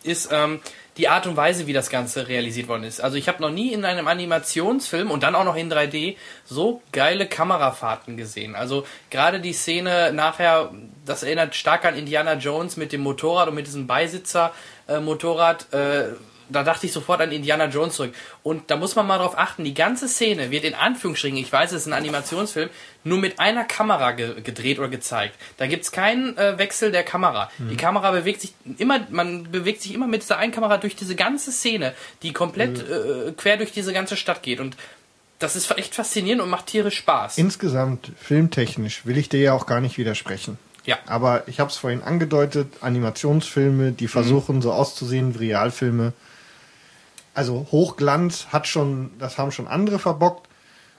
[0.03, 0.61] ist ähm,
[0.99, 3.01] die Art und Weise, wie das Ganze realisiert worden ist.
[3.01, 6.83] Also ich habe noch nie in einem Animationsfilm und dann auch noch in 3D so
[6.93, 8.57] geile Kamerafahrten gesehen.
[8.57, 10.73] Also gerade die Szene nachher,
[11.07, 15.73] das erinnert stark an Indiana Jones mit dem Motorrad und mit diesem Beisitzer-Motorrad.
[15.73, 16.09] Äh,
[16.49, 18.15] da dachte ich sofort an Indiana Jones zurück.
[18.43, 21.73] Und da muss man mal drauf achten, die ganze Szene wird in Anführungsstrichen, ich weiß,
[21.73, 22.71] es ist ein Animationsfilm,
[23.05, 25.35] nur mit einer Kamera ge gedreht oder gezeigt.
[25.57, 27.51] Da gibt's keinen äh, Wechsel der Kamera.
[27.59, 31.15] Die Kamera bewegt sich immer, man bewegt sich immer mit dieser einen Kamera durch diese
[31.15, 34.61] ganze Szene, die komplett äh, quer durch diese ganze Stadt geht.
[34.61, 34.77] Und
[35.39, 37.39] das ist echt faszinierend und macht tierisch Spaß.
[37.39, 40.59] Insgesamt, filmtechnisch, will ich dir ja auch gar nicht widersprechen.
[40.85, 40.99] ja.
[41.07, 46.13] Aber ich habe es vorhin angedeutet, Animationsfilme, die versuchen so auszusehen wie Realfilme.
[47.39, 50.49] Also Hochglanz hat schon, das haben schon andere verbockt.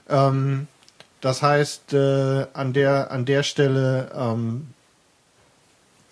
[0.07, 0.67] Ähm,
[1.19, 4.67] das heißt, äh, an der an der Stelle, ähm,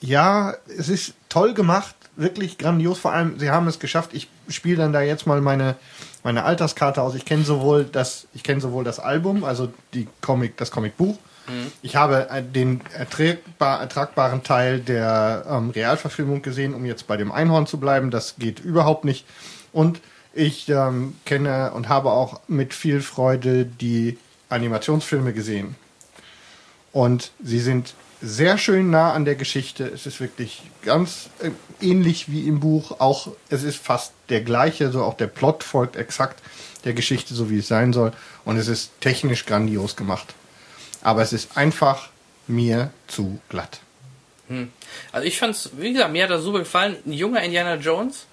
[0.02, 3.00] ja, es ist toll gemacht, wirklich grandios.
[3.00, 4.10] Vor allem, sie haben es geschafft.
[4.14, 5.78] Ich spiele dann da jetzt mal meine
[6.24, 7.16] meine Alterskarte aus.
[7.16, 11.18] Ich kenne sowohl das, ich kenne sowohl das Album, also die Comic, das Comicbuch.
[11.82, 17.32] Ich habe äh, den erträgbar, ertragbaren Teil der ähm, Realverfilmung gesehen, um jetzt bei dem
[17.32, 18.12] Einhorn zu bleiben.
[18.12, 19.26] Das geht überhaupt nicht.
[19.72, 20.02] Und
[20.38, 24.18] ich ähm, kenne und habe auch mit viel Freude die
[24.50, 25.76] Animationsfilme gesehen.
[26.94, 29.86] Und sie sind sehr schön nah an der Geschichte.
[29.86, 33.00] Es ist wirklich ganz äh, ähnlich wie im Buch.
[33.00, 36.42] Auch es ist fast der gleiche, so auch der Plot folgt exakt
[36.84, 38.14] der Geschichte, so wie es sein soll.
[38.46, 40.36] Und es ist technisch grandios gemacht.
[41.02, 42.10] Aber es ist einfach
[42.48, 43.80] mir zu glatt.
[45.12, 46.96] Also ich fand's, wie gesagt, mir hat das super gefallen.
[47.06, 48.26] Ein junger Indiana Jones.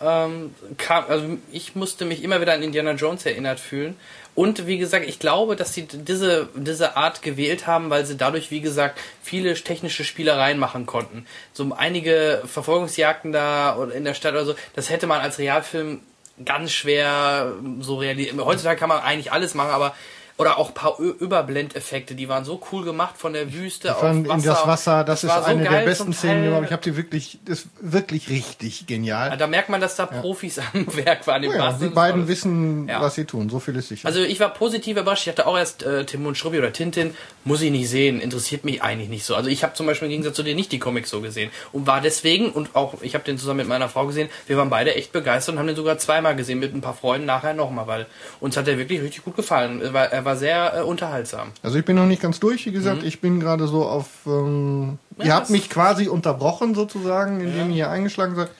[0.00, 3.96] Ähm, kam, also ich musste mich immer wieder an Indiana Jones erinnert fühlen.
[4.34, 8.50] Und wie gesagt, ich glaube, dass sie diese, diese Art gewählt haben, weil sie dadurch,
[8.50, 11.26] wie gesagt, viele technische Spielereien machen konnten.
[11.52, 16.00] So einige Verfolgungsjagden da oder in der Stadt oder so, das hätte man als Realfilm
[16.44, 18.42] ganz schwer so realisieren.
[18.42, 19.94] Heutzutage kann man eigentlich alles machen, aber
[20.40, 24.00] oder auch ein paar Ö Überblendeffekte, die waren so cool gemacht von der Wüste auf
[24.00, 26.64] Von in das Wasser, das, ist war so eine der besten Szenen überhaupt.
[26.66, 29.36] Ich habe die wirklich, das ist wirklich richtig genial.
[29.36, 31.42] Da merkt man, dass da Profis am Werk waren.
[31.42, 33.02] im Oh ja, die beiden wissen, Ja.
[33.02, 33.50] was sie tun.
[33.50, 34.08] So viel ist sicher.
[34.08, 35.24] Also ich war positiv überrascht.
[35.26, 37.14] Ich hatte auch erst äh, Tim und Schrubbi oder Tintin.
[37.44, 38.18] Muss ich nicht sehen.
[38.18, 39.34] Interessiert mich eigentlich nicht so.
[39.34, 41.50] Also ich habe zum Beispiel im Gegensatz zu dir nicht die Comics so gesehen.
[41.72, 44.70] Und war deswegen, und auch ich habe den zusammen mit meiner Frau gesehen, wir waren
[44.70, 47.86] beide echt begeistert und haben den sogar zweimal gesehen mit ein paar Freunden nachher nochmal,
[47.86, 48.06] weil
[48.40, 49.82] uns hat der wirklich richtig gut gefallen.
[49.82, 51.48] Er war, er war sehr äh, unterhaltsam.
[51.62, 54.08] Also ich bin noch nicht ganz durch, wie gesagt, ich bin gerade so auf.
[54.26, 58.50] Ähm, Ja, ihr habt mich quasi unterbrochen sozusagen, indem ihr hier eingeschlagen seid.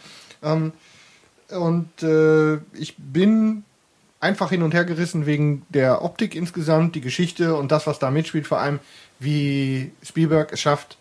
[0.43, 0.73] Ähm,
[1.51, 3.65] und äh, ich bin
[4.21, 8.11] einfach hin und her gerissen wegen der Optik insgesamt, die Geschichte und das, was da
[8.11, 8.79] mitspielt, vor allem
[9.19, 10.97] wie Spielberg es schafft,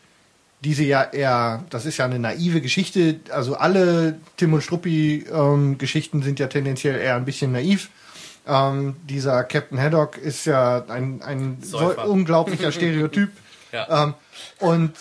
[0.62, 5.78] diese ja eher, das ist ja eine naive Geschichte, also alle Tim und Struppi ähm,
[5.80, 7.90] sind ja tendenziell eher ein bisschen naiv.
[8.50, 13.30] Ähm, dieser Captain Haddock ist ja ein, ein so unglaublicher Stereotyp.
[13.72, 14.04] Ja.
[14.04, 14.14] Ähm,
[14.60, 14.94] und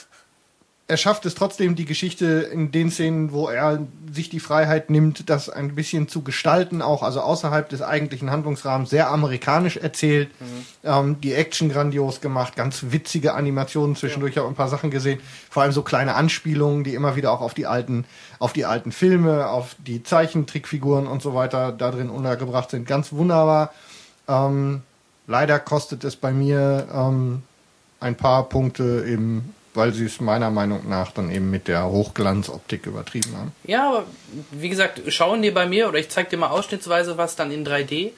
[0.91, 5.29] er schafft es trotzdem, die Geschichte in den Szenen, wo er sich die Freiheit nimmt,
[5.29, 10.67] das ein bisschen zu gestalten, auch also außerhalb des eigentlichen Handlungsrahmens, sehr amerikanisch erzählt, mhm.
[10.85, 14.43] ähm, die Action grandios gemacht, ganz witzige Animationen zwischendurch, ja.
[14.43, 15.21] auch ein paar Sachen gesehen,
[15.51, 18.07] vor allem so kleine Anspielungen, die immer wieder auch auf die alten,
[18.39, 22.87] auf die alten Filme, auf die Zeichentrickfiguren und so weiter da drin untergebracht sind.
[22.87, 23.75] Ganz wunderbar.
[24.27, 24.81] Ähm,
[25.27, 27.43] leider kostet es bei mir ähm,
[28.01, 32.87] ein paar Punkte im weil sie es meiner Meinung nach dann eben mit der Hochglanzoptik
[32.87, 33.53] übertrieben haben.
[33.65, 34.05] Ja, aber
[34.51, 37.67] wie gesagt, schauen dir bei mir oder ich zeig dir mal ausschnittsweise was dann in
[37.67, 38.13] 3D.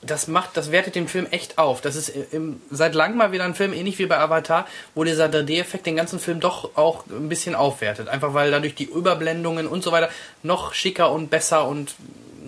[0.00, 1.80] Das macht, das wertet den Film echt auf.
[1.80, 5.26] Das ist im, seit langem mal wieder ein Film, ähnlich wie bei Avatar, wo dieser
[5.26, 8.08] 3D-Effekt den ganzen Film doch auch ein bisschen aufwertet.
[8.08, 10.08] Einfach weil dadurch die Überblendungen und so weiter
[10.44, 11.96] noch schicker und besser und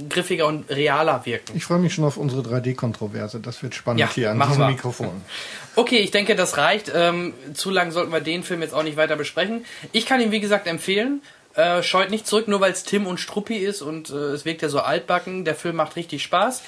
[0.09, 1.57] griffiger und realer wirken.
[1.57, 3.41] Ich freue mich schon auf unsere 3D-Kontroverse.
[3.41, 4.67] Das wird spannend ja, hier an diesem wir.
[4.69, 5.23] Mikrofon.
[5.77, 6.91] Okay, ich denke, das reicht.
[6.95, 9.65] Ähm, zu lang sollten wir den Film jetzt auch nicht weiter besprechen.
[9.93, 11.23] Ich kann ihn, wie gesagt, empfehlen.
[11.55, 14.63] Äh, scheut nicht zurück, nur weil es Tim und Struppi ist und äh, es wirkt
[14.63, 15.45] ja so altbacken.
[15.45, 16.63] Der Film macht richtig Spaß.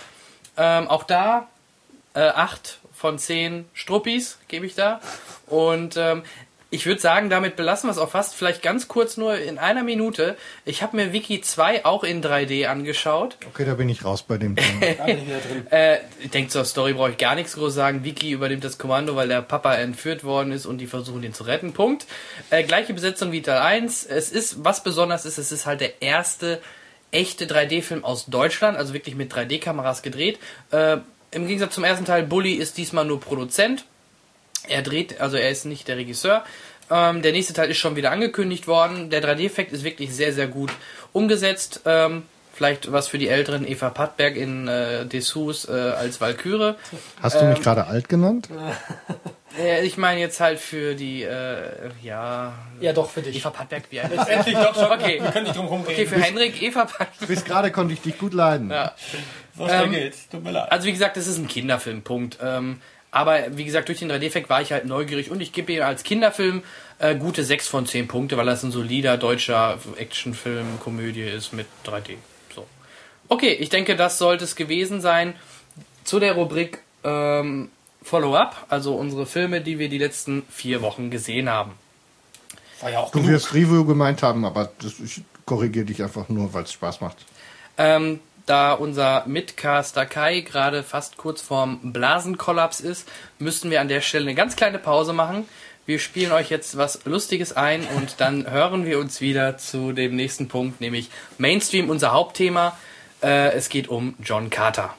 [0.56, 1.48] Ähm, auch da
[2.14, 5.00] äh, 8 von 10 Struppis gebe ich da.
[5.46, 6.22] Und ähm,
[6.72, 8.34] ich würde sagen, damit belassen wir es auch fast.
[8.34, 10.38] Vielleicht ganz kurz nur in einer Minute.
[10.64, 13.36] Ich habe mir Wiki 2 auch in 3D angeschaut.
[13.46, 15.06] Okay, da bin ich raus bei dem Thema.
[15.70, 18.04] äh, ich denke, zur Story brauche ich gar nichts groß sagen.
[18.04, 21.44] Wiki übernimmt das Kommando, weil der Papa entführt worden ist und die versuchen ihn zu
[21.44, 21.74] retten.
[21.74, 22.06] Punkt.
[22.48, 24.06] Äh, gleiche Besetzung wie Teil 1.
[24.06, 26.58] Es ist, was besonders ist, es ist halt der erste
[27.10, 30.38] echte 3D-Film aus Deutschland, also wirklich mit 3D-Kameras gedreht.
[30.70, 30.96] Äh,
[31.32, 33.84] Im Gegensatz zum ersten Teil, Bully ist diesmal nur Produzent
[34.68, 36.44] er dreht, also er ist nicht der Regisseur.
[36.90, 39.10] Ähm, der nächste Teil ist schon wieder angekündigt worden.
[39.10, 40.70] Der 3D-Effekt ist wirklich sehr, sehr gut
[41.12, 41.80] umgesetzt.
[41.84, 46.74] Ähm, vielleicht was für die älteren Eva Pattberg in äh, Dessous äh, als Valkyrie.
[47.20, 48.48] Hast du mich ähm, gerade alt genannt?
[49.58, 52.54] Äh, ich meine jetzt halt für die, äh, ja.
[52.80, 53.36] Ja, doch, für dich.
[53.36, 54.90] Eva Pattberg, wie alt Letztendlich doch schon.
[54.90, 55.20] Okay.
[55.22, 55.92] Wir können nicht drum rumreden.
[55.92, 57.28] Okay, für bis, Henrik, Eva Pattberg.
[57.28, 58.70] Bis gerade konnte ich dich gut leiden.
[58.70, 58.92] Ja.
[59.56, 60.28] So schnell ähm, geht's.
[60.30, 60.72] Tut mir leid.
[60.72, 62.38] Also, wie gesagt, das ist ein Kinderfilm, Punkt.
[62.42, 62.80] Ähm,
[63.12, 66.02] aber wie gesagt, durch den 3D-Effekt war ich halt neugierig und ich gebe ihm als
[66.02, 66.62] Kinderfilm
[66.98, 71.66] äh, gute 6 von 10 Punkte, weil das ein solider deutscher Actionfilm, Komödie ist mit
[71.84, 72.16] 3D.
[72.54, 72.66] So.
[73.28, 75.34] Okay, ich denke, das sollte es gewesen sein
[76.04, 77.70] zu der Rubrik ähm,
[78.02, 81.72] Follow-up, also unsere Filme, die wir die letzten vier Wochen gesehen haben.
[82.80, 86.52] War ja auch du wirst Review gemeint haben, aber das, ich korrigiere dich einfach nur,
[86.54, 87.18] weil es Spaß macht.
[87.76, 94.00] Ähm, da unser Mitcaster Kai gerade fast kurz vorm Blasenkollaps ist, müssten wir an der
[94.00, 95.48] Stelle eine ganz kleine Pause machen.
[95.84, 100.16] Wir spielen euch jetzt was Lustiges ein und dann hören wir uns wieder zu dem
[100.16, 102.76] nächsten Punkt, nämlich Mainstream, unser Hauptthema.
[103.22, 104.94] Äh, es geht um John Carter.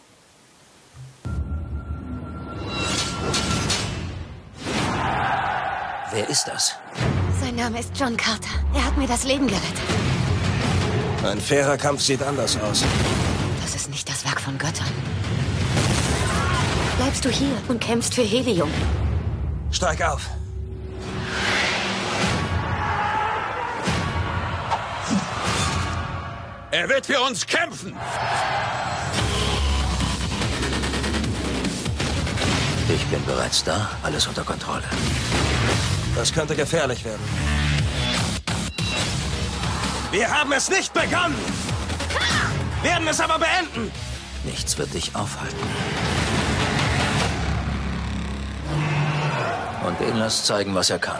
[6.11, 6.75] Wer ist das?
[7.41, 8.49] Sein Name ist John Carter.
[8.75, 9.81] Er hat mir das Leben gerettet.
[11.25, 12.83] Ein fairer Kampf sieht anders aus.
[13.73, 14.85] Das ist nicht das Werk von Göttern.
[16.97, 18.69] Bleibst du hier und kämpfst für Helium?
[19.71, 20.29] Steig auf.
[26.69, 27.95] Er wird für uns kämpfen.
[32.93, 34.83] Ich bin bereits da, alles unter Kontrolle.
[36.15, 37.23] Das könnte gefährlich werden.
[40.11, 41.63] Wir haben es nicht begonnen!
[42.83, 43.91] Werden es aber beenden.
[44.43, 45.55] Nichts wird dich aufhalten.
[49.87, 51.19] Und den lass zeigen, was er kann.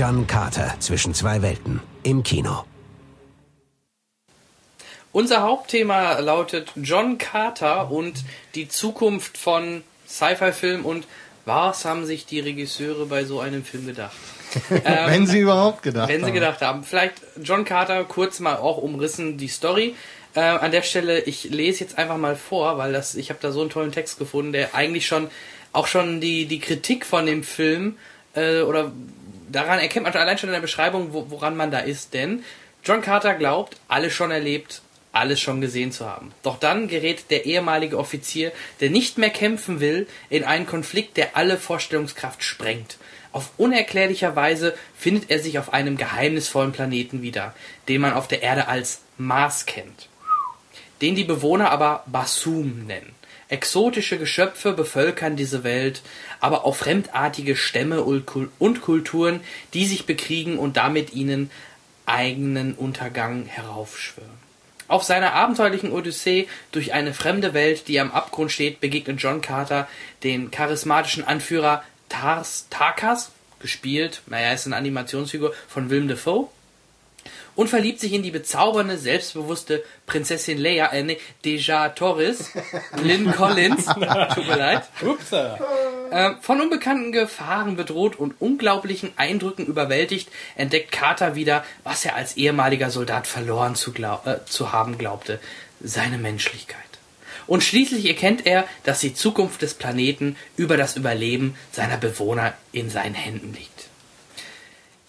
[0.00, 2.64] John Carter zwischen zwei Welten im Kino.
[5.12, 8.24] Unser Hauptthema lautet John Carter und
[8.54, 11.06] die Zukunft von Sci-Fi-Film und
[11.44, 14.16] was haben sich die Regisseure bei so einem Film gedacht?
[14.70, 16.14] ähm, wenn sie überhaupt gedacht haben.
[16.14, 16.82] Wenn sie gedacht haben.
[16.82, 19.96] Vielleicht John Carter kurz mal auch umrissen die Story.
[20.34, 23.52] Äh, an der Stelle, ich lese jetzt einfach mal vor, weil das, ich habe da
[23.52, 25.28] so einen tollen Text gefunden, der eigentlich schon
[25.74, 27.98] auch schon die, die Kritik von dem Film
[28.34, 28.92] äh, oder
[29.50, 32.14] daran erkennt man allein schon in der Beschreibung, wo, woran man da ist.
[32.14, 32.44] Denn
[32.84, 34.82] John Carter glaubt, alles schon erlebt,
[35.12, 36.32] alles schon gesehen zu haben.
[36.42, 41.36] Doch dann gerät der ehemalige Offizier, der nicht mehr kämpfen will, in einen Konflikt, der
[41.36, 42.96] alle Vorstellungskraft sprengt.
[43.32, 47.54] Auf unerklärlicher Weise findet er sich auf einem geheimnisvollen Planeten wieder,
[47.88, 50.08] den man auf der Erde als Mars kennt,
[51.00, 53.14] den die Bewohner aber Basum nennen.
[53.48, 56.02] Exotische Geschöpfe bevölkern diese Welt,
[56.40, 59.40] aber auch fremdartige Stämme und Kulturen,
[59.74, 61.50] die sich bekriegen und damit ihnen
[62.06, 64.40] eigenen Untergang heraufschwören.
[64.88, 69.86] Auf seiner abenteuerlichen Odyssee durch eine fremde Welt, die am Abgrund steht, begegnet John Carter
[70.24, 73.30] den charismatischen Anführer Tars, Tarkas,
[73.60, 76.48] gespielt, naja, ist eine Animationsfigur von Willem Dafoe,
[77.60, 82.52] und verliebt sich in die bezaubernde, selbstbewusste Prinzessin Leia, äh, nee, Deja Torres,
[83.02, 83.84] Lynn Collins,
[84.34, 84.84] tut mir leid,
[86.10, 92.38] äh, von unbekannten Gefahren bedroht und unglaublichen Eindrücken überwältigt, entdeckt Carter wieder, was er als
[92.38, 95.38] ehemaliger Soldat verloren zu, glaub, äh, zu haben glaubte,
[95.82, 96.78] seine Menschlichkeit.
[97.46, 102.88] Und schließlich erkennt er, dass die Zukunft des Planeten über das Überleben seiner Bewohner in
[102.88, 103.88] seinen Händen liegt.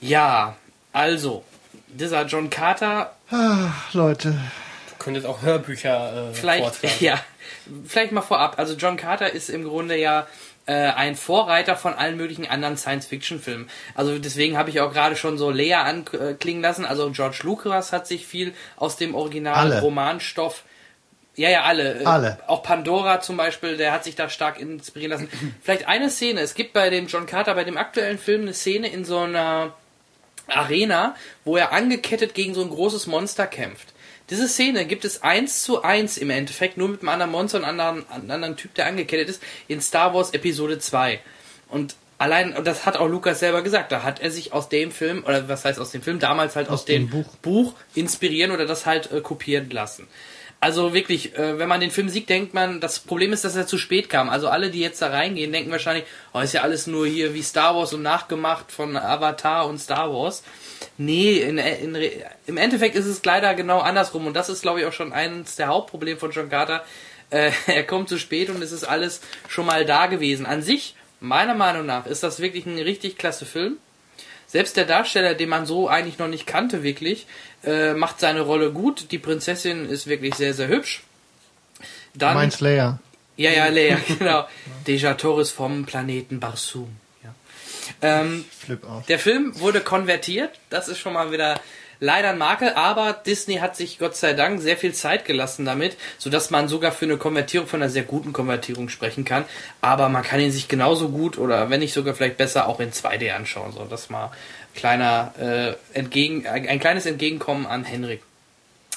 [0.02, 0.58] Ja,
[0.92, 1.46] also,
[1.94, 4.32] dieser John Carter, Ach, Leute.
[4.32, 6.94] Du könntest auch Hörbücher äh, vielleicht, vortragen.
[7.00, 7.20] ja,
[7.86, 8.60] vielleicht mal vorab.
[8.60, 10.28] Also John Carter ist im Grunde ja
[10.66, 13.70] äh, ein Vorreiter von allen möglichen anderen Science-Fiction-Filmen.
[13.96, 16.86] Also deswegen habe ich auch gerade schon so Lea anklingen lassen.
[16.86, 19.80] Also George Lucas hat sich viel aus dem originalen.
[19.80, 20.64] Romanstoff
[21.36, 22.02] ja, ja, alle.
[22.02, 22.38] Äh, Alle.
[22.48, 25.30] Auch Pandora zum Beispiel, der hat sich da stark inspirieren lassen.
[25.62, 26.42] Vielleicht eine Szene.
[26.42, 29.74] Es gibt bei dem John Carter, bei dem aktuellen Film, eine Szene in so einer
[30.48, 31.16] Arena,
[31.46, 33.94] wo er angekettet gegen so ein großes Monster kämpft.
[34.30, 37.66] Diese Szene gibt es eins zu eins im Endeffekt, nur mit einem anderen Monster und
[37.66, 41.20] einem anderen, einem anderen Typ, der angekettet ist, in Star Wars Episode 2.
[41.68, 44.92] Und allein, und das hat auch Lukas selber gesagt, da hat er sich aus dem
[44.92, 47.36] Film, oder was heißt aus dem Film, damals halt aus, dem, dem Buch.
[47.42, 47.74] Buch.
[47.94, 50.08] inspirieren oder das halt äh, kopieren lassen.
[50.64, 53.66] Also wirklich, äh, wenn man den Film sieht, denkt man, das Problem ist, dass er
[53.66, 54.30] zu spät kam.
[54.30, 57.42] Also alle, die jetzt da reingehen, denken wahrscheinlich, oh, ist ja alles nur hier wie
[57.42, 60.44] Star Wars und nachgemacht von Avatar und Star Wars.
[61.00, 61.98] Nee, in, in,
[62.46, 64.28] im Endeffekt ist es leider genau andersrum.
[64.28, 66.86] Und das ist, glaube ich, auch schon eines der Hauptprobleme von John Carter.
[67.32, 70.46] Äh, er kommt zu spät und es ist alles schon mal da gewesen.
[70.46, 73.78] An sich, meiner Meinung nach, ist das wirklich ein richtig klasse Film.
[74.46, 77.26] Selbst der Darsteller, den man so eigentlich noch nicht kannte, wirklich,
[77.64, 79.12] äh, macht seine Rolle gut.
[79.12, 81.04] Die Prinzessin ist wirklich sehr, sehr hübsch.
[82.14, 83.00] Dann, Mein Slayer.
[83.38, 84.48] ja, ja, Leia, genau.
[84.88, 86.96] Deja Torres vom Planeten Barsum.
[87.24, 87.34] Ja.
[88.02, 89.06] Ähm, Flip aus.
[89.06, 90.52] der Film wurde konvertiert.
[90.70, 91.60] Das ist schon mal wieder
[92.04, 95.96] leider ein Makel, aber Disney hat sich Gott sei Dank sehr viel Zeit gelassen damit,
[96.18, 99.46] sodass man sogar für eine Konvertierung von einer sehr guten Konvertierung sprechen kann.
[99.82, 102.92] Aber man kann ihn sich genauso gut oder wenn nicht sogar vielleicht besser auch in
[102.92, 103.72] 2D anschauen.
[103.72, 104.32] So, das mal
[104.76, 108.22] kleiner äh, entgegen ein, ein kleines Entgegenkommen an Henrik.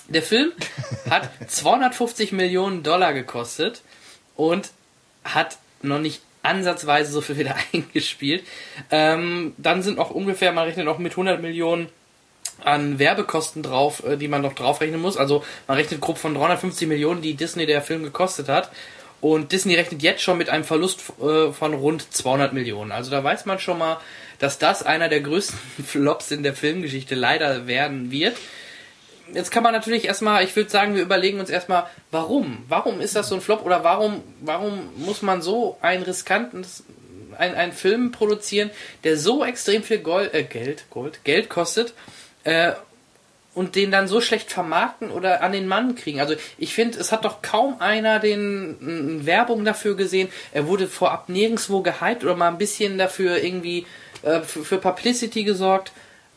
[0.09, 0.53] Der Film
[1.11, 3.83] hat 250 Millionen Dollar gekostet
[4.37, 4.71] und
[5.25, 8.45] hat noch nicht ansatzweise so viel wieder eingespielt.
[8.91, 11.89] Ähm, dann sind noch ungefähr, man rechnet noch mit 100 Millionen
[12.63, 15.17] an Werbekosten drauf, äh, die man noch draufrechnen muss.
[15.17, 18.71] Also man rechnet grob von 350 Millionen, die Disney der Film gekostet hat.
[19.21, 22.93] Und Disney rechnet jetzt schon mit einem Verlust äh, von rund 200 Millionen.
[22.93, 23.99] Also da weiß man schon mal,
[24.45, 28.37] dass das einer der größten Flops in der Filmgeschichte leider werden wird.
[29.33, 32.63] Jetzt kann man natürlich erstmal, ich würde sagen, wir überlegen uns erstmal, warum?
[32.69, 36.85] Warum ist das so ein Flop oder warum, warum muss man so ein riskantes,
[37.39, 38.71] ein, einen Film produzieren,
[39.03, 41.95] der so extrem viel Gold, äh, Geld, Gold, Geld kostet,
[42.45, 42.73] äh,
[43.55, 46.21] und den dann so schlecht vermarkten oder an den Mann kriegen.
[46.21, 50.29] Also ich finde, es hat doch kaum einer den Werbung dafür gesehen.
[50.53, 53.87] Er wurde vorab nirgendwo gehypt oder mal ein bisschen dafür irgendwie
[54.25, 55.93] äh, für, für Publicity gesorgt.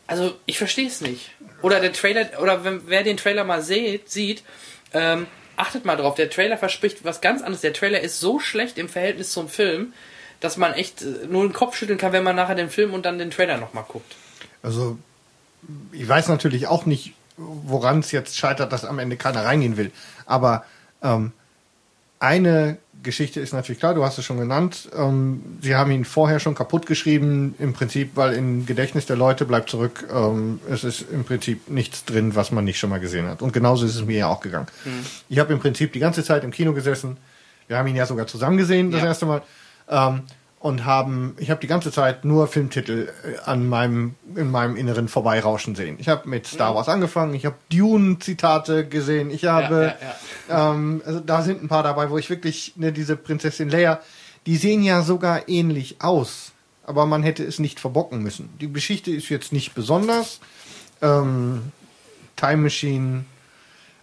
[0.06, 1.30] Also ich verstehe es nicht.
[1.62, 4.42] Oder der Trailer, oder wenn, wer den Trailer mal seht, sieht,
[4.92, 7.60] ähm, achtet mal drauf, der Trailer verspricht was ganz anderes.
[7.60, 9.92] Der Trailer ist so schlecht im Verhältnis zum Film,
[10.40, 13.04] dass man echt äh, nur den Kopf schütteln kann, wenn man nachher den Film und
[13.04, 14.14] dann den Trailer nochmal guckt.
[14.62, 14.98] Also,
[15.92, 19.92] ich weiß natürlich auch nicht, woran es jetzt scheitert, dass am Ende keiner reingehen will.
[20.26, 20.64] Aber
[21.02, 21.32] ähm,
[22.20, 24.88] eine Geschichte ist natürlich klar, du hast es schon genannt.
[24.96, 29.44] Ähm, sie haben ihn vorher schon kaputt geschrieben, im Prinzip, weil im Gedächtnis der Leute
[29.44, 33.26] bleibt zurück, ähm, es ist im Prinzip nichts drin, was man nicht schon mal gesehen
[33.26, 33.40] hat.
[33.42, 34.66] Und genauso ist es mir ja auch gegangen.
[35.28, 37.16] Ich habe im Prinzip die ganze Zeit im Kino gesessen.
[37.68, 39.06] Wir haben ihn ja sogar zusammen gesehen, das Ja.
[39.08, 39.42] erste Mal.
[39.88, 40.22] Ähm,
[40.60, 45.08] und haben, ich habe die ganze Zeit nur Filmtitel äh, an meinem, in meinem Inneren
[45.08, 45.96] vorbeirauschen sehen.
[46.00, 49.94] Ich habe mit Star Wars angefangen, ich habe Dune-Zitate gesehen, ich habe,
[50.48, 54.00] ja, Ähm, also da sind ein paar dabei, wo ich wirklich, ne, diese Prinzessin Leia,
[54.46, 56.52] die sehen ja sogar ähnlich aus,
[56.84, 58.48] aber man hätte es nicht verbocken müssen.
[58.60, 60.40] Die Geschichte ist jetzt nicht besonders.
[61.02, 61.72] Ähm,
[62.34, 63.24] Time Machine,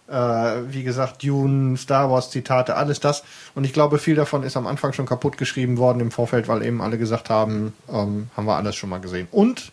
[0.08, 3.24] wie gesagt, Dune, Star Wars Zitate, alles das.
[3.54, 6.62] Und ich glaube, viel davon ist am Anfang schon kaputt geschrieben worden im Vorfeld, weil
[6.62, 9.26] eben alle gesagt haben, ähm, haben wir alles schon mal gesehen.
[9.30, 9.72] Und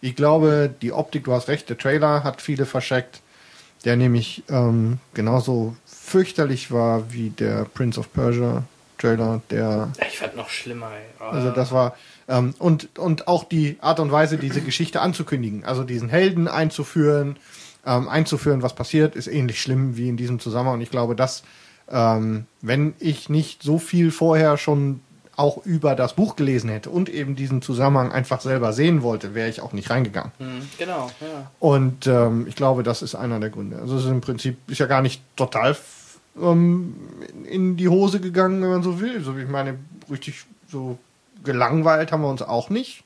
[0.00, 3.20] ich glaube, die Optik, du hast recht, der Trailer hat viele verschreckt,
[3.84, 8.64] der nämlich ähm, genauso fürchterlich war wie der Prince of Persia
[8.98, 11.24] Trailer, der Ich fand noch schlimmer, ey.
[11.24, 11.96] also das war
[12.28, 17.36] ähm, und und auch die Art und Weise, diese Geschichte anzukündigen, also diesen Helden einzuführen,
[17.84, 20.74] ähm, einzuführen, was passiert, ist ähnlich schlimm wie in diesem Zusammenhang.
[20.74, 21.42] Und ich glaube, dass
[21.90, 25.00] ähm, wenn ich nicht so viel vorher schon
[25.36, 29.48] auch über das Buch gelesen hätte und eben diesen Zusammenhang einfach selber sehen wollte, wäre
[29.48, 30.30] ich auch nicht reingegangen.
[30.38, 31.50] Mhm, genau, ja.
[31.58, 33.78] Und ähm, ich glaube, das ist einer der Gründe.
[33.78, 35.76] Also es ist im Prinzip ist ja gar nicht total
[36.40, 36.94] ähm,
[37.44, 39.22] in die Hose gegangen, wenn man so will.
[39.22, 39.78] So, ich meine,
[40.10, 40.98] richtig so
[41.42, 43.04] gelangweilt haben wir uns auch nicht.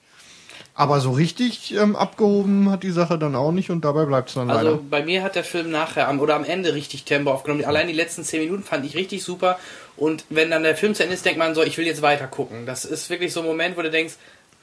[0.78, 4.34] Aber so richtig ähm, abgehoben hat die Sache dann auch nicht und dabei bleibt es
[4.34, 4.80] dann Also leider.
[4.90, 7.64] bei mir hat der Film nachher am, oder am Ende richtig Tempo aufgenommen.
[7.64, 9.58] Allein die letzten 10 Minuten fand ich richtig super.
[9.96, 12.26] Und wenn dann der Film zu Ende ist, denkt man so, ich will jetzt weiter
[12.26, 12.66] gucken.
[12.66, 14.14] Das ist wirklich so ein Moment, wo du denkst,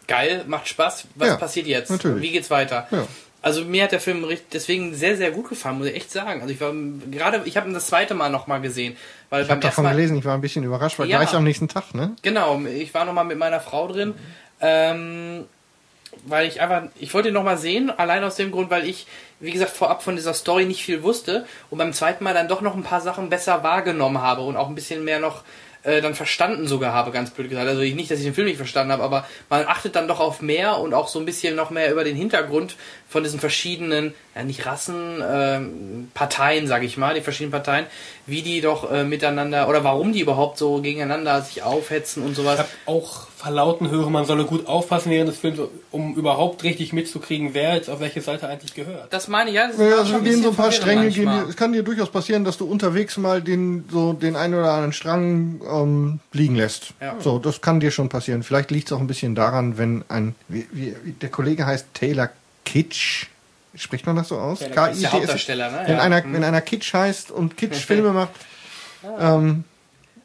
[0.08, 1.90] geil, macht Spaß, was Ja, passiert jetzt?
[1.90, 2.22] natürlich.
[2.22, 2.88] Wie geht's weiter?
[2.92, 3.08] Ja.
[3.42, 4.24] Also mir hat der Film
[4.54, 6.42] deswegen sehr, sehr gut gefallen, muss ich echt sagen.
[6.42, 6.72] Also ich war
[7.12, 8.96] gerade, ich habe ihn das zweite Mal nochmal gesehen.
[9.32, 11.18] Weil Ich habe davon Mal, gelesen, ich war ein bisschen überrascht, weil Ja.
[11.22, 12.16] gleich am nächsten Tag, ne?
[12.22, 14.14] Genau, ich war nochmal mit meiner Frau drin.
[14.62, 15.46] Ähm,
[16.26, 19.08] weil ich einfach, ich wollte ihn nochmal sehen, allein aus dem Grund, weil ich,
[19.40, 22.62] wie gesagt, vorab von dieser Story nicht viel wusste und beim zweiten Mal dann doch
[22.62, 25.44] noch ein paar Sachen besser wahrgenommen habe und auch ein bisschen mehr noch
[25.84, 27.68] äh, dann verstanden sogar habe, ganz blöd gesagt.
[27.68, 30.22] Also ich, nicht, dass ich den Film nicht verstanden habe, aber man achtet dann doch
[30.22, 32.78] auf mehr und auch so ein bisschen noch mehr über den Hintergrund
[33.10, 37.86] von diesen verschiedenen, ja nicht Rassen, ähm, Parteien, sage ich mal, die verschiedenen Parteien,
[38.26, 42.38] wie die doch äh, miteinander oder warum die überhaupt so gegeneinander sich aufhetzen und Ich
[42.38, 42.60] sowas.
[42.60, 45.60] habe auch verlauten hören, man solle gut aufpassen während des Films,
[45.92, 49.12] um überhaupt richtig mitzukriegen, wer jetzt auf welche Seite eigentlich gehört.
[49.12, 49.68] Das meine ich, ja.
[49.68, 52.58] Das Ja, also gehen so ein paar Stränge, gehen, es kann dir durchaus passieren, dass
[52.58, 56.94] du unterwegs mal den, so den einen oder anderen Strang ähm, liegen lässt.
[57.02, 57.18] Ja.
[57.20, 58.44] So, das kann dir schon passieren.
[58.44, 62.30] Vielleicht liegt es auch ein bisschen daran, wenn ein, wie, wie, der Kollege heißt Taylor
[62.64, 63.28] Kitsch.
[63.76, 64.60] Spricht man das so aus?
[64.60, 64.94] Taylor Kitsch.
[64.96, 65.82] Ist der Hauptdarsteller, ne?
[65.86, 66.02] Wenn, Ja.
[66.02, 66.34] einer, Mhm.
[66.34, 68.32] wenn einer Kitsch heißt und Kitsch-Filme macht.
[69.20, 69.66] Ähm,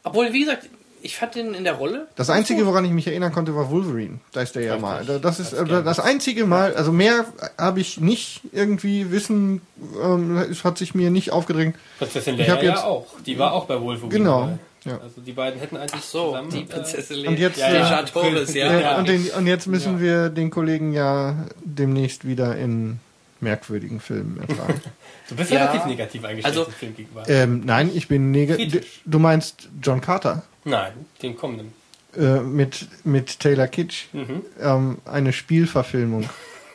[0.04, 0.68] Obwohl, wie gesagt,
[1.02, 2.08] ich fand den in der Rolle.
[2.16, 4.18] das Einzige, woran ich mich erinnern konnte, war Wolverine.
[4.32, 5.04] Da ist der ja mal.
[5.22, 7.24] Das ist äh, das einzige Mal, also mehr
[7.56, 9.60] habe ich nicht irgendwie wissen,
[10.02, 11.76] ähm, es hat sich mir nicht aufgedrängt.
[11.98, 13.06] Prinzessin Leia jetzt- ja auch.
[13.26, 14.12] Die war auch bei Wolverine.
[14.12, 14.58] Genau, dabei.
[14.84, 14.98] ja.
[15.02, 18.02] Also die beiden hätten eigentlich Ach so, zusammen, die äh, Prinzessin Und jetzt, ja, ja,
[18.02, 18.80] Torres, ja.
[18.80, 18.98] Ja.
[18.98, 22.98] Und, den, und jetzt müssen wir den Kollegen ja demnächst wieder in
[23.40, 24.80] merkwürdigen Filmen ertragen.
[25.28, 25.58] Du bist Ja.
[25.66, 27.28] relativ negativ eingestellt Also- dem Film gegenüber.
[27.28, 29.00] ähm, nein, ich bin negativ.
[29.04, 31.72] Du meinst John Carter Nein, den kommenden.
[32.16, 34.06] äh, mit, mit Taylor Kitsch.
[34.12, 34.42] Mhm.
[34.60, 36.28] Ähm, eine Spielverfilmung.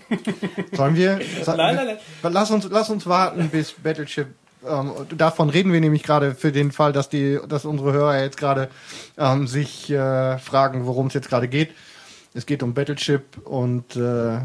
[0.73, 1.19] Sollen wir?
[1.43, 4.27] sa- Nein, nein, Lass uns, lass uns warten, bis Battleship.
[4.67, 8.37] Ähm, davon reden wir nämlich gerade für den Fall, dass die, dass unsere Hörer jetzt
[8.37, 8.69] gerade
[9.17, 11.71] ähm, sich äh, fragen, worum es jetzt gerade geht.
[12.33, 14.39] Es geht um Battleship und äh,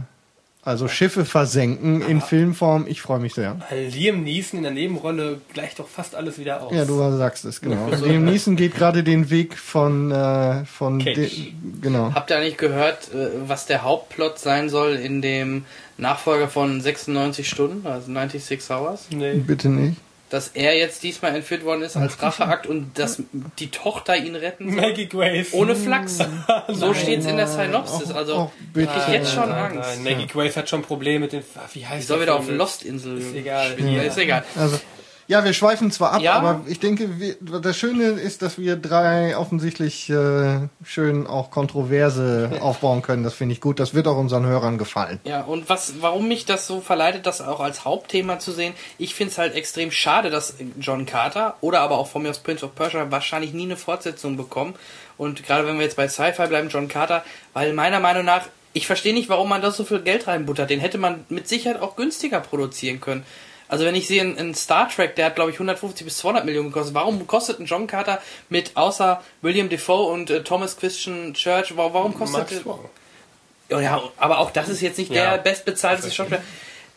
[0.69, 2.86] also Schiffe versenken in Filmform.
[2.86, 3.57] Ich freue mich sehr.
[3.70, 6.74] Liam Neeson in der Nebenrolle gleicht doch fast alles wieder aus.
[6.74, 7.89] Ja, du sagst es, genau.
[8.05, 10.99] Liam Neeson geht gerade den Weg von, äh, von
[11.81, 12.12] genau.
[12.15, 15.65] Habt ihr eigentlich gehört, äh, was der Hauptplot sein soll in dem
[15.97, 19.07] Nachfolger von 96 Stunden, also 96 Hours?
[19.11, 19.35] Nee.
[19.35, 19.97] Bitte nicht.
[20.31, 23.23] Dass er jetzt diesmal entführt worden ist als Racheakt und dass
[23.59, 24.81] die Tochter ihn retten soll.
[24.83, 25.55] Maggie Grace.
[25.55, 26.19] Ohne Flachs.
[26.69, 28.11] So steht's in der Synopsis.
[28.13, 28.93] Oh, Also oh, bitte.
[29.07, 29.89] ich jetzt schon Nein, Angst.
[30.03, 31.43] nein, Maggie Grace hat schon Probleme mit den.
[31.73, 32.49] Wie heißt Ich soll der wieder auf?
[32.49, 33.71] Lost-Insel Ist egal.
[33.73, 33.95] spielen.
[33.95, 34.03] Ja.
[34.03, 34.45] Ist egal.
[34.55, 34.79] Also,
[35.29, 36.33] ja, wir schweifen zwar ab, Ja.
[36.35, 42.51] aber ich denke, wir, das Schöne ist, dass wir drei offensichtlich äh, schön auch Kontroverse
[42.61, 43.23] aufbauen können.
[43.25, 43.79] Das finde ich gut.
[43.79, 45.21] Das wird auch unseren Hörern gefallen.
[45.25, 49.15] Ja, und was, warum mich das so verleitet, das auch als Hauptthema zu sehen, ich
[49.15, 52.65] finde es halt extrem schade, dass John Carter oder aber auch von mir aus Prince
[52.65, 54.75] of Persia wahrscheinlich nie eine Fortsetzung bekommen.
[55.19, 57.23] Und gerade wenn wir jetzt bei Sci-Fi bleiben, John Carter,
[57.53, 60.71] weil meiner Meinung nach, ich verstehe nicht, warum man da so viel Geld reinbuttert.
[60.71, 63.25] Den hätte man mit Sicherheit auch günstiger produzieren können.
[63.69, 66.45] Also wenn ich sehe, ein, ein Star Trek, der hat glaube ich 150 bis 200
[66.45, 66.95] Millionen gekostet.
[66.95, 71.93] Warum kostet ein John Carter mit außer William Defoe und äh, Thomas Christian Church, warum,
[71.95, 72.89] warum kostet Max der- Strong.
[73.70, 75.32] ja, aber auch das ist jetzt nicht Ja.
[75.32, 76.43] der bestbezahlteste Schauspieler.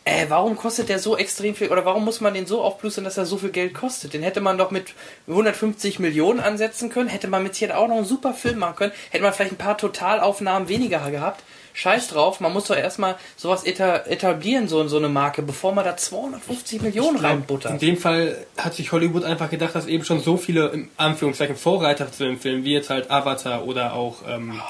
[0.04, 3.18] Äh, warum kostet der so extrem viel oder warum muss man den so aufplustern, dass
[3.18, 4.14] er so viel Geld kostet?
[4.14, 4.94] Den hätte man doch mit
[5.28, 8.92] 150 Millionen ansetzen können, hätte man mit Sicherheit auch noch einen super Film machen können,
[9.10, 11.44] hätte man vielleicht ein paar Totalaufnahmen weniger gehabt.
[11.74, 15.84] Scheiß drauf, man muss doch erstmal sowas eta etablieren, so, so eine Marke, bevor man
[15.84, 17.80] da 250 Millionen In reinbuttert.
[17.80, 22.10] dem Fall hat sich Hollywood einfach gedacht, dass eben schon so viele, im Anführungszeichen, Vorreiter
[22.12, 24.60] zu dem Film, wie jetzt halt Avatar oder auch ähm,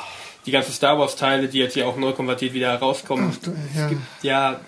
[0.47, 3.37] die ganzen Star Wars Teile, die jetzt hier auch neu konvertiert wieder rauskommen.
[3.74, 3.85] Ja.
[3.85, 4.61] Es gibt ja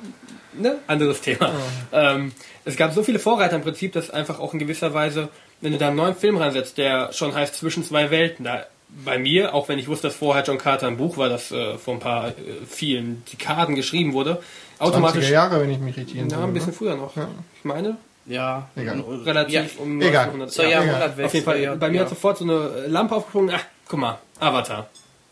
[0.59, 0.79] ne?
[0.87, 1.53] anderes Thema.
[1.93, 2.33] Ähm,
[2.65, 5.29] es gab so viele Vorreiter im Prinzip, dass einfach auch in gewisser Weise,
[5.61, 8.67] wenn du da einen neuen Film reinsetzt, der schon heißt Zwischen zwei Welten, da
[9.05, 11.79] bei mir, auch wenn ich wusste, dass vorher John Carter ein Buch war, das äh,
[11.79, 12.33] vor ein paar äh,
[12.69, 14.41] vielen Dekaden geschrieben wurde,
[14.79, 16.45] 20er automatisch Jahre, wenn ich mich richtig ja, erinnere.
[16.45, 16.77] ein bisschen ne?
[16.77, 17.13] früher noch.
[17.17, 17.97] Ich meine,
[18.27, 18.69] Ja.
[18.77, 19.03] Egal.
[19.25, 19.83] relativ Ja.
[19.83, 20.27] um Egal.
[20.29, 20.51] 1900.
[20.53, 20.69] So, ja.
[20.69, 20.95] ja, Egal.
[21.03, 22.03] 100 Auf jeden Fall, ja, bei mir ja.
[22.03, 23.55] hat sofort so eine Lampe aufgesprungen.
[23.55, 24.89] Ach, guck mal, Avatar.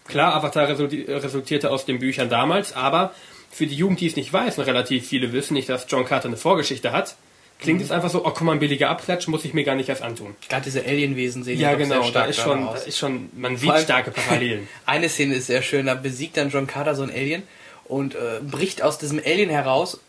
[0.09, 3.13] Klar, Avatar resulti resultierte aus den Büchern damals, aber
[3.51, 6.29] für die Jugend, die es nicht weiß, und relativ viele wissen nicht, dass John Carter
[6.29, 7.17] eine Vorgeschichte hat,
[7.63, 7.85] klingt Mhm.
[7.87, 10.03] es einfach so, oh, guck mal, ein billiger Abklatsch, muss ich mir gar nicht erst
[10.03, 10.35] antun.
[10.49, 12.87] Gerade diese Alienwesen sehen Ja, genau, sehr da stark ist, danach schon, da aus.
[12.87, 14.69] ist schon, man sieht starke Parallelen.
[14.87, 17.43] Eine Szene ist sehr schön, da besiegt dann John Carter so ein Alien
[17.85, 20.01] und äh, bricht aus diesem Alien heraus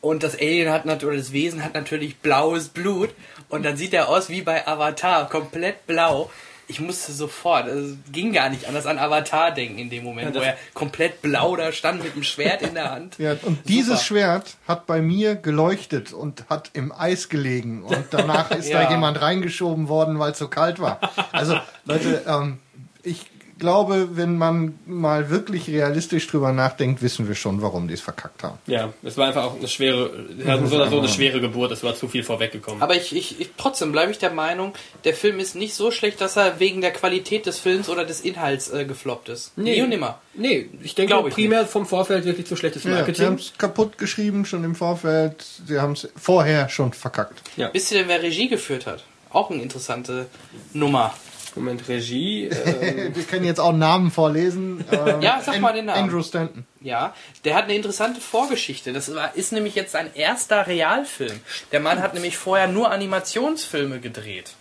[0.00, 3.10] und das Alien hat natürlich, oder das Wesen hat natürlich blaues Blut
[3.50, 6.30] und dann sieht er aus wie bei Avatar, komplett blau.
[6.70, 10.40] Ich musste sofort, es ging gar nicht anders an Avatar denken in dem Moment, Ja,
[10.40, 13.16] wo er komplett blau da stand mit dem Schwert in der Hand.
[13.18, 17.82] Ja, und dieses Schwert hat bei mir geleuchtet und hat im Eis gelegen.
[17.82, 18.84] Und danach ist Ja.
[18.84, 21.00] da jemand reingeschoben worden, weil es so kalt war.
[21.32, 22.58] Also, Leute, ähm,
[23.02, 23.26] ich
[23.60, 28.42] glaube, wenn man mal wirklich realistisch drüber nachdenkt, wissen wir schon, warum die es verkackt
[28.42, 28.58] haben.
[28.66, 30.10] Ja, es war einfach auch eine schwere,
[30.66, 32.82] so oder so eine schwere Geburt, es war zu viel vorweggekommen.
[32.82, 34.72] Aber ich, ich, ich trotzdem bleibe ich der Meinung,
[35.04, 38.22] der Film ist nicht so schlecht, dass er wegen der Qualität des Films oder des
[38.22, 39.56] Inhalts äh, gefloppt ist.
[39.56, 40.18] Nie und nimmer.
[40.34, 43.26] Nee, ich denke Glaub ich primär vom Vorfeld wirklich zu schlechtes Ja, sie Marketing.
[43.26, 45.44] haben es kaputt geschrieben schon im Vorfeld.
[45.66, 47.42] Sie haben es vorher schon verkackt.
[47.72, 49.04] Wisst ihr denn, wer Regie geführt hat?
[49.30, 50.26] Auch eine interessante
[50.72, 51.14] Nummer.
[51.56, 52.48] Moment, Regie.
[52.50, 54.84] Äh, Wir können jetzt auch Namen vorlesen.
[54.92, 56.04] Ähm, Ja, sag mal den Namen.
[56.04, 56.66] Andrew Stanton.
[56.80, 57.14] Ja,
[57.44, 58.92] der hat eine interessante Vorgeschichte.
[58.92, 61.40] Das ist nämlich jetzt sein erster Realfilm.
[61.72, 64.52] Der Mann hat nämlich vorher nur Animationsfilme gedreht.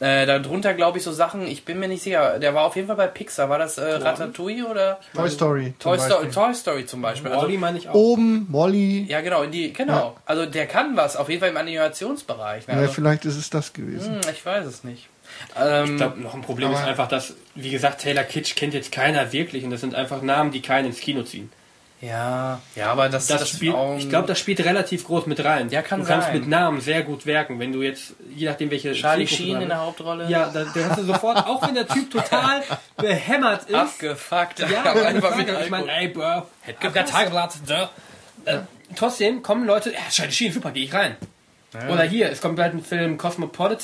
[0.00, 2.88] Äh, darunter glaube ich so Sachen, ich bin mir nicht sicher, der war auf jeden
[2.88, 3.48] Fall bei Pixar.
[3.48, 5.74] War das äh, Ratatouille oder Toy Story.
[5.78, 6.30] Toy Story, Beispiel.
[6.32, 7.30] Toy Story zum Beispiel?
[7.30, 7.94] Also, Wally meine ich auch.
[7.94, 9.04] Oben, Molly.
[9.08, 10.16] ja, genau, in die, genau.
[10.26, 12.66] Also der kann was, auf jeden Fall im Animationsbereich.
[12.66, 12.74] Ne?
[12.74, 14.14] Ja, Also, vielleicht ist es das gewesen.
[14.16, 15.08] hm, ich weiß es nicht.
[15.56, 18.74] Ähm, Ich glaube, noch ein Problem ist Aber- einfach, dass, wie gesagt, Taylor Kitsch kennt
[18.74, 21.50] jetzt keiner wirklich und das sind einfach Namen, die keinen ins Kino ziehen.
[22.00, 25.42] ja, ja, aber das, Das, das spielt, auch- ich glaube, das spielt relativ groß mit
[25.44, 25.70] rein.
[25.70, 26.38] Ja, kann du kannst sein.
[26.40, 29.68] mit Namen sehr gut werken, wenn du jetzt, je nachdem welche Charlie Zielgruppe Sheen in
[29.68, 29.78] der.
[29.80, 30.28] Hauptrolle.
[30.28, 32.62] Ja, da, da hast du sofort, auch wenn der Typ total
[32.98, 33.74] behämmert ist.
[33.74, 34.58] abgefuckt.
[34.58, 37.90] Ja, einfach einfach mit ich meine, ey, Bro, Hätte hab grad Tageblatt, da.
[38.44, 38.58] Äh,
[38.96, 41.16] trotzdem kommen Leute, ja, Charlie Sheen, super, gehe ich rein.
[41.90, 43.78] Oder hier, es kommt bald ein Film Cosmopolitan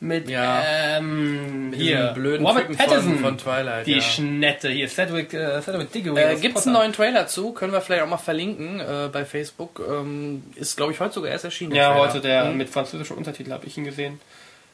[0.00, 0.62] mit Ja.
[0.98, 3.86] ähm, Mit hier blöden Robert Typen Pattinson von, von Twilight.
[3.86, 4.00] die ja.
[4.00, 5.60] Schnette hier Cedric äh,
[5.94, 7.52] Diggory Äh, Gibt es einen neuen Trailer zu?
[7.52, 9.80] Können wir vielleicht auch mal verlinken äh, bei Facebook.
[9.88, 11.74] Ähm, ist, glaube ich, heute sogar erst erschienen.
[11.74, 12.56] ja heute der Hm?
[12.56, 14.20] mit französischem Untertitel habe ich ihn gesehen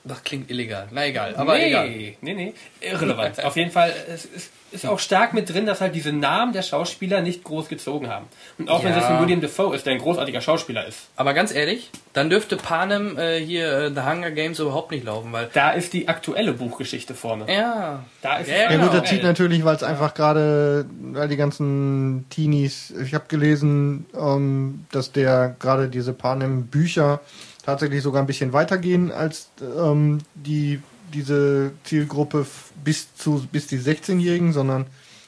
[0.04, 0.88] Das klingt illegal.
[0.90, 1.88] Na egal, aber nee, egal.
[1.88, 5.94] nee nee irrelevant auf jeden Fall es ist, ist auch stark mit drin dass halt
[5.94, 8.26] diese Namen der Schauspieler nicht groß gezogen haben
[8.58, 8.98] und auch wenn Ja.
[9.00, 12.56] das ein William Defoe ist der ein großartiger Schauspieler ist Aber ganz ehrlich, dann dürfte
[12.56, 15.48] Panem äh, hier äh, The Hunger Games überhaupt nicht laufen, weil.
[15.52, 18.04] da ist die aktuelle Buchgeschichte vorne Ja.
[18.22, 18.90] da ist Ja, es ja, Ja Genau.
[18.92, 24.06] gut, das zieht natürlich, weil es einfach gerade, weil die ganzen Teenies, ich habe gelesen,
[24.18, 27.20] ähm, dass der gerade diese Panem-Bücher
[27.64, 30.80] tatsächlich sogar ein bisschen weitergehen als ähm, die
[31.12, 32.46] diese Zielgruppe
[32.84, 34.86] bis zu bis die 16-Jährigen, sondern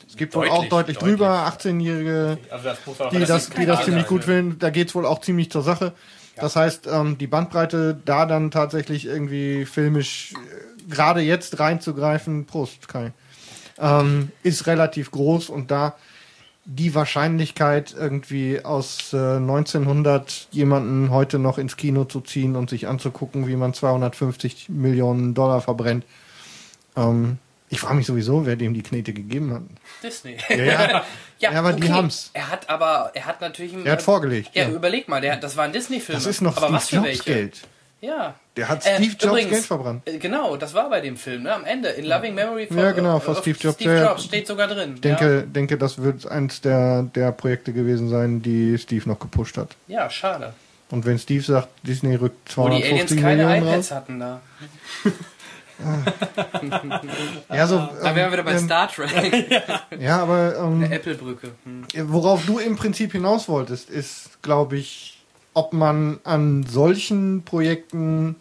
[0.08, 2.68] es gibt wohl auch Deutlich, deutlich drüber 18-Jährige, also
[3.10, 4.26] die das, die das ziemlich gut ne?
[4.26, 4.58] finden.
[4.58, 5.92] Da geht's wohl auch ziemlich zur Sache.
[6.36, 12.88] Das heißt, ähm, die Bandbreite da dann tatsächlich irgendwie filmisch äh, gerade jetzt reinzugreifen, Prost,
[12.88, 13.12] Kai,
[13.78, 15.96] ähm, ist relativ groß und da
[16.64, 22.86] die Wahrscheinlichkeit irgendwie aus äh, 1900 jemanden heute noch ins Kino zu ziehen und sich
[22.88, 26.04] anzugucken, wie man 250 Millionen Dollar verbrennt.
[26.96, 27.38] Ähm,
[27.68, 29.62] ich frage mich sowieso, wer dem die Knete gegeben hat.
[30.02, 30.36] Disney.
[30.48, 31.04] Ja,
[31.40, 32.30] Ja, aber die haben's.
[32.32, 33.74] Er hat aber, er hat natürlich.
[33.84, 34.50] er hat vorgelegt.
[34.54, 34.70] Ja, ja.
[34.70, 36.16] überleg mal, der, das war ein Disney-Film.
[36.16, 37.24] Das ist noch aber Steve was für welche?
[37.24, 37.60] Geld.
[38.00, 38.34] Ja.
[38.56, 40.02] Der hat Äh, Steve Jobs übrigens, Geld verbrannt.
[40.08, 41.54] äh, Genau, das war bei dem Film, ne?
[41.54, 41.88] Am Ende.
[41.90, 43.74] In Loving Memory Ja, genau, äh, von of Steve Jobs.
[43.76, 45.00] Steve Ja, Jobs steht sogar drin.
[45.00, 49.70] Denke, denke, das wird eins der, der Projekte gewesen sein, die Steve noch gepusht hat.
[49.88, 50.52] Ja, ja schade.
[50.90, 53.96] Und wenn Steve sagt, Disney rückt Wo die Aliens 250 keine Millionen iPads raus.
[53.96, 54.40] hatten da.
[57.52, 59.10] Ja, so, Da ähm, wären wir wieder bei ähm, Star Trek.
[59.98, 61.50] Ja, aber ähm, Apple-Brücke.
[61.64, 61.84] Hm.
[62.12, 65.18] worauf du im Prinzip hinaus wolltest, ist, glaube ich,
[65.52, 68.36] ob man an solchen Projekten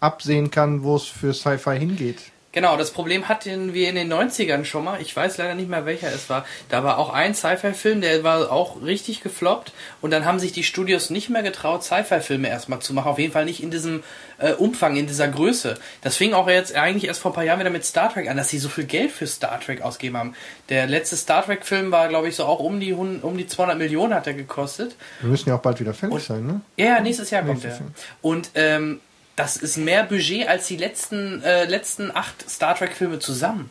[0.00, 2.18] absehen kann, wo es für Sci-Fi hingeht.
[2.50, 5.02] Genau, das Problem hatten wir in den 90ern schon mal.
[5.02, 6.46] Ich weiß leider nicht mehr, welcher es war.
[6.70, 9.72] Da war auch ein Sci-Fi-Film, der war auch richtig gefloppt.
[10.00, 13.08] Und dann haben sich die Studios nicht mehr getraut, Sci-Fi-Filme erstmal zu machen.
[13.08, 14.02] Auf jeden Fall nicht in diesem
[14.38, 15.76] äh, Umfang, in dieser Größe.
[16.00, 18.38] Das fing auch jetzt eigentlich erst vor ein paar Jahren wieder mit Star Trek an,
[18.38, 20.34] dass sie so viel Geld für Star Trek ausgegeben haben.
[20.70, 23.76] Der letzte Star Trek-Film war, glaube ich, so auch um die, 100 um die 200
[23.76, 24.96] Millionen hat er gekostet.
[25.20, 26.60] Wir müssen ja auch bald wieder fertig sein, ne?
[26.76, 27.92] Ja, nächstes Jahr kommt Nächstes er.
[28.22, 29.00] Und ähm,
[29.38, 33.70] das ist mehr Budget als die letzten, äh, letzten acht Star Trek-Filme zusammen.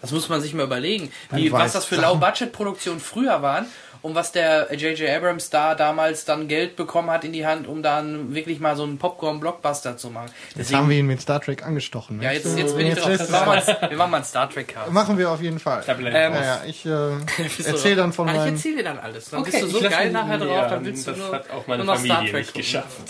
[0.00, 3.66] Das muss man sich mal überlegen, wie, was das für Low-Budget-Produktionen früher waren
[4.00, 5.10] und was der J.J.
[5.10, 8.84] Abrams da damals dann Geld bekommen hat in die Hand, um dann wirklich mal so
[8.84, 10.30] einen Popcorn-Blockbuster zu machen.
[10.56, 12.22] Jetzt haben wir ihn mit Star Trek angestochen.
[12.22, 12.46] ja, nicht?
[12.46, 13.30] jetzt, jetzt bin ich Jetzt drauf.
[13.90, 14.90] Wir machen, mal, einen Star Trek-Cast.
[14.90, 15.82] Machen wir auf jeden Fall.
[15.82, 16.88] Ich Ähm, Ja, ja, ich äh,
[17.66, 18.54] erzähle dann von Ah, Ich meinem.
[18.54, 19.28] erzähle dir dann alles.
[19.28, 21.50] Dann Okay, bist du so ich geil nachher drauf, dann willst du das nur, hat
[21.50, 23.02] auch meine nur noch Star Familie Trek nicht geschafft.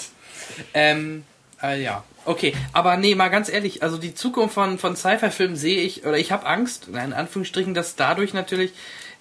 [0.74, 1.24] Ähm,
[1.62, 2.04] äh, ja.
[2.24, 6.18] Okay, aber nee, mal ganz ehrlich, also die Zukunft von, von Sci-Fi-Filmen sehe ich, oder
[6.18, 8.72] ich habe Angst, in Anführungsstrichen, dass dadurch natürlich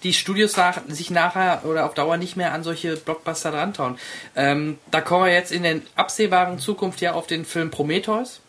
[0.02, 3.98] die Studios nach, sich nachher oder auf Dauer nicht mehr an solche Blockbuster rantrauen.
[4.36, 8.40] Ähm, da kommen wir jetzt in der absehbaren Zukunft ja auf den Film Prometheus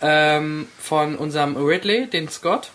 [0.00, 2.70] ähm, von unserem Ridley, den Scott.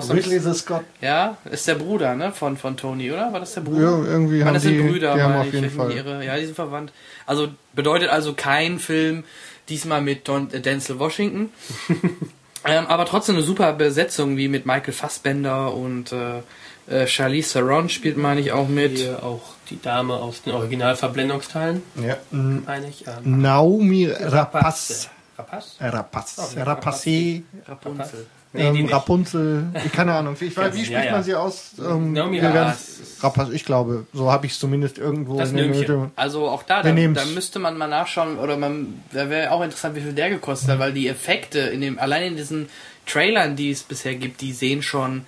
[0.00, 0.84] Dem- Ridley the Scott.
[1.00, 3.32] ja, ist der Bruder, ne, von, von Tony, oder?
[3.32, 3.80] War das der Bruder?
[3.82, 5.92] Ja, irgendwie Ich meine, haben das die, sind Brüder, die haben auf jeden Fall.
[5.92, 6.92] Ihre, ja, die sind verwandt.
[7.26, 9.24] Also bedeutet also kein Film,
[9.68, 11.50] diesmal mit Don, äh, Denzel Washington.
[12.64, 16.40] ähm, aber trotzdem eine super Besetzung, wie mit Michael Fassbender und äh,
[16.86, 18.98] äh, Charlize Theron spielt, meine ich, auch mit.
[18.98, 19.40] Hier auch
[19.70, 22.16] die Dame aus den Originalverblendungsteilen, Ja.
[22.30, 23.06] Meine ich.
[23.06, 25.08] Ähm, Naomi Rapace.
[25.38, 25.76] Rapaz?
[25.80, 26.34] Äh, Rapace.
[26.38, 27.42] Oh, Rapace.
[27.66, 28.26] Rapunzel.
[28.54, 28.86] Nee, ähm.
[28.86, 29.66] Rapunzel.
[29.84, 30.36] Ich keine Ahnung.
[30.38, 31.10] Wie, ich weiß, wie spricht ja.
[31.10, 31.72] man sie aus?
[31.78, 33.20] Ähm, Naomi Rapace.
[33.52, 36.12] Ich glaube, so habe ich es zumindest irgendwo Das in der Nömchen.
[36.14, 39.96] Also auch da, da, da müsste man mal nachschauen, oder man, da wäre auch interessant,
[39.96, 42.68] wie viel der gekostet hat, weil die Effekte in dem, allein in diesen
[43.06, 45.26] Trailern, die es bisher gibt, die sehen schon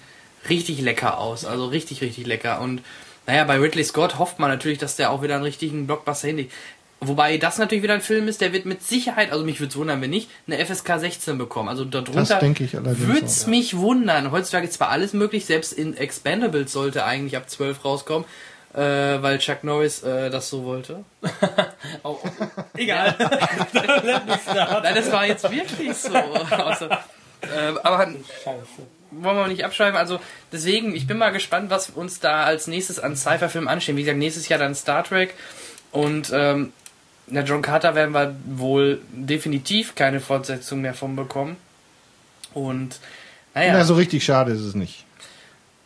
[0.48, 1.44] richtig lecker aus.
[1.44, 2.60] Also richtig, richtig lecker.
[2.60, 2.80] Und
[3.26, 6.52] naja, bei Ridley Scott hofft man natürlich, dass der auch wieder einen richtigen Blockbuster hinlegt.
[7.00, 9.76] Wobei das natürlich wieder ein Film ist, der wird mit Sicherheit, also mich würde es
[9.76, 11.68] wundern, wenn nicht, eine FSK 16 bekommen.
[11.68, 14.30] Also darunter Das denke ich allerdings würde es mich wundern.
[14.30, 18.26] Heutzutage ist zwar alles möglich, selbst in Expendables sollte eigentlich ab 12 rauskommen,
[18.72, 21.04] äh, weil Chuck Norris äh, das so wollte.
[22.02, 22.18] Oh,
[22.76, 23.14] egal.
[23.72, 26.14] Nein, das war jetzt wirklich so.
[26.14, 28.08] Also, äh, aber
[29.10, 29.96] wollen wir nicht abschreiben.
[29.96, 30.18] Also
[30.52, 33.96] deswegen, ich bin mal gespannt, was uns da als nächstes an Sci-Fi-Filmen anstehen.
[33.96, 35.34] Wie gesagt, nächstes Jahr dann Star Trek
[35.92, 36.72] und ähm,
[37.28, 41.56] na, John Carter werden wir wohl definitiv keine Fortsetzung mehr von bekommen.
[42.54, 43.00] Und
[43.54, 45.04] naja, Na, so richtig schade ist es nicht.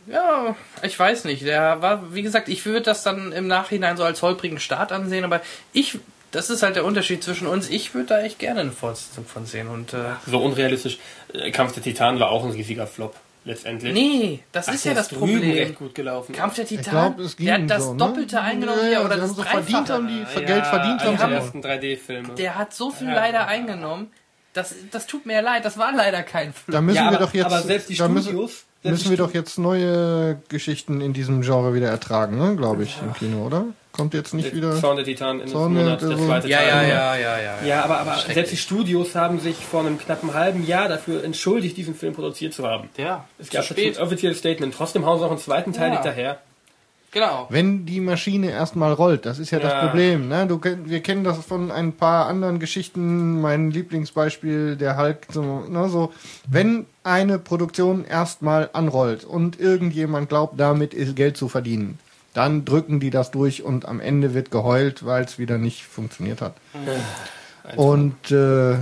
[0.06, 1.42] ja, ich weiß nicht.
[1.44, 5.24] Der war, wie gesagt, ich würde das dann im Nachhinein so als holprigen Start ansehen,
[5.24, 5.40] aber
[5.72, 5.98] ich,
[6.30, 7.68] das ist halt der Unterschied zwischen uns.
[7.70, 10.98] Ich würde da echt gerne eine Fortsetzung von sehen und äh, So unrealistisch.
[11.32, 13.14] Äh, Kampf der Titanen war auch ein riesiger Flop,
[13.44, 13.92] letztendlich.
[13.94, 15.40] Nee, das Ach, ist ja das Problem.
[15.52, 16.34] recht gut gelaufen.
[16.34, 17.98] Kampf der Ich Titanen, ging der hat das so, ne?
[17.98, 19.92] Doppelte eingenommen ja, hier ja, oder das haben verdient Dreifache.
[19.94, 21.30] haben die Geld verdient haben die sie auch.
[21.30, 22.34] ersten 3D-Filme.
[22.34, 24.08] Der hat so viel leider eingenommen.
[24.52, 26.72] Das, das tut mir leid, das war leider kein Flug.
[26.74, 29.16] Da müssen Ja, wir aber- doch jetzt, aber selbst die müssen, Studios- selbst müssen wir
[29.16, 32.56] doch jetzt neue Geschichten in diesem Genre wieder ertragen, ne?
[32.56, 33.66] glaube ich, im Kino, oder?
[33.92, 34.76] Kommt jetzt nicht wieder.
[34.80, 36.68] Zorn der Titanen Ende des Zorn der- Monats, der so- zweite Ja, Teil.
[36.68, 37.66] ja, ja, ja, ja.
[37.66, 41.76] Ja, aber, aber selbst die Studios haben sich vor einem knappen halben Jahr dafür entschuldigt,
[41.76, 42.88] diesen Film produziert zu haben.
[42.96, 44.74] Ja, Es zu gab ein offizielles Statement.
[44.74, 45.94] Trotzdem hauen sie auch einen zweiten Teil Ja.
[45.94, 46.38] hinterher.
[47.12, 47.46] Genau.
[47.50, 49.86] Wenn die Maschine erstmal rollt, das ist ja, das Ja.
[49.88, 50.28] Problem.
[50.28, 50.46] Ne?
[50.46, 53.40] Du, wir kennen das von ein paar anderen Geschichten.
[53.40, 55.26] Mein Lieblingsbeispiel, der Hulk.
[55.32, 56.12] So, ne, so,
[56.48, 61.98] wenn eine Produktion erstmal anrollt und irgendjemand glaubt, damit ist Geld zu verdienen,
[62.34, 66.40] dann drücken die das durch und am Ende wird geheult, weil es wieder nicht funktioniert
[66.40, 66.54] hat.
[67.76, 68.78] Und äh,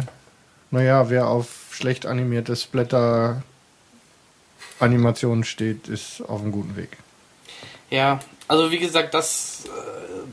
[0.71, 6.97] naja, wer auf schlecht animierte Splatter-Animationen steht, ist auf einem guten Weg.
[7.91, 9.71] Ja, also wie gesagt, das, äh,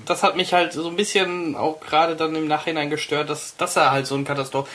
[0.06, 3.76] das hat mich halt so ein bisschen auch gerade dann im Nachhinein gestört, dass, dass
[3.76, 4.70] er halt so ein Katastroph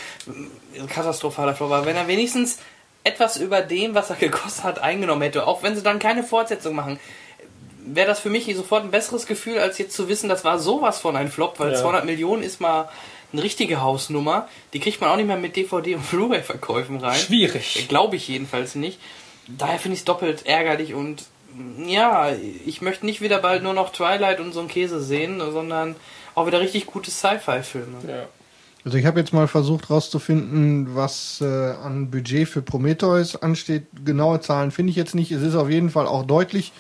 [0.89, 1.87] katastrophaler Flop war.
[1.87, 2.59] Wenn er wenigstens
[3.05, 6.75] etwas über dem, was er gekostet hat, eingenommen hätte, auch wenn sie dann keine Fortsetzung
[6.75, 6.99] machen,
[7.95, 10.99] wäre das für mich sofort ein besseres Gefühl, als jetzt zu wissen, das war sowas
[11.01, 11.79] von ein Flop, weil Ja.
[11.81, 12.89] 200 Millionen ist mal
[13.33, 14.49] eine richtige Hausnummer.
[14.73, 17.19] Die kriegt man auch nicht mehr mit DVD und Blu-ray-Verkäufen rein.
[17.19, 17.87] Schwierig.
[17.89, 18.99] Glaube ich jedenfalls nicht.
[19.49, 21.25] Daher finde ich es doppelt ärgerlich und
[21.85, 22.31] ja,
[22.65, 25.97] ich möchte nicht wieder bald nur noch Twilight und so einen Käse sehen, sondern
[26.37, 27.99] auch wieder richtig gute Sci-Fi-Filme.
[28.07, 28.27] Ja.
[28.85, 33.87] Also ich habe jetzt mal versucht rauszufinden, was äh, an Budget für Prometheus ansteht.
[34.05, 35.33] Genaue Zahlen finde ich jetzt nicht.
[35.33, 36.73] Es ist auf jeden Fall auch deutlich.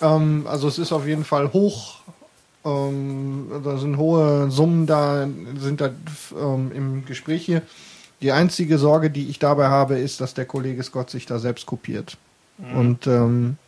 [0.00, 1.96] Ähm, also es ist auf jeden Fall hoch.
[2.64, 5.28] Ähm, da sind hohe Summen da,
[5.58, 5.90] sind da
[6.38, 7.62] ähm, im Gespräch hier.
[8.22, 11.66] die einzige Sorge, die ich dabei habe, ist, dass der Kollege Scott sich da selbst
[11.66, 12.16] kopiert.
[12.74, 13.58] Und ähm,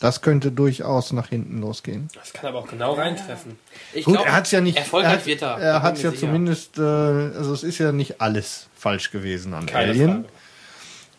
[0.00, 2.08] das könnte durchaus nach hinten losgehen.
[2.14, 3.56] Das kann aber auch genau reintreffen.
[3.92, 4.76] Ich Gut, glaub, er hat es ja nicht.
[4.76, 5.58] Erfolgreich er hat, wird er.
[5.58, 6.20] er hat es ja sicher.
[6.22, 10.24] zumindest, äh, also es ist ja nicht alles falsch gewesen an Keine Alien.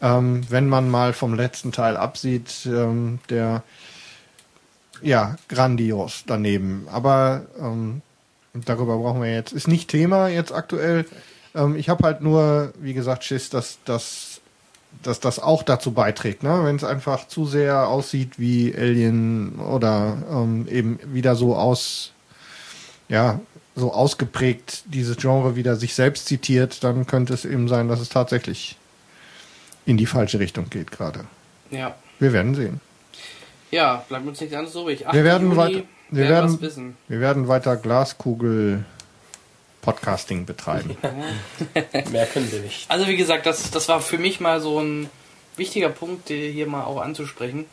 [0.02, 3.64] Ähm, wenn man mal vom letzten Teil absieht, ähm, der
[5.04, 6.88] ja grandios daneben.
[6.92, 8.02] Aber ähm,
[8.54, 9.54] darüber brauchen wir jetzt.
[9.54, 11.06] Ist nicht Thema jetzt aktuell.
[11.56, 14.42] Ähm, ich habe halt nur, wie gesagt, Schiss, dass, dass,
[15.02, 16.62] dass das auch dazu beiträgt, ne?
[16.64, 22.12] wenn es einfach zu sehr aussieht wie Alien oder ähm, eben wieder so aus,
[23.10, 23.40] ja,
[23.76, 28.10] so ausgeprägt dieses Genre wieder sich selbst zitiert, dann könnte es eben sein, dass es
[28.10, 28.78] tatsächlich
[29.86, 31.26] in die falsche Richtung geht gerade.
[31.72, 31.96] Ja.
[32.20, 32.80] Wir werden sehen.
[33.74, 35.08] Ja, bleibt uns nichts anderes übrig.
[35.08, 35.14] 8.
[35.16, 36.98] Wir werden Juni weiter, wir werden werden, was wissen.
[37.08, 38.86] wir werden weiter Glaskugel
[39.82, 40.96] Podcasting betreiben.
[42.12, 42.90] Mehr können wir nicht.
[42.90, 45.10] Also wie gesagt, das, das war für mich mal so ein
[45.58, 47.66] wichtiger Punkt, den hier mal auch anzusprechen.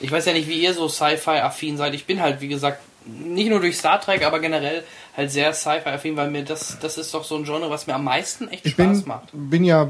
[0.00, 1.94] Ich weiß ja nicht, wie ihr so Sci-Fi-affin seid.
[1.94, 4.84] Ich bin halt, wie gesagt, nicht nur durch Star Trek, aber generell
[5.16, 8.04] halt sehr Sci-Fi-affin, weil mir das, das ist doch so ein Genre, was mir am
[8.04, 9.28] meisten echt Ich Spaß bin, macht.
[9.32, 9.88] bin ja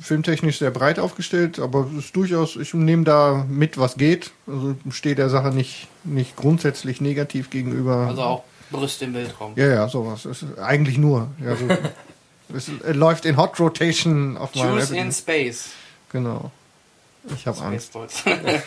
[0.00, 4.32] filmtechnisch sehr breit aufgestellt, aber es ist durchaus, ich nehme da mit, was geht.
[4.46, 8.06] Also stehe der Sache nicht, nicht grundsätzlich negativ gegenüber.
[8.08, 9.52] Also auch Brüste im Weltraum.
[9.56, 10.24] ja, ja, sowas.
[10.24, 11.28] Es ist eigentlich nur.
[11.44, 11.68] Ja, so,
[12.56, 15.12] es läuft in Hot Rotation auf meinem Choose in.
[15.12, 15.70] Space.
[16.10, 16.50] Genau.
[17.34, 17.92] Ich habe Angst.
[17.92, 18.62] Spaceballs.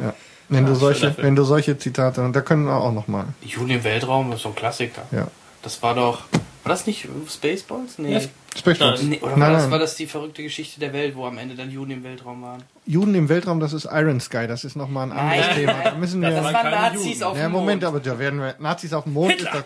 [0.48, 3.26] Wenn du schöner solche, wenn du solche Zitate, da können wir auch noch mal.
[3.42, 5.02] Juni im Weltraum ist so ein Klassiker.
[5.10, 5.28] Ja.
[5.62, 6.22] Das war doch.
[6.62, 7.98] War das nicht Spaceballs?
[7.98, 8.14] Nee.
[8.14, 8.20] Ja.
[8.56, 9.02] Spaceballs.
[9.02, 9.70] Nee, oder war, Nein, das, nein.
[9.72, 12.62] war das die verrückte Geschichte der Welt, wo am Ende dann Juden im Weltraum waren?
[12.86, 15.74] Juden im Weltraum, das ist Iron Sky, das ist nochmal ein anderes Nein, Thema.
[15.84, 16.30] Da müssen wir.
[16.30, 17.22] Das waren Nazis Juden.
[17.24, 17.94] auf ja, dem Moment, Mond.
[17.94, 18.54] aber da werden wir.
[18.58, 19.64] Nazis auf dem Mond ist doch.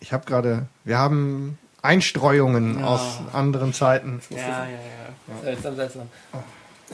[0.00, 0.66] Ich habe gerade.
[0.84, 2.86] Wir haben Einstreuungen Ja.
[2.86, 3.00] aus
[3.32, 4.20] anderen Zeiten.
[4.30, 5.42] Ja, ja, ja.
[5.42, 6.02] Seltsam, seltsam.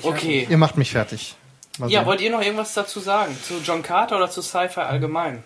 [0.03, 0.47] Okay.
[0.49, 1.37] Ihr macht mich fertig.
[1.79, 2.07] Mal Ja, sehen.
[2.07, 3.37] wollt ihr noch irgendwas dazu sagen?
[3.43, 5.43] Zu John Carter oder zu Sci-Fi allgemein?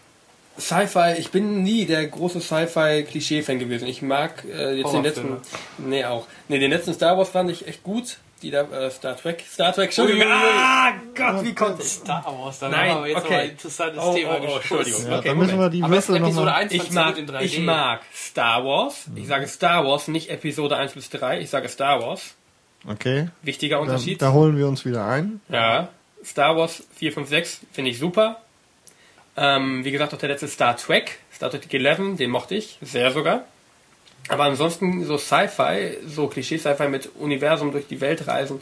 [0.58, 3.86] Sci-Fi, ich bin nie der große Sci-Fi-Klischee-Fan gewesen.
[3.86, 5.36] Ich mag äh, jetzt den letzten.
[5.78, 6.26] Nee, auch.
[6.48, 8.18] Nee, den letzten Star Wars fand ich echt gut.
[8.42, 9.42] Die da, äh, Star Trek.
[9.52, 10.22] Star Trek, Entschuldigung.
[10.22, 10.32] Ui.
[10.32, 11.88] Ah, Gott, wie konnte ich?
[11.88, 13.34] Star Wars, dann Nein, haben wir jetzt okay.
[13.34, 14.54] aber ein interessantes Oh, Thema oh, oh.
[14.56, 15.10] Entschuldigung.
[15.10, 16.54] ja, okay, dann müssen wir die Würfel Episode nochmal.
[16.62, 17.40] 1 Ich mag, in 3D.
[17.42, 19.06] ich mag Star Wars.
[19.16, 21.40] Ich sage Star Wars, nicht Episode 1 bis 3.
[21.40, 22.34] Ich sage Star Wars.
[22.86, 23.28] Okay.
[23.42, 24.22] Wichtiger Da, Unterschied.
[24.22, 25.40] da holen wir uns wieder ein.
[25.48, 25.88] Ja,
[26.28, 28.40] Star Wars 4, 5, 6 finde ich super.
[29.36, 33.10] Ähm, wie gesagt, auch der letzte Star Trek, Star Trek 11, den mochte ich, sehr
[33.12, 33.44] sogar.
[34.28, 38.60] Aber ansonsten so Sci-Fi, so Klischee-Sci-Fi mit Universum durch die Welt reisen,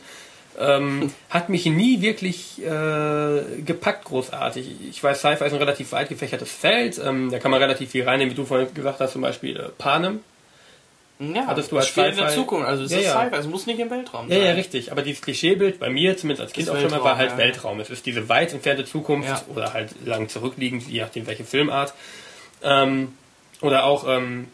[0.58, 4.70] ähm, hat mich nie wirklich äh, gepackt großartig.
[4.88, 8.04] Ich weiß, Sci-Fi ist ein relativ weit gefächertes Feld, ähm, da kann man relativ viel
[8.04, 10.20] reinnehmen, wie du vorhin gesagt hast, zum Beispiel äh, Panem.
[11.18, 12.66] Ja, Hattest du das als spielt in der Sci-Fi- Zukunft.
[12.68, 13.20] Also es Ja, ist ja.
[13.22, 14.46] Sci-Fi, es muss nicht im Weltraum Ja, sein.
[14.46, 14.92] ja, richtig.
[14.92, 17.38] Aber dieses Klischeebild bei mir, zumindest als Kind auch schon mal, war halt ja.
[17.38, 17.80] Weltraum.
[17.80, 19.42] Es ist diese weit entfernte Zukunft Ja.
[19.54, 21.94] oder halt lang zurückliegend, je nachdem welche Filmart.
[22.62, 23.12] Ähm,
[23.62, 24.48] oder auch, ähm,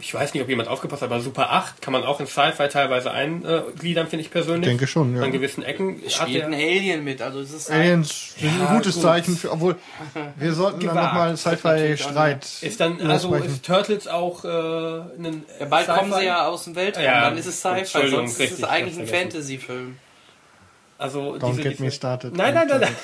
[0.00, 2.68] ich weiß nicht, ob jemand aufgepasst hat, aber Super 8 kann man auch in Sci-Fi
[2.68, 4.62] teilweise eingliedern, finde ich persönlich.
[4.62, 5.22] Ich denke schon, ja.
[5.22, 6.00] An gewissen Ecken.
[6.06, 8.94] Es Hat spielt ein Alien mit, also es ist ein, Aliens sind ein Ja, gutes
[8.94, 9.02] gut.
[9.02, 9.76] Zeichen, für, obwohl
[10.36, 11.06] wir sollten dann Gewagt.
[11.06, 12.46] nochmal natürlich auch Sci-Fi-Streit.
[12.62, 15.98] ist dann, also ist Turtles auch äh, ein ja, bald Sci-Fi?
[15.98, 18.64] kommen sie ja aus dem Weltraum, Ja, dann ist es Sci-Fi, Entschuldigung, sonst ist es
[18.64, 19.06] eigentlich ich ein.
[19.08, 19.96] Fantasy-Film.
[20.98, 22.36] Also Don't diese, get me diese, started.
[22.36, 22.96] Nein, nein, nein, nein.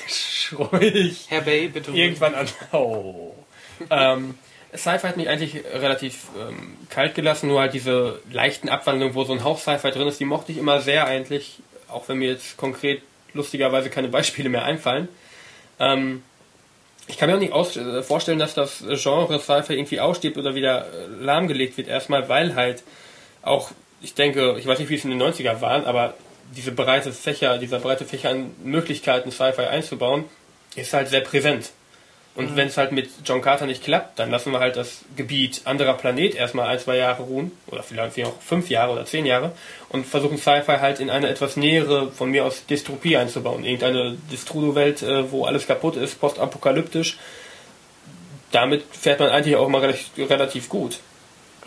[0.59, 1.27] Ruhig.
[1.29, 1.93] Herr Bay, bitte.
[1.93, 2.47] irgendwann an.
[2.73, 3.35] Oh.
[3.91, 4.35] ähm,
[4.77, 9.33] Sci-Fi hat mich eigentlich relativ ähm, kalt gelassen, nur halt diese leichten Abwandlungen, wo so
[9.33, 12.57] ein Hauch Sci-Fi drin ist, die mochte ich immer sehr eigentlich, auch wenn mir jetzt
[12.57, 13.03] konkret
[13.33, 15.09] lustigerweise keine Beispiele mehr einfallen.
[15.79, 16.23] Ähm,
[17.07, 20.55] ich kann mir auch nicht aus äh, vorstellen, dass das Genre Sci-Fi irgendwie aussteht oder
[20.55, 22.83] wieder äh, lahmgelegt wird, erstmal, weil halt
[23.43, 23.71] auch,
[24.01, 26.15] ich denke, ich weiß nicht, wie es in den 90er waren, aber
[26.57, 30.25] diese breite Fächer, dieser breite Fächer an Möglichkeiten, Sci-Fi einzubauen,
[30.77, 31.71] ist halt sehr präsent.
[32.37, 35.63] Und wenn es halt mit John Carter nicht klappt, dann lassen wir halt das Gebiet
[35.67, 39.53] anderer Planet erstmal ein, zwei Jahre ruhen, oder vielleicht auch fünf Jahre oder zehn Jahre,
[39.89, 43.65] und versuchen Sci-Fi halt in eine etwas nähere, von mir aus, Dystopie einzubauen.
[43.65, 47.19] Irgendeine Destrudo-Welt, äh, wo alles kaputt ist, postapokalyptisch.
[48.51, 50.99] Damit fährt man eigentlich auch mal relativ, relativ gut.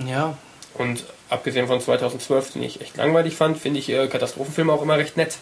[0.06, 0.38] Ja,
[0.74, 4.98] Und abgesehen von 2012, den ich echt langweilig fand, finde ich äh, Katastrophenfilme auch immer
[4.98, 5.38] recht nett.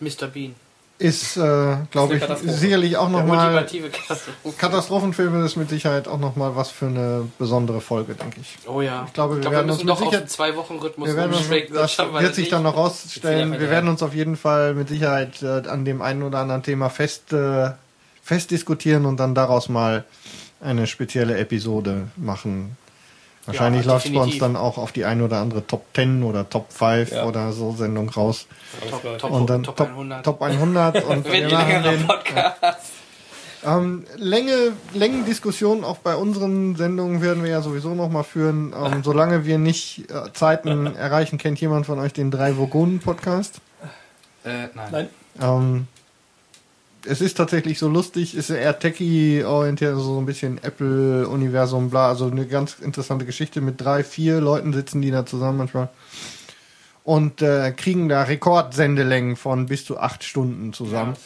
[0.00, 0.26] Mr.
[0.26, 0.54] Bean.
[0.98, 3.54] Ist, äh, glaube ich, sicherlich auch nochmal.
[3.54, 4.56] ultimative Katastrophe.
[4.56, 8.56] Katastrophenfilme ist mit Sicherheit auch nochmal was für eine besondere Folge, denke ich.
[8.66, 9.04] Oh ja.
[9.06, 11.48] Ich glaube, wir wir werden müssen uns mit auf Sicherheit- einen Zwei-Wochen-Rhythmus Wir werden uns,
[11.70, 13.52] das wir wird sich dann noch rausstellen.
[13.52, 16.88] Wir werden uns auf jeden Fall mit Sicherheit äh, an dem einen oder anderen Thema
[16.88, 17.72] fest, äh,
[18.22, 20.04] fest diskutieren und dann daraus mal
[20.62, 22.76] eine spezielle Episode machen.
[23.46, 26.22] Wahrscheinlich Ja, läuft es bei uns dann auch auf die ein oder andere Top 10
[26.24, 27.24] oder Top 5 Ja.
[27.26, 28.46] oder so Sendung raus.
[28.90, 30.24] Top, Top, Und dann Top Top, 100.
[30.24, 32.92] Top 100 und Wenn wir machen längere den, Podcast.
[33.64, 38.74] ähm, Länge, Längendiskussionen auch bei unseren Sendungen werden wir ja sowieso noch mal führen.
[38.76, 43.60] Ähm, solange wir nicht äh, Zeiten erreichen, kennt jemand von euch den drei Vogonen Podcast?
[44.44, 44.88] Äh, nein.
[44.90, 45.08] Nein.
[45.40, 45.86] Ähm,
[47.06, 52.26] es ist tatsächlich so lustig, ist eher techie-orientiert, also so ein bisschen Apple-Universum, bla, also
[52.30, 53.60] eine ganz interessante Geschichte.
[53.60, 55.88] Mit drei, vier Leuten sitzen die da zusammen manchmal
[57.04, 61.16] und äh, kriegen da Rekordsendelängen von bis zu acht Stunden zusammen.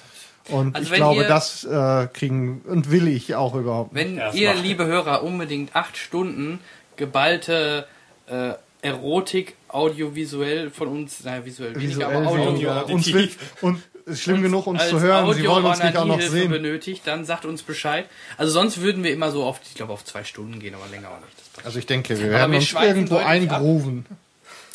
[0.49, 3.93] Und Also ich glaube, ihr- das äh, kriegen und will ich auch überhaupt.
[3.93, 4.05] nicht.
[4.05, 6.59] Wenn Ja, ihr, macht- liebe Hörer, unbedingt acht Stunden
[6.97, 7.87] geballte
[8.27, 8.53] äh,
[8.83, 12.87] Erotik audiovisuell von uns, naja, visuell, weniger, Visuell aber Audio, weniger.
[12.89, 13.31] uns will,
[13.63, 15.33] und es ist schlimm genug, uns zu hören.
[15.35, 16.51] Sie wollen uns nicht auch noch Audio-Onanie-Hilfe sehen.
[16.51, 18.07] benötigt, dann sagt uns Bescheid.
[18.37, 21.09] Also sonst würden wir immer so auf, ich glaube, auf zwei Stunden gehen, aber länger
[21.09, 21.65] auch nicht.
[21.67, 24.07] Also ich denke, wir werden wir uns irgendwo eingrooven.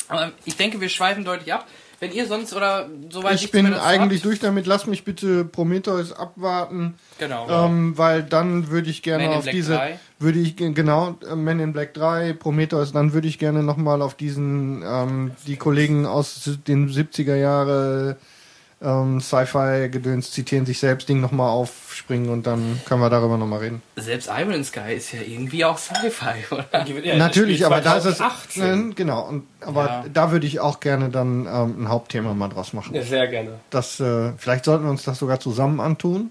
[0.08, 1.66] Aber ich denke, wir schweifen deutlich ab.
[1.98, 4.66] Wenn ihr sonst oder soweit Ich bin eigentlich habt, durch damit.
[4.66, 6.94] Lass mich bitte Prometheus abwarten.
[7.18, 7.48] Genau.
[7.48, 9.98] Ähm, weil dann würde ich gerne auf Black diese, 3.
[10.18, 14.02] würde ich ge- genau äh, Men in Black 3, Prometheus, dann würde ich gerne nochmal
[14.02, 18.18] auf diesen ähm, die Kollegen aus den 70er Jahre
[18.82, 23.82] ähm, Sci-Fi-Gedöns zitieren sich selbst Ding nochmal aufspringen und dann können wir darüber nochmal reden.
[23.96, 26.86] Selbst Iron Sky ist ja irgendwie auch Sci-Fi, oder?
[26.86, 28.90] Ja, Natürlich, aber da ist es 2018.
[28.90, 30.04] äh, genau und aber Ja.
[30.12, 32.94] da würde ich auch gerne dann ähm, ein Hauptthema mal draus machen.
[32.94, 33.58] Ja, sehr gerne.
[33.70, 36.30] Das, äh, vielleicht sollten wir uns das sogar zusammen antun.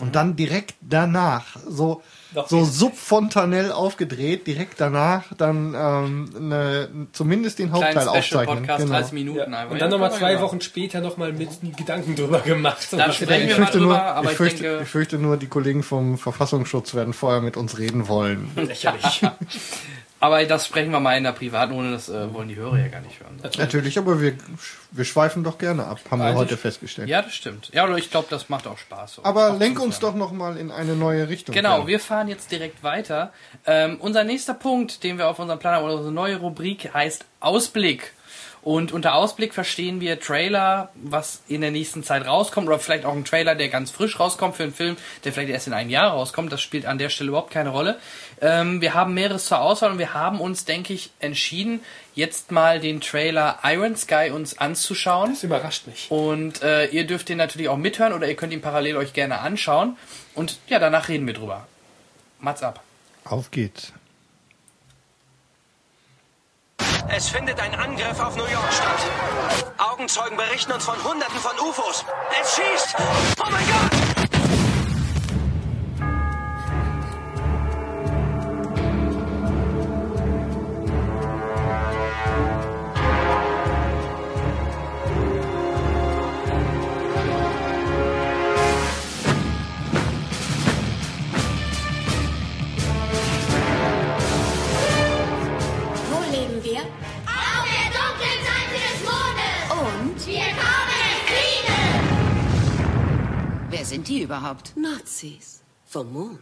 [0.00, 2.02] Und dann direkt danach, so,
[2.34, 8.58] Doch, so subfontanell aufgedreht, direkt danach dann ähm, ne, zumindest den Kleinen Hauptteil Special aufzeichnen.
[8.58, 8.94] Podcast, Genau.
[8.96, 9.64] 30 Minuten Ja.
[9.64, 10.44] Und Ja, dann nochmal zwei machen.
[10.44, 12.88] Wochen später nochmal mit Gedanken drüber gemacht.
[12.90, 15.36] Dann Ich, wir mal fürchte drüber, nur, aber ich, ich fürchte, denke- ich fürchte nur,
[15.36, 18.50] die Kollegen vom Verfassungsschutz werden vorher mit uns reden wollen.
[18.56, 19.22] Lächerlich.
[20.18, 22.88] Aber das sprechen wir mal in der privaten Runde, das äh, wollen die Hörer ja
[22.88, 23.38] gar nicht hören.
[23.58, 24.32] Natürlich, aber wir,
[24.90, 27.08] wir schweifen doch gerne ab, haben wir Eigentlich- heute festgestellt.
[27.08, 27.70] Ja, das stimmt.
[27.74, 29.16] Ja, aber ich glaube, das macht auch Spaß.
[29.16, 29.24] so.
[29.24, 31.54] aber lenk uns doch nochmal in eine neue Richtung.
[31.54, 31.86] Genau, Ja.
[31.86, 33.32] wir fahren jetzt direkt weiter.
[33.66, 38.12] Ähm, unser nächster Punkt, den wir auf unserem Plan haben, unsere neue Rubrik heißt Ausblick.
[38.66, 43.12] Und unter Ausblick verstehen wir Trailer, was in der nächsten Zeit rauskommt, oder vielleicht auch
[43.12, 46.10] ein Trailer, der ganz frisch rauskommt für einen Film, der vielleicht erst in einem Jahr
[46.10, 46.50] rauskommt.
[46.50, 47.96] Das spielt an der Stelle überhaupt keine Rolle.
[48.40, 51.78] Ähm, wir haben mehreres zur Auswahl und wir haben uns, denke ich, entschieden,
[52.16, 55.30] jetzt mal den Trailer Iron Sky uns anzuschauen.
[55.30, 56.10] Das überrascht mich.
[56.10, 59.38] Und äh, ihr dürft den natürlich auch mithören oder ihr könnt ihn parallel euch gerne
[59.38, 59.96] anschauen.
[60.34, 61.68] Und ja, danach reden wir drüber.
[62.40, 62.82] Mats ab.
[63.24, 63.92] Auf geht's.
[67.08, 69.70] Es findet ein Angriff auf New York statt.
[69.78, 72.04] Augenzeugen berichten uns von Hunderten von UFOs.
[72.40, 72.96] Es schießt!
[73.38, 74.05] Oh mein Gott!
[104.36, 104.76] Überhaupt?
[104.76, 105.62] Nazis.
[105.86, 106.40] Vom Mond.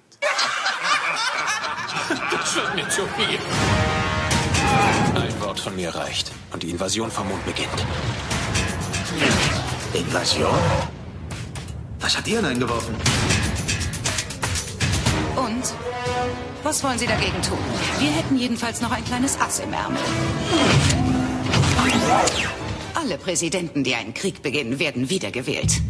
[5.15, 6.33] Ein Wort von mir reicht.
[6.53, 7.69] Und die Invasion vom Mond beginnt.
[9.93, 10.59] Invasion?
[12.01, 12.95] Was hat ihr denn eingeworfen?
[15.37, 15.75] Und?
[16.63, 17.59] Was wollen Sie dagegen tun?
[17.99, 20.01] Wir hätten jedenfalls noch ein kleines Ass im Ärmel.
[22.95, 25.83] Alle Präsidenten, die einen Krieg beginnen, werden wiedergewählt.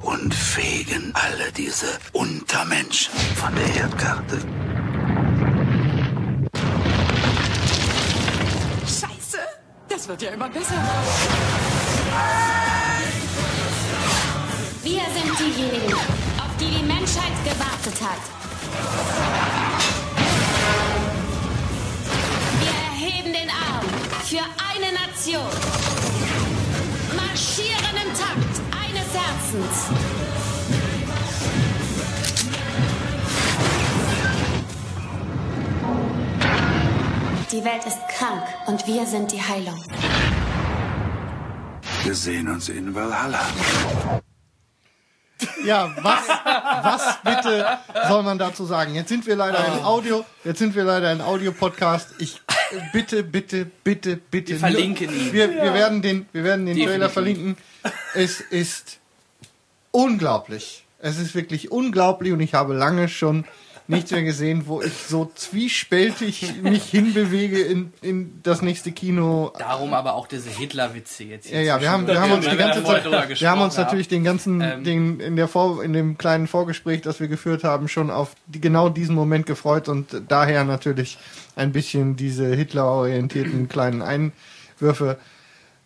[0.00, 4.38] Und fegen alle diese Untermenschen von der Erdkarte.
[8.84, 9.38] Scheiße!
[9.88, 10.74] Das wird ja immer besser.
[14.82, 18.22] Wir sind diejenigen, auf die die Menschheit gewartet hat.
[22.60, 23.86] Wir erheben den Arm
[24.24, 25.50] für eine Nation.
[27.16, 28.45] Marschieren im Takt
[29.26, 29.88] Herzens.
[37.50, 39.82] Die Welt ist krank und wir sind die Heilung.
[42.04, 43.40] Wir sehen uns in Valhalla.
[45.64, 46.28] Ja, was,
[46.82, 47.66] was bitte
[48.08, 48.94] soll man dazu sagen?
[48.94, 52.14] Jetzt sind wir leider in Audio, jetzt sind wir leider in Audio-Podcast.
[52.18, 52.40] Ich
[52.92, 54.52] bitte, bitte, bitte, bitte.
[54.52, 55.32] Wir verlinken ihn.
[55.32, 57.12] Wir, wir werden den, wir werden den Trailer Definitiv.
[57.12, 57.56] verlinken.
[58.14, 59.00] Es ist
[60.04, 60.84] unglaublich.
[60.98, 63.44] Es ist wirklich unglaublich und ich habe lange schon
[63.88, 69.52] nichts mehr gesehen, wo ich so zwiespältig mich hinbewege in, in das nächste Kino.
[69.58, 71.48] Darum aber auch diese Hitler-Witze jetzt.
[71.50, 73.04] Ja, ja, wir haben, wir haben uns die ganze Zeit,
[73.40, 74.82] wir haben uns natürlich den ganzen, Ähm.
[74.82, 78.60] den, in der Vor, in dem kleinen Vorgespräch, das wir geführt haben, schon auf die,
[78.60, 81.16] genau diesen Moment gefreut und daher natürlich
[81.54, 85.16] ein bisschen diese Hitler-orientierten kleinen Einwürfe.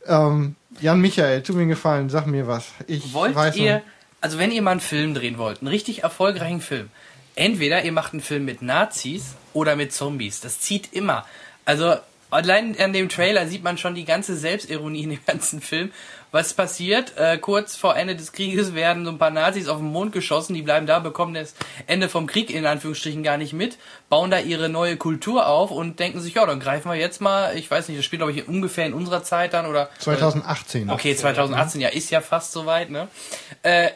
[0.07, 2.69] Ähm, Jan Michael, tu mir einen Gefallen, sag mir was.
[2.87, 3.83] Ich Wollt weiß ihr, noch-
[4.21, 6.91] also wenn ihr mal einen Film drehen wollt, einen richtig erfolgreichen Film,
[7.35, 10.41] entweder ihr macht einen Film mit Nazis oder mit Zombies.
[10.41, 11.27] Das zieht immer.
[11.65, 11.97] Also
[12.31, 15.93] allein an dem Trailer sieht man schon die ganze Selbstironie in dem ganzen Film.
[16.33, 17.17] Was passiert?
[17.17, 20.55] Äh, kurz vor Ende des Krieges werden so ein paar Nazis auf den Mond geschossen,
[20.55, 21.55] die bleiben da, bekommen das
[21.89, 23.79] Ende vom Krieg in Anführungsstrichen gar nicht mit,
[24.09, 27.57] bauen da ihre neue Kultur auf und denken sich, ja, dann greifen wir jetzt mal,
[27.57, 30.89] ich weiß nicht, das spielt glaube ich ungefähr in unserer Zeit dann oder 2018.
[30.89, 33.09] Okay, 2018, ja, ist ja fast soweit, ne?
[33.65, 33.91] Äh,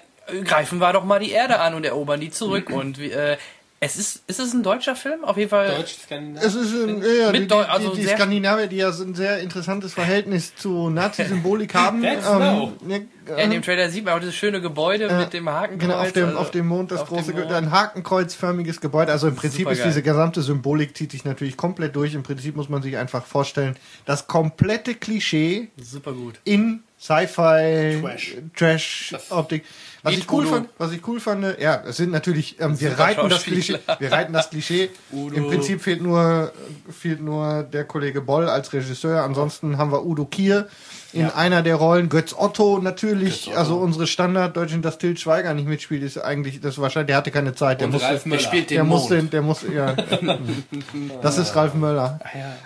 [0.44, 2.70] greifen wir doch mal die Erde an und erobern die zurück.
[2.70, 3.36] Und äh,
[3.80, 5.24] es ist, ist es ein deutscher Film?
[5.24, 5.68] Auf jeden Fall.
[5.76, 6.46] Deutsch, Skandinavisch.
[6.48, 9.04] Es ist ein, ja, ja, Mit die, Deu- die, also die, Skandinavier, die ja so
[9.04, 12.00] ein sehr interessantes Verhältnis zu Nazi-Symbolik haben.
[12.02, 12.72] That's no.
[12.80, 13.06] ne,
[13.36, 15.80] in dem Trailer sieht man auch dieses schöne Gebäude mit dem Hakenkreuz.
[15.80, 17.52] Genau, auf dem, also auf dem Mond das große, Mond.
[17.52, 19.12] Ein hakenkreuzförmiges Gebäude.
[19.12, 19.86] Also im Prinzip ist Supergeil.
[19.88, 22.14] diese gesamte Symbolik zieht sich natürlich komplett durch.
[22.14, 23.76] Im Prinzip muss man sich einfach vorstellen,
[24.06, 26.40] das komplette Klischee Super gut.
[26.44, 28.36] in Sci-Fi, Trash.
[28.56, 29.64] Trash-Optik.
[30.02, 30.54] Was ich cool Udo.
[30.54, 34.10] fand, was ich cool fand, ja, es sind natürlich, ähm, wir reiten das Klischee, wir
[34.10, 34.88] reiten das Klischee.
[35.12, 35.36] Udo.
[35.36, 36.52] Im Prinzip fehlt nur,
[36.90, 39.22] fehlt nur der Kollege Boll als Regisseur.
[39.22, 40.66] Ansonsten haben wir Udo Kier
[41.12, 42.08] in einer der Rollen.
[42.08, 46.80] Götz Otto natürlich, also unsere Standarddeutschen, dass Till Schweiger nicht mitspielt, ist eigentlich, das ist
[46.80, 48.40] wahrscheinlich, der hatte keine Zeit, der Und musste, Ralf Möller.
[48.40, 49.00] Der spielt den der Mond.
[49.00, 49.94] muss den, der muss, ja.
[51.22, 52.18] das ist Ralf Möller.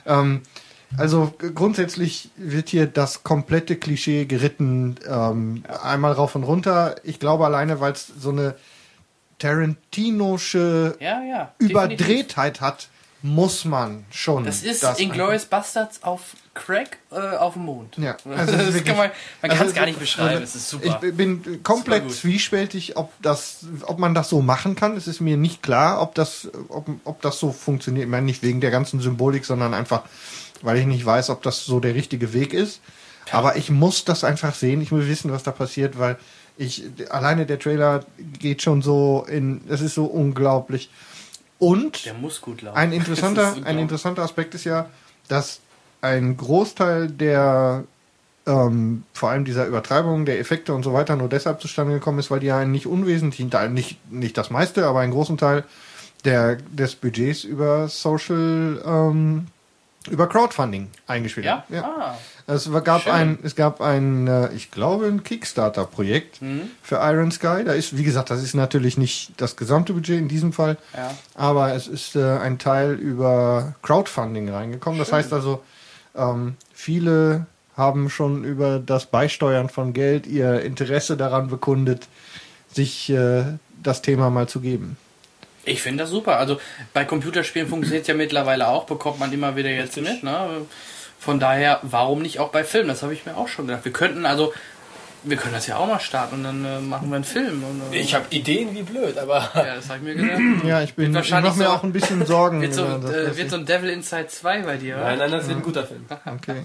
[0.06, 0.42] Ähm,
[0.96, 6.96] also grundsätzlich wird hier das komplette Klischee geritten, ähm, einmal rauf und runter.
[7.04, 8.54] Ich glaube alleine, weil es so eine
[9.38, 11.52] Tarantinosche Ja, ja.
[11.58, 12.88] Überdrehtheit hat,
[13.22, 14.44] muss man schon.
[14.44, 17.96] Das ist das Inglourious Bastards auf Crack äh, auf dem Mond.
[17.98, 19.10] Ja, also also wirklich- kann man,
[19.42, 20.28] man kann also es gar nicht beschreiben.
[20.30, 21.00] also es ist super.
[21.02, 24.96] Ich bin komplett zwiespältig, ob das, ob man das so machen kann.
[24.96, 28.04] Es ist mir nicht klar, ob das, ob, ob das so funktioniert.
[28.06, 30.02] Ich meine nicht wegen der ganzen Symbolik, sondern einfach,
[30.62, 32.80] weil ich nicht weiß, ob das so der richtige Weg ist.
[33.30, 34.80] Aber ich muss das einfach sehen.
[34.80, 36.16] Ich muss wissen, was da passiert, weil
[36.56, 38.04] ich alleine der Trailer
[38.38, 39.60] geht schon so in.
[39.68, 40.90] Es ist so unglaublich.
[41.58, 42.76] Und Der muss gut laufen.
[42.76, 44.88] ein interessanter, ein interessanter Aspekt ist ja,
[45.28, 45.60] dass
[46.00, 47.84] ein Großteil der
[48.46, 52.30] ähm, vor allem dieser Übertreibung der Effekte und so weiter nur deshalb zustande gekommen ist,
[52.30, 55.64] weil die ja einen nicht unwesentlichen Teil, nicht, nicht das meiste, aber einen großen Teil
[56.24, 59.48] der, des Budgets über Social, ähm,
[60.10, 61.64] über Crowdfunding eingespielt ja?
[61.70, 61.74] haben.
[61.84, 62.14] Ah.
[62.46, 63.12] Es gab Schön.
[63.12, 66.62] ein, es gab ein, äh, ich glaube, ein Kickstarter-Projekt Mhm.
[66.82, 67.62] für Iron Sky.
[67.64, 71.10] Da ist, wie gesagt, das ist natürlich nicht das gesamte Budget in diesem Fall, Ja.
[71.34, 74.98] aber es ist äh, ein Teil über Crowdfunding reingekommen.
[74.98, 75.62] Das heißt also,
[76.16, 82.08] ähm, viele haben schon über das Beisteuern von Geld ihr Interesse daran bekundet,
[82.72, 83.44] sich äh,
[83.82, 84.96] das Thema mal zu geben.
[85.68, 86.38] Ich finde das super.
[86.38, 86.60] Also
[86.92, 90.22] bei Computerspielen funktioniert es ja mittlerweile auch, bekommt man immer wieder jetzt mit.
[90.22, 90.62] Ne?
[91.18, 92.88] Von daher, warum nicht auch bei Filmen?
[92.88, 93.84] Das habe ich mir auch schon gedacht.
[93.84, 94.52] Wir könnten also,
[95.24, 97.64] wir können das ja auch mal starten und dann äh, machen wir einen Film.
[97.64, 100.40] Und, äh, Ich habe Ideen wie blöd, aber ja, das habe ich mir gedacht.
[100.64, 102.62] Ja, ich bin, ich mache mir so- auch ein bisschen Sorgen.
[102.62, 105.04] Wird so, äh, wird so ein Devil Inside 2 bei dir, oder?
[105.06, 106.04] nein, nein, das wird ein guter Film.
[106.24, 106.62] okay.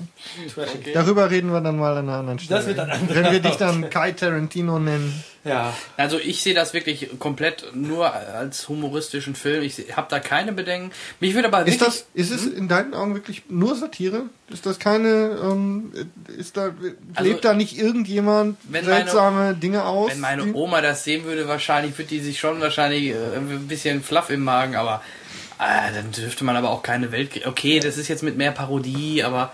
[0.53, 0.93] Trashig.
[0.93, 2.59] Darüber reden wir dann mal an einer anderen Stelle.
[2.59, 5.23] Das wird ein anderer Wenn wir dich dann Kai Tarantino nennen.
[5.45, 9.61] Ja, Also ich sehe das wirklich komplett nur als humoristischen Film.
[9.63, 10.91] Ich habe da keine Bedenken.
[11.19, 14.23] Mich würde aber Ist das, ist es in deinen Augen wirklich nur Satire?
[14.49, 15.91] Ist das keine, ähm,
[16.37, 16.71] ist da,
[17.15, 20.11] Also, lebt da nicht irgendjemand wenn meine- seltsame Dinge aus?
[20.11, 23.67] Wenn meine die- Oma das sehen würde, wahrscheinlich würde die sich schon wahrscheinlich äh, ein
[23.67, 25.01] bisschen fluff im Magen, aber
[25.59, 27.45] äh, dann dürfte man aber auch keine Welt.
[27.45, 29.51] Okay, das ist jetzt mit mehr Parodie, aber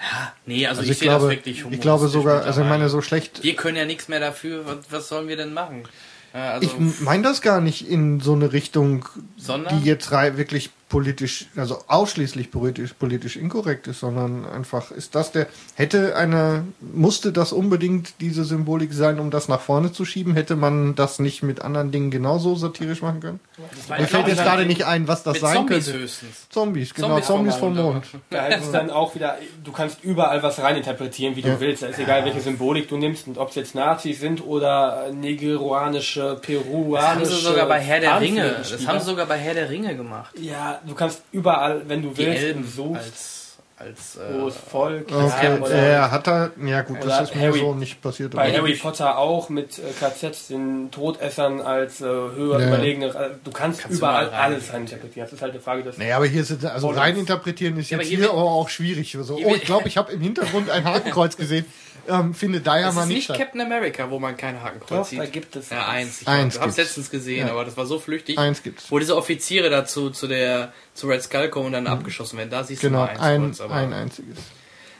[0.00, 2.68] ja, nee, also, also ich, ich sehe das glaube, wirklich ich glaube sogar, also ich
[2.68, 4.64] meine, so schlecht, wir können ja nichts mehr dafür.
[4.66, 5.84] Was, was sollen wir denn machen?
[6.32, 9.06] Ja, also, ich meine das gar nicht in so eine Richtung,
[9.36, 9.78] Sondern?
[9.80, 15.46] die jetzt wirklich politisch, also ausschließlich politisch, politisch inkorrekt ist, sondern einfach ist das der,
[15.74, 20.34] hätte eine, musste das unbedingt diese Symbolik sein, um das nach vorne zu schieben?
[20.34, 23.40] Hätte man das nicht mit anderen Dingen genauso satirisch machen können?
[23.88, 26.00] Mir fällt jetzt gerade nicht ein, was das mit sein Zombies könnte.
[26.00, 26.48] höchstens.
[26.48, 30.42] Zombies, genau, Zombies Zombies, vom Mond, da heißt es dann auch wieder, du kannst überall
[30.42, 31.60] was reininterpretieren, wie du Ja.
[31.60, 31.82] willst.
[31.82, 36.38] Da ist egal, welche Symbolik du nimmst und ob es jetzt Nazis sind oder negeruanische,
[36.40, 36.94] peruanische.
[36.94, 38.56] Das haben sie sogar bei Herr der Ringe.
[38.58, 40.32] Das haben sie sogar bei Herr der Ringe gemacht.
[40.38, 43.02] Ja, du kannst überall, wenn du Die willst, Elben suchst.
[43.04, 43.34] als
[43.80, 45.06] als äh, Großes Volk.
[45.08, 48.34] Okay, Ja, oder er hat da, ja gut, das ist mir so nicht passiert.
[48.34, 52.66] bei Harry Potter auch mit äh, KZs, den Todessern als äh, höher Ja.
[52.66, 53.06] überlegene.
[53.06, 54.52] äh, Du kannst, Kannst überall überall rein.
[54.52, 55.26] alles reininterpretieren.
[55.28, 55.96] Das ist halt eine Frage des.
[55.96, 56.98] Naja, aber hier ist also Voll.
[56.98, 59.16] rein interpretieren ist Ja, jetzt aber hier hier aber auch schwierig.
[59.20, 61.64] So, oh, ich glaube, ich habe im Hintergrund ein Hakenkreuz gesehen.
[62.08, 63.38] Ähm, finde da ja Das mal ist nicht nicht.
[63.38, 65.18] Captain America, wo man keine Hakenkreuz Doch, sieht.
[65.18, 66.22] da gibt es ja, eins.
[66.22, 67.52] Ich Eins habe es letztens gesehen, Ja.
[67.52, 68.38] aber das war so flüchtig.
[68.38, 68.90] Eins gibt's.
[68.90, 72.50] Wo diese Offiziere dazu zu der zu Red Skull kommen und dann abgeschossen werden.
[72.50, 74.38] Da siehst Genau, du mal eins ein, kurz, aber ein einziges.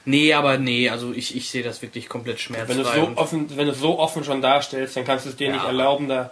[0.05, 2.69] Nee, aber nee, also ich, ich sehe das wirklich komplett schmerzfrei.
[2.77, 5.31] Wenn du es so offen, wenn du es so offen schon darstellst, dann kannst du
[5.31, 5.55] es dir Ja.
[5.55, 6.31] nicht erlauben, da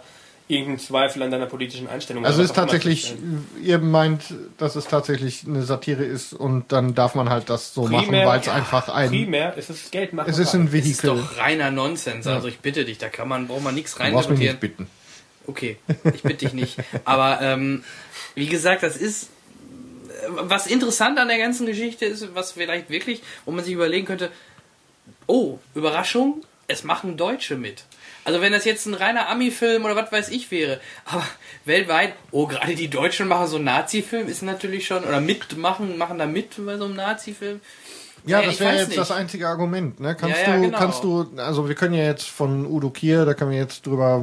[0.49, 3.13] irgendeinen Zweifel an deiner politischen Einstellung Also ist tatsächlich,
[3.61, 7.85] ihr meint, dass es tatsächlich eine Satire ist und dann darf man halt das so
[7.87, 10.29] machen, Primär- weil es einfach ein, Primär ist es Geld machen.
[10.29, 11.09] es ist ein das ist Vehikel.
[11.21, 12.25] doch reiner Nonsens.
[12.27, 14.59] Also ich bitte dich, da kann man, braucht man nichts Du brauchst mich rein nicht
[14.61, 14.87] bitten.
[15.47, 15.77] Okay,
[16.13, 16.77] ich bitte dich nicht.
[17.05, 17.83] Aber ähm,
[18.35, 19.23] wie gesagt, das ist
[20.09, 24.05] äh, was interessant an der ganzen Geschichte ist, was vielleicht wirklich, wo man sich überlegen
[24.05, 24.31] könnte,
[25.25, 27.83] oh, Überraschung, es machen Deutsche mit.
[28.27, 31.23] Also wenn das jetzt ein reiner Ami-Film oder was weiß ich wäre, aber
[31.63, 36.17] weltweit, oh, gerade die Deutschen machen so einen Nazi-Film, ist natürlich schon, oder mitmachen, machen
[36.17, 37.61] da mit bei so einem Nazi-Film.
[38.25, 38.99] Ja, Äh, das wäre jetzt nicht.
[38.99, 40.01] das einzige Argument.
[40.01, 40.13] Ne?
[40.13, 40.77] Kannst Ja, ja, du, genau.
[40.77, 44.21] kannst du, also wir können ja jetzt von Udo Kier, da können wir jetzt drüber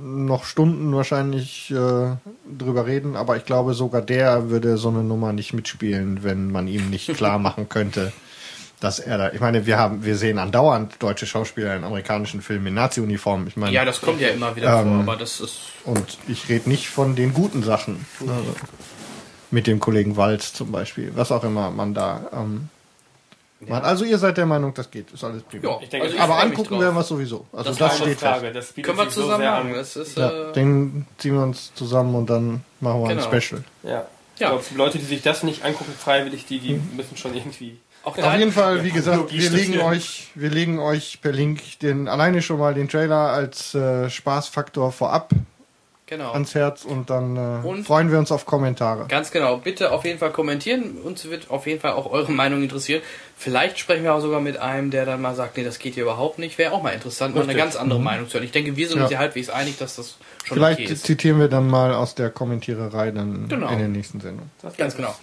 [0.00, 1.74] noch Stunden wahrscheinlich äh,
[2.56, 6.68] drüber reden, aber ich glaube sogar der würde so eine Nummer nicht mitspielen, wenn man
[6.68, 8.12] ihm nicht klar machen könnte,
[8.84, 9.32] dass er da.
[9.32, 13.46] Ich meine, wir haben, wir sehen andauernd deutsche Schauspieler in amerikanischen Filmen in Nazi-Uniformen.
[13.48, 16.48] Ich meine, Ja, das kommt ja immer wieder Ähm, vor, aber das ist und ich
[16.48, 18.04] rede nicht von den guten Sachen.
[18.20, 18.54] Also,
[19.50, 22.68] mit dem Kollegen Walz zum Beispiel, was auch immer man da ähm,
[23.60, 23.84] macht.
[23.84, 25.70] Also ihr seid der Meinung, das geht, ist alles prima.
[25.70, 27.46] Ja, Ich denke, also ich Aber angucken werden wir es sowieso.
[27.52, 28.20] Also Das das, steht fest.
[28.20, 28.52] Frage.
[28.52, 29.72] Das bietet Können wir sich so zusammen sehr machen.
[29.74, 33.24] Das ist, Ja, äh, den ziehen wir uns zusammen und dann machen wir Genau.
[33.30, 33.64] ein Special.
[33.82, 33.90] Ja.
[33.90, 34.06] Ja.
[34.36, 37.78] Ich glaube, Leute, die sich das nicht angucken, freiwillig, die, die müssen schon irgendwie.
[38.04, 42.08] Auch Auf jeden Fall, wie gesagt, wir legen euch, wir legen euch per Link den
[42.08, 45.30] alleine schon mal den Trailer als äh, Spaßfaktor vorab
[46.06, 46.32] genau.
[46.32, 47.84] ans Herz und dann äh, Und?
[47.84, 49.06] freuen wir uns auf Kommentare.
[49.08, 49.56] Ganz genau.
[49.56, 50.98] Bitte auf jeden Fall kommentieren.
[51.02, 53.02] Uns wird auf jeden Fall auch eure Meinung interessieren.
[53.36, 56.04] Vielleicht sprechen wir auch sogar mit einem, der dann mal sagt, nee, das geht hier
[56.04, 56.56] überhaupt nicht.
[56.58, 57.64] Wäre auch mal interessant, mal eine Richtig.
[57.64, 58.44] ganz andere Meinung zu hören.
[58.44, 59.16] Ich denke, wir sind uns Ja.
[59.16, 61.04] ja halbwegs einig, dass das schon Vielleicht okay ist.
[61.06, 63.68] zitieren wir dann mal aus der Kommentiererei dann Genau.
[63.70, 64.50] in der nächsten Sendung.
[64.76, 65.14] Ganz genau.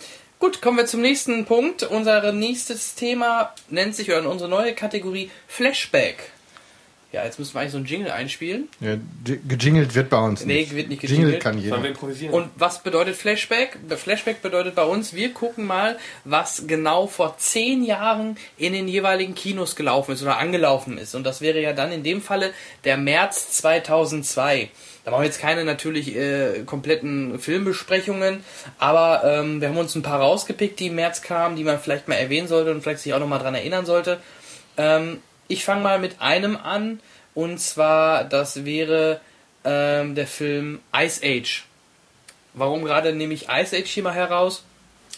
[0.41, 1.83] Gut, kommen wir zum nächsten Punkt.
[1.83, 6.31] Unser nächstes Thema nennt sich, oder unsere neue Kategorie Flashback.
[7.11, 8.67] Ja, jetzt müssen wir eigentlich so einen Jingle einspielen.
[8.79, 8.95] Ja,
[9.47, 10.75] gejingelt wird bei uns Nee, nicht.
[10.75, 11.43] wird nicht Jingle gejingelt.
[11.43, 11.87] kann Sollen wir jeder.
[11.89, 12.33] improvisieren?
[12.33, 13.77] Und was bedeutet Flashback?
[13.97, 19.35] Flashback bedeutet bei uns, wir gucken mal, was genau vor zehn Jahren in den jeweiligen
[19.35, 21.13] Kinos gelaufen ist oder angelaufen ist.
[21.13, 22.51] Und das wäre ja dann in dem Falle
[22.83, 24.69] der März 2002.
[25.03, 28.43] Da machen wir jetzt keine natürlich äh, kompletten Filmbesprechungen,
[28.77, 32.07] aber ähm, wir haben uns ein paar rausgepickt, die im März kamen, die man vielleicht
[32.07, 34.19] mal erwähnen sollte und vielleicht sich auch nochmal dran erinnern sollte.
[34.77, 36.99] Ähm, ich fange mal mit einem an,
[37.33, 39.21] und zwar, das wäre
[39.63, 41.63] ähm, der Film Ice Age.
[42.53, 44.63] Warum gerade nehme ich Ice Age hier mal heraus?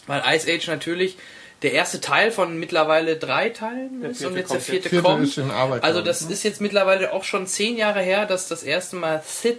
[0.06, 1.16] Weil Ice Age natürlich
[1.64, 5.24] der erste Teil von mittlerweile drei Teilen ist und jetzt der kommt vierte, Vierte kommt.
[5.24, 6.32] ist in Arbeit, also das ne?
[6.32, 9.58] ist jetzt mittlerweile auch schon zehn Jahre her, dass das erste Mal Sid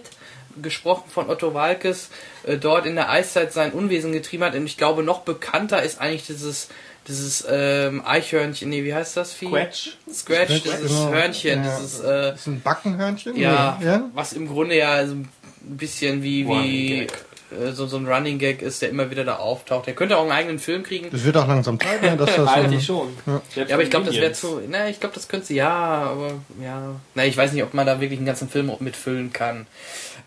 [0.62, 2.08] gesprochen von Otto Walkes
[2.44, 4.54] äh, dort in der Eiszeit sein Unwesen getrieben hat.
[4.54, 6.68] Und ich glaube, noch bekannter ist eigentlich dieses
[7.08, 9.48] dieses ähm, Eichhörnchen, nee, wie heißt das Vieh?
[9.48, 9.90] Quetsch?
[10.12, 11.10] Scratch, Scratch, dieses genau.
[11.10, 11.76] Hörnchen, Ja.
[11.78, 13.36] dieses äh, ist ein Backenhörnchen?
[13.36, 14.10] ja, Nee, ja?
[14.12, 15.28] was im Grunde ja so ein
[15.60, 17.06] bisschen wie, wie Running
[17.50, 19.86] äh, so, so ein Running Gag ist, der immer wieder da auftaucht.
[19.86, 21.08] Der könnte auch einen eigenen Film kriegen.
[21.10, 23.16] Das wird auch langsam Zeit, ne, dass das so Eigentlich ein, schon.
[23.54, 24.60] Selbst Ja, aber ich glaube, das wäre zu.
[24.68, 26.32] Na, ich glaube, das könnte sie ja, aber
[26.62, 26.96] ja.
[27.14, 29.66] Na, ich weiß nicht, ob man da wirklich einen ganzen Film mitfüllen kann.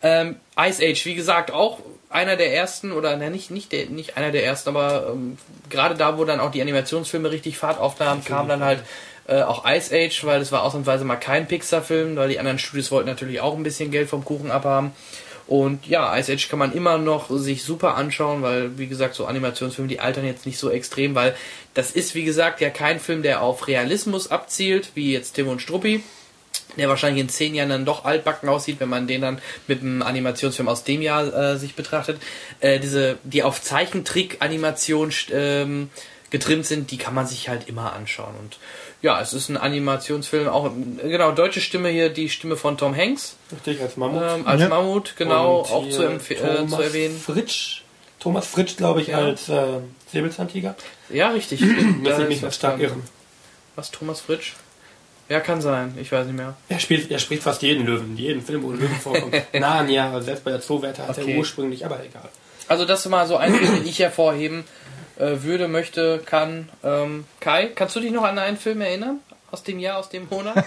[0.01, 1.79] Ähm, Ice Age, wie gesagt, auch
[2.09, 5.37] einer der ersten, oder na, nicht, nicht, der, nicht einer der ersten, aber ähm,
[5.69, 8.83] gerade da, wo dann auch die Animationsfilme richtig Fahrt aufnahmen, kam dann halt
[9.27, 12.91] äh, auch Ice Age, weil es war ausnahmsweise mal kein Pixar-Film, weil die anderen Studios
[12.91, 14.91] wollten natürlich auch ein bisschen Geld vom Kuchen abhaben.
[15.49, 19.25] Und ja, Ice Age kann man immer noch sich super anschauen, weil, wie gesagt, so
[19.25, 21.35] Animationsfilme, die altern jetzt nicht so extrem, weil
[21.73, 25.59] das ist, wie gesagt, ja kein Film, der auf Realismus abzielt, wie jetzt Tim und
[25.59, 26.03] Struppi,
[26.77, 30.03] der wahrscheinlich in zehn Jahren dann doch altbacken aussieht, wenn man den dann mit einem
[30.03, 32.21] Animationsfilm aus dem Jahr äh, sich betrachtet.
[32.59, 35.89] Äh, diese, die auf Zeichentrick-Animation ähm,
[36.29, 38.35] getrimmt sind, die kann man sich halt immer anschauen.
[38.39, 38.59] Und
[39.01, 40.71] ja, es ist ein Animationsfilm, auch,
[41.01, 43.35] genau, deutsche Stimme hier, die Stimme von Tom Hanks.
[43.51, 44.21] Richtig, als Mammut.
[44.21, 44.67] Ähm, als Ja.
[44.69, 47.17] Mammut, genau, Und auch zu, äh, zu erwähnen.
[47.19, 47.81] Fritsch.
[48.19, 49.19] Thomas Fritsch, glaube ich, Ja.
[49.19, 49.63] als äh,
[50.11, 50.75] Säbelzahntiger.
[51.09, 51.61] Ja, richtig.
[52.03, 53.03] Lass Da ich mich was was stark irren.
[53.75, 54.53] Was, Thomas Fritsch?
[55.29, 56.55] Ja, kann sein, ich weiß nicht mehr.
[56.69, 59.33] Er spielt, er spricht fast jeden Löwen, jeden Film, wo ein Löwen vorkommt.
[59.53, 61.33] Narnia, selbst bei der Zoowärter hat Okay.
[61.33, 62.27] er ursprünglich, aber egal.
[62.67, 64.63] Also das ist mal so ein Film, den ich hervorheben
[65.19, 66.69] äh, würde, möchte, kann.
[66.83, 69.19] Ähm, Kai, kannst du dich noch an einen Film erinnern?
[69.51, 70.53] Aus dem Jahr, aus dem Monat?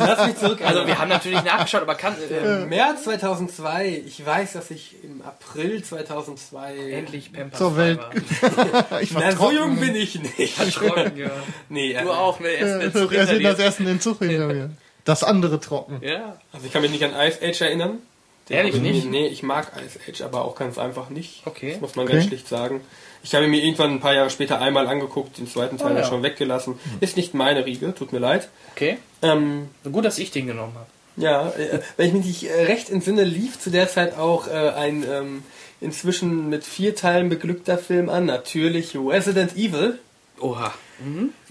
[0.00, 0.58] Lass mich zurück.
[0.64, 2.16] Also wir haben natürlich nachgeschaut, aber kann...
[2.20, 6.74] Äh, Im März 2002, ich weiß, dass ich im April 2002...
[6.90, 8.00] endlich Pampers Zur Welt.
[8.00, 9.00] war.
[9.00, 9.54] ich war Na, so trocken.
[9.56, 10.58] jung bin ich nicht.
[10.58, 11.30] Erschrocken, ja.
[11.68, 12.48] Nee, Du auch, ne?
[12.48, 13.64] Erst er hinter sieht das dir.
[13.66, 14.70] Essen den Zug hinter mir.
[15.04, 15.98] Das andere trocken.
[16.00, 16.36] Ja.
[16.52, 17.98] Also ich kann mich nicht an Ice Age erinnern.
[18.48, 19.04] Den Ehrlich nicht?
[19.04, 21.42] Nee, ich mag Ice Age, aber auch ganz einfach nicht.
[21.44, 21.72] Okay.
[21.72, 22.14] Das muss man Okay.
[22.18, 22.80] ganz schlicht sagen.
[23.22, 25.98] Ich habe ihn mir irgendwann ein paar Jahre später einmal angeguckt, den zweiten Teil Oh,
[25.98, 26.04] ja.
[26.04, 26.78] schon weggelassen.
[27.00, 28.48] Ist nicht meine Riege, tut mir leid.
[28.74, 28.98] Okay.
[29.22, 30.86] Ähm, Gut, dass ich den genommen habe.
[31.16, 34.50] ja, äh, wenn ich mich nicht äh, recht entsinne, lief zu der Zeit auch äh,
[34.70, 35.42] ein ähm,
[35.80, 38.26] inzwischen mit vier Teilen beglückter Film an.
[38.26, 39.98] Natürlich Resident Evil.
[40.40, 40.72] Oha.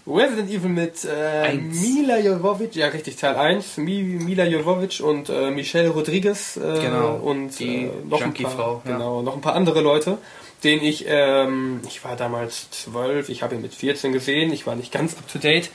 [0.07, 1.53] Resident Evil mit äh.
[1.53, 7.17] Mila Jovovich, ja richtig, Teil 1, Mi, Mila Jovovich und äh, Michelle Rodriguez äh, Genau,
[7.17, 8.91] und die äh, noch, ein paar, Junkie-Frau, ja.
[8.93, 10.17] genau, noch ein paar andere Leute,
[10.63, 14.75] den ich, ähm, ich war damals zwölf, ich habe ihn mit 14 gesehen, ich war
[14.75, 15.69] nicht ganz up to date,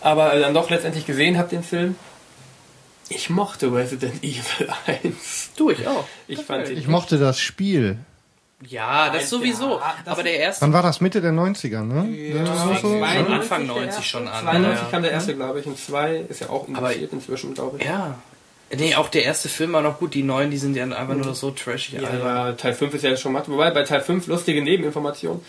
[0.00, 1.96] aber äh, dann doch letztendlich gesehen habe den Film.
[3.08, 5.50] Ich mochte Resident Evil 1.
[5.56, 6.04] Du, ich auch.
[6.28, 7.98] Ich fand Ich mochte das Spiel.
[8.66, 9.78] Ja, das sowieso.
[9.78, 10.62] Ja, das- aber der erste...
[10.62, 11.00] Wann war das?
[11.00, 12.08] Mitte der 90er, ne?
[12.10, 14.44] Ja, Das war so- Schon 92 Anfang der 90 erste, schon an.
[14.44, 14.88] 92 Ja.
[14.90, 17.84] kam der erste, glaube ich, und 2 ist ja auch Aber- indiziert inzwischen, glaube ich.
[17.86, 18.18] Ja.
[18.76, 20.14] Nee, auch der erste Film war noch gut.
[20.14, 22.00] Die neuen, die sind ja einfach nur so trashig.
[22.00, 23.48] Ja, Teil 5 ist ja schon matt.
[23.48, 25.42] Wobei bei Teil 5 lustige Nebeninformation.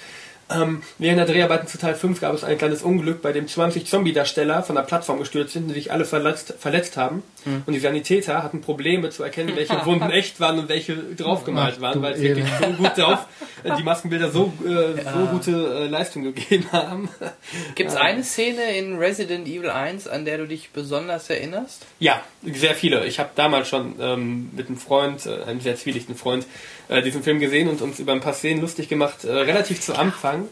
[0.54, 3.86] Ähm, während der Dreharbeiten zu Teil 5 gab es ein kleines Unglück, bei dem 20
[3.86, 7.24] Zombie-Darsteller von der Plattform gestürzt sind und sich alle verletzt, verletzt haben.
[7.44, 7.64] Hm.
[7.66, 11.82] Und die Sanitäter hatten Probleme zu erkennen, welche Wunden echt waren und welche draufgemalt Ach,
[11.82, 13.26] waren, weil es wirklich so gut drauf,
[13.64, 17.10] äh, die Maskenbilder so, äh, so gute äh, Leistung gegeben haben.
[17.76, 21.86] Gibt es eine Szene in Resident Evil 1, an der du dich besonders erinnerst?
[22.00, 23.06] Ja, sehr viele.
[23.06, 26.46] Ich habe damals schon ähm, mit einem Freund, äh, einem sehr zwielichten Freund,
[26.90, 29.24] äh, diesen Film gesehen und uns über ein paar Szenen lustig gemacht.
[29.24, 30.48] Äh, relativ zu Anfang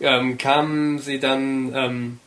[0.00, 2.20] ähm, kamen sie dann ähm,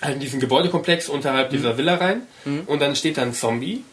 [0.00, 2.22] halt in diesen Gebäudekomplex unterhalb dieser Villa rein
[2.66, 3.84] und dann steht da ein Zombie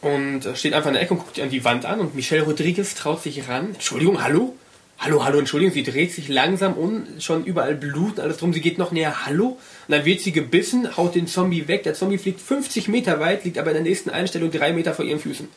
[0.00, 2.42] und äh, steht einfach in der Ecke und guckt an die Wand an und Michelle
[2.42, 3.68] Rodriguez traut sich ran.
[3.74, 4.54] Entschuldigung, hallo?
[4.98, 8.60] Hallo, hallo, Entschuldigung, sie dreht sich langsam um, schon überall Blut und alles drum, sie
[8.60, 9.48] geht noch näher, hallo?
[9.48, 9.58] Und
[9.88, 13.58] dann wird sie gebissen, haut den Zombie weg, der Zombie fliegt 50 Meter weit, liegt
[13.58, 15.48] aber in der nächsten Einstellung drei Meter vor ihren Füßen.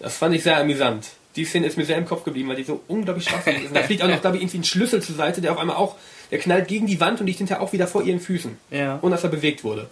[0.00, 1.10] Das fand ich sehr amüsant.
[1.36, 3.68] Die Szene ist mir sehr im Kopf geblieben, weil die so unglaublich schwachsinnig ist.
[3.68, 5.76] Und da fliegt auch noch, glaube ich, irgendwie ein Schlüssel zur Seite, der auf einmal
[5.76, 5.96] auch,
[6.30, 8.56] der knallt gegen die Wand und liegt hinterher auch wieder vor ihren Füßen.
[8.70, 8.98] Ja.
[9.02, 9.88] Ohne dass er bewegt wurde.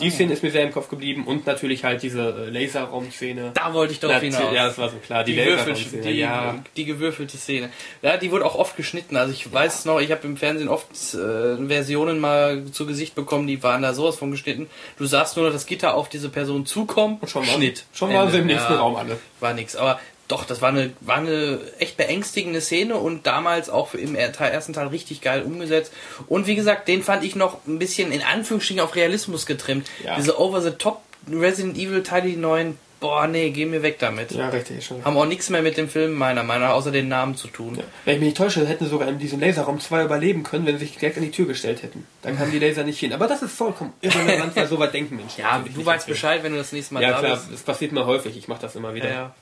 [0.00, 3.52] Die Szene ist mir sehr im Kopf geblieben und natürlich halt diese äh, Laserraum-Szene.
[3.54, 4.54] Da wollte ich Natürlich- hinaus.
[4.54, 5.24] Ja, das war so klar.
[5.24, 6.54] Die, die, Laserraum-Szene, die, ja.
[6.76, 7.70] die gewürfelte Szene.
[8.02, 9.16] Ja, die wurde auch oft geschnitten.
[9.16, 13.46] Also ich weiß noch, ich habe im Fernsehen oft äh, Versionen mal zu Gesicht bekommen,
[13.46, 14.68] die waren da sowas von geschnitten.
[14.98, 17.18] Du sahst nur noch das Gitter auf diese Person zukommen.
[17.20, 17.84] Und schon, war, Schnitt.
[17.94, 19.18] schon waren sie im nächsten Ja, Raum alle.
[19.40, 19.76] War nix.
[19.76, 19.98] Aber
[20.28, 24.72] doch, das war eine, war eine echt beängstigende Szene und damals auch im er- ersten
[24.72, 25.92] Teil richtig geil umgesetzt.
[26.26, 29.88] Und wie gesagt, den fand ich noch ein bisschen in Anführungsstrichen auf Realismus getrimmt.
[30.04, 30.16] Ja.
[30.16, 31.00] Diese Over-the-Top
[31.30, 34.30] Resident Evil Teile, die neuen, boah, nee, geh mir weg damit.
[34.32, 34.84] Ja, richtig.
[34.86, 35.04] Schon.
[35.04, 37.78] Haben auch nichts mehr mit dem Film meiner Meinung nach, außer den Namen zu tun.
[38.04, 40.86] Wenn ich mich nicht täusche, hätten sogar in diesem Laserraum zwei überleben können, wenn sie
[40.86, 42.06] sich direkt an die Tür gestellt hätten.
[42.22, 43.12] Dann kamen die Laser nicht hin.
[43.12, 45.40] Aber das ist vollkommen irrelevant, weil so weit denken Menschen.
[45.42, 46.06] Ja, du weißt.
[46.06, 47.52] Bescheid, wenn du das nächste Mal Ja, da klar, bist.
[47.52, 48.36] das passiert mir häufig.
[48.36, 49.08] Ich mache das immer wieder.
[49.08, 49.34] Ja, ja.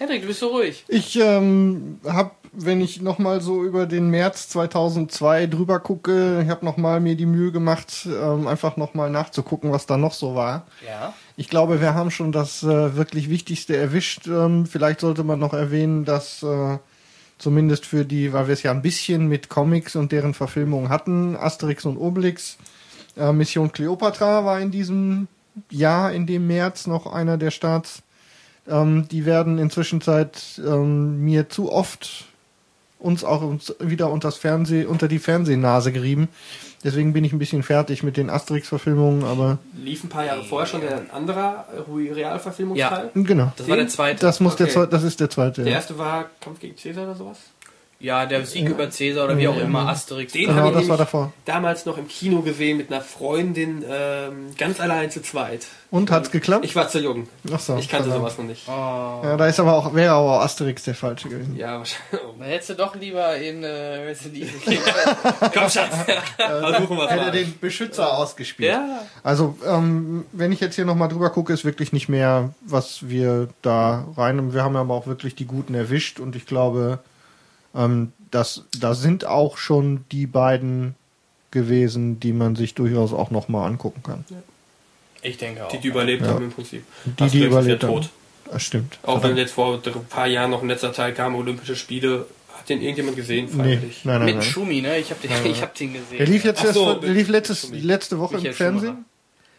[0.00, 0.82] Hendrik, du bist so ruhig.
[0.88, 6.64] Ich ähm, habe, wenn ich nochmal so über den März 2002 drüber gucke, ich habe
[6.64, 10.66] nochmal mir die Mühe gemacht, ähm, einfach nochmal nachzugucken, was da noch so war.
[10.88, 11.12] Ja.
[11.36, 14.26] Ich glaube, wir haben schon das äh, wirklich Wichtigste erwischt.
[14.26, 16.78] Ähm, vielleicht sollte man noch erwähnen, dass äh,
[17.36, 21.36] zumindest für die, weil wir es ja ein bisschen mit Comics und deren Verfilmung hatten,
[21.36, 22.56] Asterix und Obelix,
[23.18, 25.28] äh, Mission Cleopatra war in diesem
[25.68, 28.02] Jahr, in dem März, noch einer der Starts.
[28.68, 30.00] Ähm, die werden inzwischen
[30.58, 32.26] ähm, mir zu oft
[32.98, 36.28] uns auch uns wieder unters Fernseh, unter die Fernsehnase gerieben.
[36.82, 40.66] Deswegen bin ich ein bisschen fertig mit den Asterix-Verfilmungen, aber Lief ein paar Jahre vorher
[40.66, 43.10] schon ein anderer Realverfilmungsteil.
[43.14, 43.52] genau.
[43.56, 44.20] Das war der zweite.
[44.20, 44.74] Das muss der Okay.
[44.74, 45.62] zweite, das ist der zweite.
[45.62, 45.76] Der ja.
[45.78, 47.38] erste war Kampf gegen Cäsar oder sowas.
[48.02, 50.32] Ja, der Sieg über Cäsar oder wie auch immer, Asterix.
[50.32, 51.34] Den Genau, habe ich das davor.
[51.44, 55.66] damals noch im Kino gesehen mit einer Freundin, ähm, ganz allein zu zweit.
[55.90, 56.64] Und hat's geklappt?
[56.64, 57.28] Ich war zu jung.
[57.52, 58.22] Ach so, ich kannte verdammt.
[58.30, 58.66] sowas noch nicht.
[58.66, 61.56] Ja, da ist aber auch, wäre aber auch Asterix der falsche gewesen.
[61.56, 62.20] Ja, wahrscheinlich.
[62.38, 64.36] Dann hättest du doch lieber in äh, Resident
[64.66, 64.78] Evil
[65.52, 65.94] Komm, Schatz.
[66.36, 67.30] Versuchen wir es Hätte mal.
[67.32, 68.70] den Beschützer ausgespielt.
[68.72, 69.00] Ja.
[69.22, 73.48] Also, ähm, wenn ich jetzt hier nochmal drüber gucke, ist wirklich nicht mehr, was wir
[73.60, 74.54] da rein.
[74.54, 77.00] Wir haben aber auch wirklich die Guten erwischt und ich glaube,
[77.74, 80.94] ähm, das, da sind auch schon die beiden
[81.50, 84.24] gewesen, die man sich durchaus auch nochmal angucken kann.
[85.22, 85.68] Ich denke auch.
[85.68, 86.84] Die, die überlebt haben im Prinzip.
[87.04, 88.00] Die, die überlebt ja haben.
[88.02, 88.10] tot.
[88.50, 88.98] Das stimmt.
[89.02, 92.26] Auch wenn jetzt vor ein paar Jahren noch ein letzter Teil kam, Olympische Spiele,
[92.56, 94.42] Hat den irgendjemand gesehen, Nee, nein, nein, Mit nein.
[94.44, 94.98] Schumi, ne?
[94.98, 96.18] Ich habe den, ich hab den gesehen.
[96.18, 98.88] Der lief jetzt erst, so, vor- der lief letztes, letzte Woche Michael im Fernsehen.
[98.90, 99.04] Schumacher.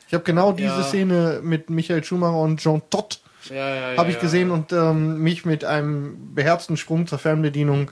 [0.08, 0.84] Ich habe genau diese Ja.
[0.84, 4.22] Szene mit Michael Schumacher und Jean Todt ja, ja, ja, habe ich ja.
[4.22, 7.92] gesehen und ähm, mich mit einem beherzten Sprung zur Fernbedienung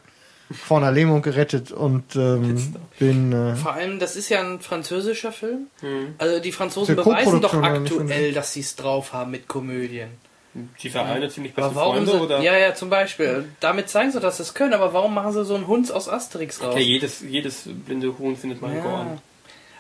[0.52, 5.32] vor einer Lähmung gerettet und ähm, bin äh, Vor allem, das ist ja ein französischer
[5.32, 5.68] Film.
[6.18, 10.10] Also die Franzosen ja beweisen doch nicht aktuell, dass sie es drauf haben mit Komödien.
[10.82, 12.42] Dieser eine ziemlich beste Aber warum Freunde, sie, oder?
[12.42, 13.46] Ja, ja, zum Beispiel.
[13.60, 16.10] Damit zeigen sie, dass sie es können, aber warum machen sie so einen Hund aus
[16.10, 16.74] Asterix raus?
[16.76, 18.84] Ja, jedes, jedes blinde Huhn findet mal einen Ja.
[18.84, 19.22] Gorn.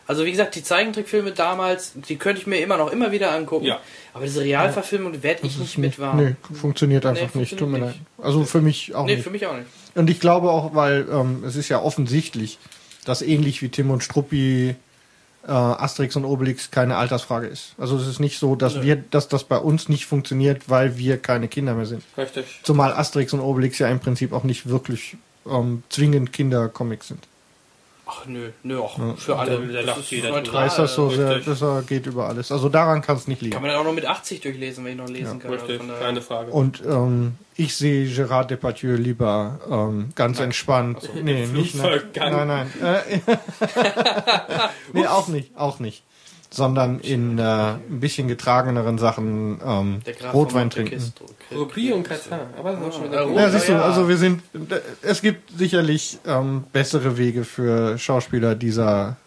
[0.06, 3.66] Also wie gesagt, die Zeichentrickfilme damals, die könnte ich mir immer noch immer wieder angucken.
[3.66, 3.80] Ja.
[4.14, 6.18] Aber diese Realverfilmung werde ich nicht mit warm.
[6.18, 8.26] nee, funktioniert einfach Nee, nicht, tut mir funktioniert leid.
[8.26, 9.24] Also für mich auch Nee, nicht.
[9.24, 9.68] für mich auch nicht.
[10.00, 12.58] Und ich glaube auch, weil ähm, es ist ja offensichtlich,
[13.04, 14.78] dass ähnlich wie Tim und Struppi
[15.46, 17.74] äh, Asterix und Obelix keine Altersfrage ist.
[17.78, 21.18] Also es ist nicht so, dass wir, dass das bei uns nicht funktioniert, weil wir
[21.18, 22.02] keine Kinder mehr sind.
[22.18, 22.62] Richtig.
[22.64, 27.28] Zumal Asterix und Obelix ja im Prinzip auch nicht wirklich ähm, zwingend Kindercomics sind.
[28.11, 29.60] Ach nö, nö, auch für alle.
[29.68, 30.68] Da lacht ist neutral.
[30.76, 31.60] das so sehr, richtig.
[31.60, 32.52] das äh, geht über alles.
[32.52, 33.61] Also daran kann es nicht Kann liegen.
[33.61, 35.52] man dann auch noch mit 80 durchlesen, wenn ich noch lesen kann.
[35.52, 36.52] Also Richtig, daher- keine Frage.
[36.52, 41.07] Und ähm, ich sehe Gérard Depardieu lieber ähm, ganz entspannt.
[41.22, 42.73] nee, nicht nein, nein, nein.
[42.81, 43.19] Äh,
[44.94, 46.03] nee, auch nicht, auch nicht.
[46.52, 50.02] Sondern in äh, ein bisschen getrageneren Sachen ähm,
[50.34, 51.00] Rotwein trinken.
[51.56, 52.48] Rubri und Katar.
[52.58, 53.36] Aber das ist auch schon wieder Ja, gut.
[53.38, 54.42] Ja, siehst du, also wir sind,
[55.04, 59.18] es gibt sicherlich ähm, bessere Wege für Schauspieler dieser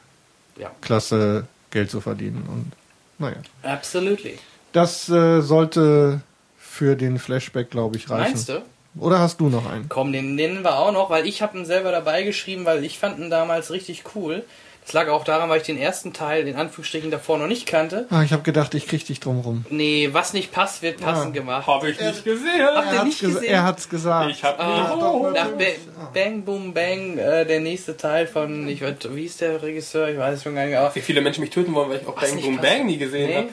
[0.59, 0.71] Ja.
[0.81, 2.43] Klasse Geld zu verdienen.
[2.49, 2.73] Und
[3.19, 3.37] naja.
[3.63, 4.39] Absolutely.
[4.73, 6.23] Das äh, sollte
[6.59, 8.33] für den Flashback, glaube ich, reichen.
[8.33, 8.63] Meinst du?
[8.99, 9.89] Oder hast du noch einen?
[9.89, 12.99] Komm, den nennen wir auch noch, weil ich habe ihn selber dabei geschrieben, weil ich
[12.99, 14.45] fand ihn damals richtig cool.
[14.85, 18.07] Das lag auch daran, weil ich den ersten Teil, in Anführungsstrichen, davor noch nicht kannte.
[18.11, 19.65] Ah, ich habe gedacht, ich krieg dich drum rum.
[19.71, 21.31] Nee, was nicht passt, wird passend Ah.
[21.31, 21.67] gemacht.
[21.69, 22.67] Habe ich nicht gesehen.
[22.75, 23.45] Habt ihr nicht ges- gesehen?
[23.45, 24.31] er hat's gesagt.
[24.33, 25.65] Ich habe Ah, doch, nach ba
[26.13, 30.09] Bang Boom Bang, äh, der nächste Teil von, ich weiß, wie ist der Regisseur?
[30.09, 30.95] Ich weiß schon gar nicht.
[30.97, 32.69] Wie viele Menschen mich töten wollen, weil ich auch Was Bang nicht Boom passt.
[32.73, 33.37] Bang nie gesehen nee.
[33.37, 33.49] habe.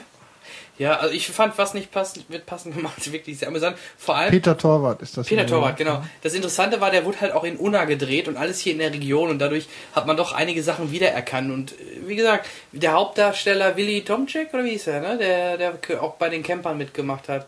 [0.80, 3.76] Ja, also ich fand, was nicht passt, wird passend gemacht, wirklich sehr amüsant.
[3.98, 5.26] Vor allem Peter Torwart ist das.
[5.26, 6.02] Peter Torwart, genau.
[6.22, 8.90] Das Interessante war, der wurde halt auch in Unna gedreht und alles hier in der
[8.90, 11.52] Region und dadurch hat man doch einige Sachen wiedererkannt.
[11.52, 11.76] Und äh,
[12.06, 15.18] wie gesagt, der Hauptdarsteller Willy Tomczyk, oder wie hieß er, ne?
[15.18, 17.46] Der, der auch bei den Campern mitgemacht hat.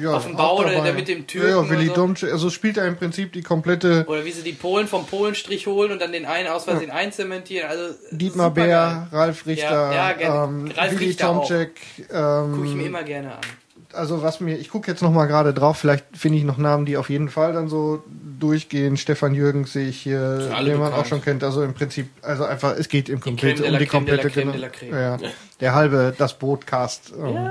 [0.00, 0.84] Ja, auf dem Bau, der- dabei.
[0.84, 2.00] der mit dem Türken Ja, ja Willy oder so.
[2.02, 5.66] Domce, also spielt er im Prinzip die komplette Oder wie sie die Polen vom Polenstrich
[5.66, 7.68] holen und dann den einen aus Versehen einzementieren.
[7.68, 8.52] Also Dietmar.
[8.52, 11.48] Bär, Ralf Richter, Ja, ja, ähm, Ralf Willy Richter auch.
[11.48, 11.70] Tomczek.
[12.68, 13.44] Ich mir Ähm, immer gerne an.
[13.92, 16.84] Also was mir, ich gucke jetzt noch mal gerade drauf, vielleicht finde ich noch Namen,
[16.84, 18.02] die auf jeden Fall dann so
[18.38, 18.96] durchgehen.
[18.96, 20.94] Stefan Jürgens sehe ich hier, den man bekannt.
[20.94, 21.42] auch schon kennt.
[21.42, 24.30] Also im Prinzip, also einfach, es geht im komplett um die Creme de la komplette
[24.30, 24.90] Creme genau- de la Creme.
[24.92, 25.18] Ja, ja.
[25.60, 27.12] Der halbe, das Bootcast.
[27.18, 27.34] Ähm,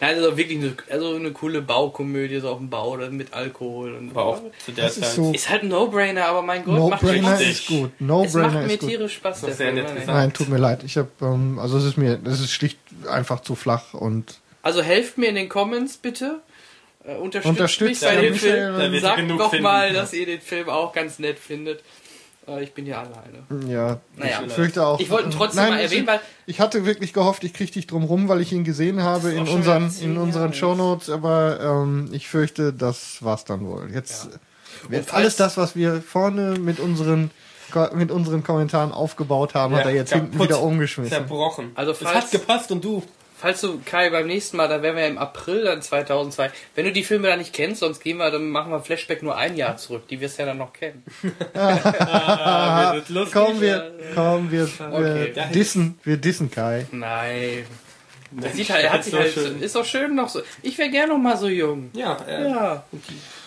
[0.00, 3.94] Nein, also wirklich eine, also eine coole Baukomödie, so auf dem Bau oder mit Alkohol.
[3.94, 5.12] Und Aber auch zu der Das ist Zeit.
[5.14, 7.40] so- Ist halt ein No-Brainer, aber mein Gott, macht No-Brainer Spaß.
[7.42, 7.90] ist gut.
[7.98, 8.88] Es macht No-Brainer mir ist gut.
[8.90, 9.74] tierisch Spaß, Film.
[9.76, 9.86] ne?
[10.06, 10.82] Nein, tut mir leid.
[10.84, 12.78] Ich habe, ähm, also es ist mir, es ist schlicht
[13.10, 16.40] einfach zu flach und Also helft mir in den Comments bitte.
[17.04, 19.00] Äh, unterstützt, Unterstützt mich bei ja, dem Film.
[19.00, 19.62] Sagt genug doch finden.
[19.62, 21.82] mal, dass ihr den Film auch ganz nett findet.
[22.46, 23.70] Äh, ich bin hier alleine.
[23.72, 24.42] ja, Naja.
[24.46, 25.00] ich fürchte auch.
[25.00, 27.86] Ich wollte ihn trotzdem Nein, mal erwähnen, weil Ich hatte wirklich gehofft, ich kriege dich
[27.86, 30.54] drum rum, weil ich ihn gesehen habe in unseren, in unseren Jahre.
[30.54, 33.88] Shownotes, aber ähm, ich fürchte, das war's dann wohl.
[33.94, 34.28] Jetzt
[34.90, 37.30] wird falls- alles das, was wir vorne mit unseren
[37.94, 41.10] mit unseren Kommentaren aufgebaut haben, hat Ja, er jetzt hinten wieder umgeschmissen.
[41.12, 41.72] Zerbrochen.
[41.74, 43.02] Also es hat gepasst und du.
[43.38, 46.50] Falls du, Kai, beim nächsten Mal, dann wären wir im April dann 2002.
[46.74, 49.36] Wenn du die Filme dann nicht kennst, sonst gehen wir, dann machen wir Flashback nur
[49.36, 50.06] ein Jahr zurück.
[50.08, 51.02] Die wirst du ja dann noch kennen.
[51.54, 53.32] Ah, lustig.
[53.32, 55.32] Komm, wir, komm, wir, Okay.
[55.34, 56.86] wir dissen, wir dissen Kai.
[56.92, 57.64] Nein.
[58.42, 59.62] Er sieht halt, er hat ist sich so halt, schön.
[59.62, 60.40] ist doch schön noch so.
[60.62, 61.90] Ich wäre gern noch mal so jung.
[61.94, 62.84] Ja, äh, Ja.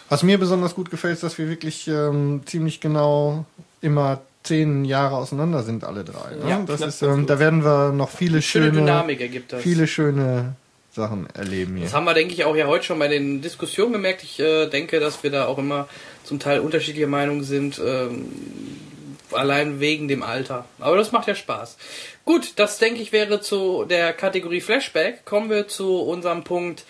[0.10, 3.46] Was mir besonders gut gefällt, ist, dass wir wirklich ähm, ziemlich genau
[3.80, 6.36] immer zehn Jahre auseinander sind, alle drei.
[6.36, 6.50] Ne?
[6.50, 9.62] Ja, das ist, ähm, da werden wir noch viele Schöne schöne, Dynamik ergibt das.
[9.62, 10.56] viele schöne
[10.92, 11.86] Sachen erleben hier.
[11.86, 14.24] Das haben wir, denke ich, auch ja heute schon bei den Diskussionen gemerkt.
[14.24, 15.88] Ich äh, denke, dass wir da auch immer
[16.24, 18.26] zum Teil unterschiedlicher Meinung sind, ähm,
[19.32, 20.66] allein wegen dem Alter.
[20.80, 21.78] Aber das macht ja Spaß.
[22.26, 25.24] Gut, das denke ich wäre zu der Kategorie Flashback.
[25.24, 26.84] Kommen wir zu unserem Punkt,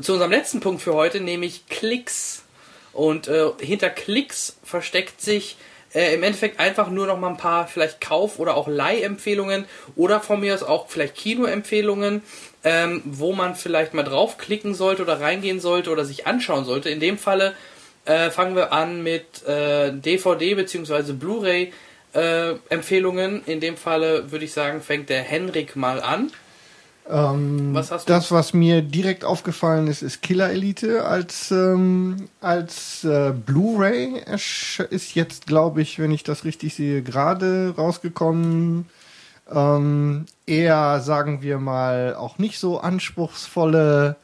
[0.00, 2.44] zu unserem letzten Punkt für heute, nämlich Klicks.
[2.92, 5.56] Und äh, hinter Klicks versteckt sich
[5.94, 9.66] äh, im Endeffekt einfach nur noch mal ein paar vielleicht Kauf- oder auch Leihempfehlungen
[9.96, 12.22] oder von mir aus auch vielleicht Kinoempfehlungen,
[12.64, 16.90] ähm, wo man vielleicht mal draufklicken sollte oder reingehen sollte oder sich anschauen sollte.
[16.90, 17.54] In dem Falle
[18.04, 21.12] äh, fangen wir an mit äh, DVD bzw.
[21.12, 21.72] Blu-ray
[22.14, 23.42] äh, Empfehlungen.
[23.46, 26.30] In dem Falle würde ich sagen, fängt der Henrik mal an.
[27.10, 28.12] Ähm, Was hast du?
[28.12, 34.22] Das, was mir direkt aufgefallen ist, ist Killer Elite als, ähm, als äh, Blu-ray.
[34.90, 38.86] Ist jetzt, glaube ich, wenn ich das richtig sehe, gerade rausgekommen.
[39.52, 44.16] Ähm, eher, sagen wir mal, auch nicht so anspruchsvolle.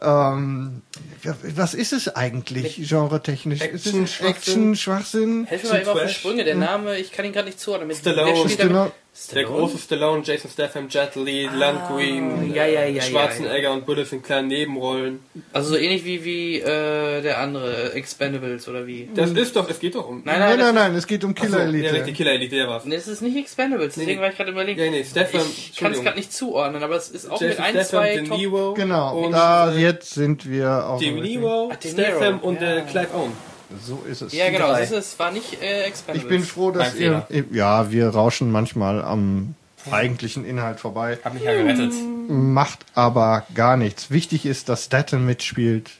[0.00, 0.82] Ähm,
[1.22, 3.60] ja, was ist es eigentlich, genretechnisch?
[3.62, 4.32] Ist es Action, Schwachsinn?
[4.32, 5.46] Action, Schwachsinn?
[5.46, 6.12] Helfen wir mal eben auf die.
[6.12, 6.44] Sprünge.
[6.44, 7.88] Der Name, ich kann ihn gerade nicht zuordnen.
[7.88, 8.92] Mit Stallone.
[9.16, 9.24] Mit?
[9.30, 9.48] Stallone.
[9.48, 14.22] Der große Stallone, Jason Statham, Jet Li, Landgreen, ja, ja, ja, Schwarzenegger und Bullet in
[14.22, 15.20] kleinen Nebenrollen.
[15.52, 19.08] Also so ähnlich wie, wie äh, der andere, äh, Expendables oder wie?
[19.14, 20.22] Das ist doch, es geht doch um.
[20.24, 21.92] Nein, Nein, nein, nein, nein, es geht um Ach so, Killer Ja, Elite.
[21.94, 22.84] richtig, Killer Elite, der war's.
[22.84, 24.22] Nee, das ist nicht Expendables, deswegen Nee.
[24.22, 24.80] war ich gerade überlegen.
[24.80, 27.64] Ja, nee, Stefan, ich kann es gerade nicht zuordnen, aber es ist auch mit Jason
[27.64, 28.38] ein, Statham, zwei De Top...
[28.38, 30.98] Niro Genau, und da äh, jetzt sind wir auch.
[31.00, 32.76] De Niro, Ah, De Niro, Statham und ja.
[32.76, 33.55] äh, Clive Owen.
[33.84, 34.32] So ist es.
[34.32, 36.22] Ja, genau, das ist, es war nicht äh, Expendables.
[36.22, 37.26] Ich bin froh, dass Mein ihr.
[37.28, 37.44] Fehler.
[37.50, 39.54] Ja, wir rauschen manchmal am
[39.90, 41.18] eigentlichen Inhalt vorbei.
[41.24, 41.92] Hab mich ja gerettet.
[42.28, 44.10] Macht aber gar nichts.
[44.10, 45.90] Wichtig ist, dass Statham mitspielt,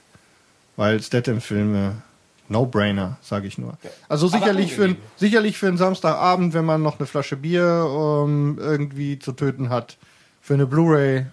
[0.76, 2.02] weil Statham-Filme
[2.48, 3.76] No-Brainer, sage ich nur.
[4.08, 9.18] Also sicherlich für, sicherlich für einen Samstagabend, wenn man noch eine Flasche Bier ähm, irgendwie
[9.18, 9.96] zu töten hat,
[10.40, 11.26] für eine Blu-ray.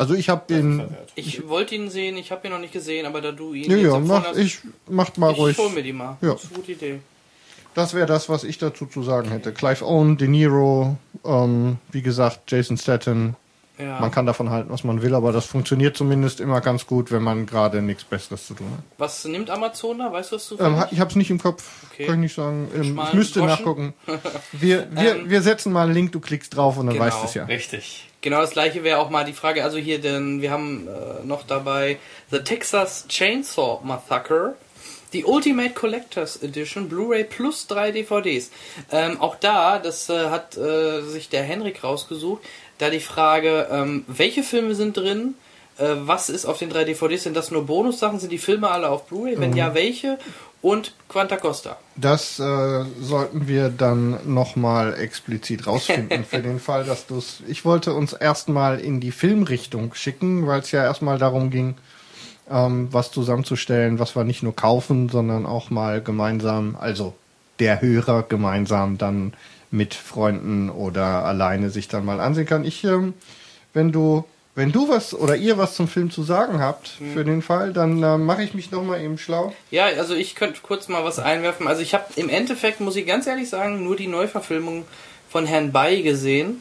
[0.00, 0.76] Also ich habe den.
[0.78, 1.12] Verwehrt.
[1.14, 3.76] Ich wollte ihn sehen, ich habe ihn noch nicht gesehen, aber da du ihn Ja,
[3.76, 5.58] jetzt ja, mach, hast, ich macht mal ich ruhig.
[5.58, 6.16] hol mir die mal.
[6.22, 6.32] Ja.
[6.32, 7.00] Das ist eine gute Idee.
[7.74, 9.52] Das wäre das, was ich dazu zu sagen hätte.
[9.52, 13.34] Clive Owen, De Niro, ähm, wie gesagt, Jason Statham.
[13.82, 14.00] Ja.
[14.00, 17.22] Man kann davon halten, was man will, aber das funktioniert zumindest immer ganz gut, wenn
[17.22, 18.84] man gerade nichts Besseres zu tun hat.
[18.98, 20.12] Was nimmt Amazon da?
[20.12, 22.06] Weißt du, was du Ähm, ich habe es nicht im Kopf, Okay.
[22.06, 22.68] kann ich nicht sagen.
[22.74, 23.48] Ähm, ich müsste Groschen?
[23.56, 23.94] nachgucken.
[24.52, 27.06] Wir, wir, Ähm, wir setzen mal einen Link, du klickst drauf und dann Genau.
[27.06, 27.44] weißt du es ja.
[27.44, 28.06] Richtig.
[28.22, 31.46] Genau das gleiche wäre auch mal die Frage, also hier, denn wir haben äh, noch
[31.46, 31.98] dabei
[32.30, 34.56] The Texas Chainsaw Massacre,
[35.14, 38.50] die Ultimate Collectors Edition, Blu-ray plus drei DVDs.
[38.92, 42.42] Ähm, auch da, das äh, hat äh, sich der Henrik rausgesucht,
[42.80, 45.34] da die Frage, ähm, welche Filme sind drin,
[45.78, 48.88] äh, was ist auf den drei DVDs, sind das nur Bonussachen, sind die Filme alle
[48.88, 49.40] auf Blu-ray, Mhm.
[49.40, 50.18] wenn ja, welche
[50.62, 51.78] und Quanta Costa.
[51.96, 57.38] Das äh, sollten wir dann nochmal explizit rausfinden für den Fall, dass du es.
[57.48, 61.76] Ich wollte uns erstmal in die Filmrichtung schicken, weil es ja erstmal darum ging,
[62.50, 67.14] ähm, was zusammenzustellen, was wir nicht nur kaufen, sondern auch mal gemeinsam, also
[67.58, 69.32] der Hörer gemeinsam dann
[69.70, 72.64] mit Freunden oder alleine sich dann mal ansehen kann.
[72.64, 73.14] Ich, ähm,
[73.72, 74.24] wenn du,
[74.54, 78.02] wenn du was oder ihr was zum Film zu sagen habt für den Fall, dann
[78.02, 79.54] äh, mache ich mich nochmal eben schlau.
[79.70, 81.68] Ja, also ich könnte kurz mal was einwerfen.
[81.68, 84.84] Also ich habe im Endeffekt, muss ich ganz ehrlich sagen, nur die Neuverfilmung
[85.30, 86.60] von Herrn Bay gesehen.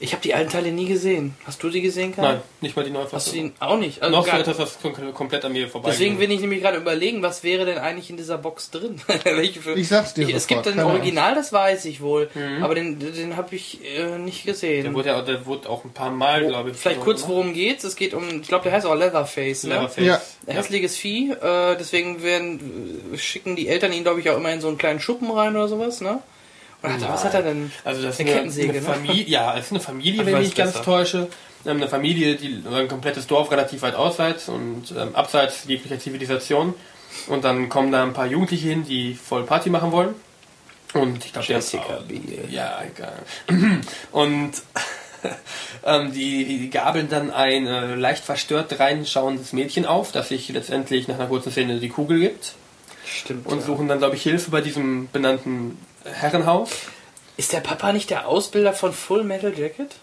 [0.00, 1.34] Ich habe die alten Teile nie gesehen.
[1.44, 2.34] Hast du die gesehen, Karl?
[2.34, 3.34] Nein, nicht mal die Hast du Neufassung.
[3.34, 4.00] die auch nicht?
[4.00, 6.62] Also Noch so gar- etwas, was kom- komplett an mir vorbei Deswegen bin ich nämlich
[6.62, 9.00] gerade überlegen, was wäre denn eigentlich in dieser Box drin?
[9.74, 12.30] Ich sag's dir Es sofort, gibt ein Original, das weiß ich wohl,
[12.62, 14.94] aber den, den habe ich äh, nicht Der gesehen.
[14.94, 16.76] wurde ja der wurde auch ein paar Mal, glaube ich.
[16.76, 17.32] Vielleicht kurz, gemacht.
[17.34, 17.82] worum geht's?
[17.84, 19.74] Es geht um, ich glaube, der heißt auch Leatherface, ne?
[19.74, 20.04] Leatherface.
[20.04, 20.20] Ja.
[20.46, 24.60] Hässliches Vieh, äh, deswegen werden, äh, schicken die Eltern ihn, glaube ich, auch immer in
[24.60, 26.20] so einen kleinen Schuppen rein oder sowas, ne?
[26.82, 27.72] Hat, was hat er denn?
[27.84, 28.86] Also das ist Eine eine, Kettensäge, eine ne?
[28.86, 31.28] Familie, ja, es ist eine Familie, wenn ich mich ganz täusche.
[31.66, 36.74] Ähm, Eine Familie, die ein komplettes Dorf relativ weit ausseits und ähm, abseits jeglicher Zivilisation.
[37.26, 40.14] Und dann kommen da ein paar Jugendliche hin, die voll Party machen wollen.
[40.94, 42.44] Und ich glaube, der ist Jessica Biel.
[42.48, 43.18] Ja, egal.
[44.12, 44.52] Und
[45.84, 51.08] ähm, die, die gabeln dann ein äh, leicht verstört reinschauendes Mädchen auf, das sich letztendlich
[51.08, 52.54] nach einer kurzen Szene die Kugel gibt.
[53.04, 53.46] Stimmt.
[53.46, 53.66] Und ja.
[53.66, 56.70] suchen dann, glaube ich, Hilfe bei diesem benannten Herrenhaus.
[57.36, 59.94] Ist der Papa nicht der Ausbilder von Full Metal Jacket?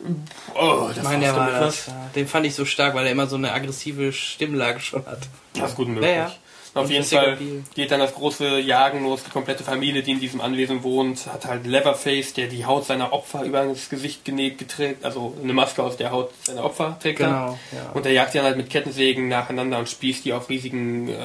[0.54, 1.92] Oh, das Ich meine, der war das.
[2.16, 5.28] Den fand ich so stark, weil er immer so eine aggressive Stimmlage schon hat.
[5.54, 6.10] Das ist gut möglich.
[6.10, 6.32] Ja, ja.
[6.76, 7.38] Auf jeden Fall
[7.74, 9.24] geht dann das große Jagen los.
[9.24, 13.14] Die komplette Familie, die in diesem Anwesen wohnt, hat halt Leatherface, der die Haut seiner
[13.14, 17.20] Opfer über das Gesicht genäht geträgt, also eine Maske aus der Haut seiner Opfer trägt.
[17.20, 17.92] Genau, ja.
[17.94, 21.16] Und er jagt die dann halt mit Kettensägen nacheinander und spießt die auf riesigen äh,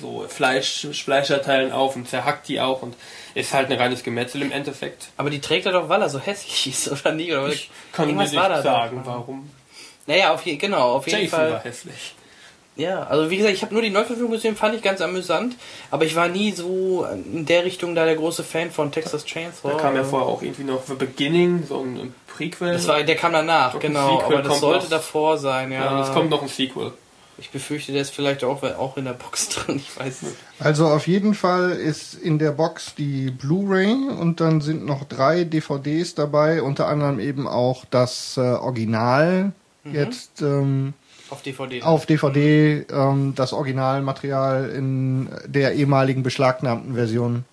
[0.00, 2.94] so Fleisch, Fleischerteilen auf und zerhackt die auch und
[3.34, 5.08] ist halt ein reines Gemetzel im Endeffekt.
[5.16, 7.32] Aber die trägt er doch, weil er so hässlich ist, oder nicht?
[7.32, 9.50] Oder Ich kann Irgendwas nicht sagen, warum.
[10.06, 11.52] Naja, auf je, genau, auf jeden Jason Fall.
[11.52, 12.14] war hässlich.
[12.76, 15.54] Ja, also wie gesagt, ich habe nur die Neuverfilmung gesehen, fand ich ganz amüsant,
[15.92, 19.70] aber ich war nie so in der Richtung da der große Fan von Texas Chainsaw.
[19.70, 22.72] Da kam ja vorher auch irgendwie noch The Beginning, so ein Prequel.
[22.72, 25.84] Das war, der kam danach, genau, aber das sollte davor sein, ja.
[25.84, 26.92] ja, es kommt noch ein Sequel.
[27.38, 30.36] Ich befürchte, der ist vielleicht auch, auch in der Box drin, ich weiß nicht.
[30.58, 35.44] Also auf jeden Fall ist in der Box die Blu-ray und dann sind noch drei
[35.44, 39.52] DVDs dabei, unter anderem eben auch das äh, Original
[39.92, 40.94] jetzt ähm,
[41.30, 41.82] Auf DVD.
[41.82, 47.44] auf DVD, ähm, das Originalmaterial in der ehemaligen beschlagnahmten Version.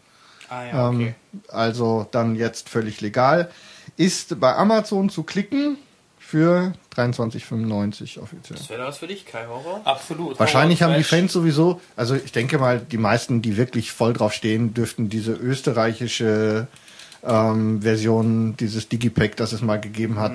[0.49, 1.15] Ah ja, okay.
[1.33, 3.49] Ähm, also dann jetzt völlig legal.
[3.97, 5.77] Ist bei Amazon zu klicken
[6.19, 8.57] für 23,95 offiziell.
[8.57, 9.81] Das wäre das für dich, Kai Horror.
[9.85, 10.39] Absolut.
[10.39, 11.03] Wahrscheinlich haben die.
[11.03, 15.33] Fans sowieso, also ich denke mal, die meisten, die wirklich voll drauf stehen, dürften diese
[15.33, 16.67] österreichische
[17.23, 20.33] ähm, Version dieses Digipack, das es mal gegeben hat,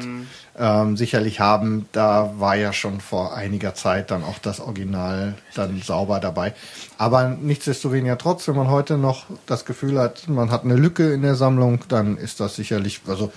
[0.58, 1.88] ähm, sicherlich haben.
[1.92, 6.54] Da war ja schon vor einiger Zeit dann auch das Original dann sauber dabei.
[6.98, 11.22] Aber nichtsdestoweniger trotz, wenn man heute noch das Gefühl hat, man hat eine Lücke in
[11.22, 13.32] der Sammlung, dann ist das sicherlich, also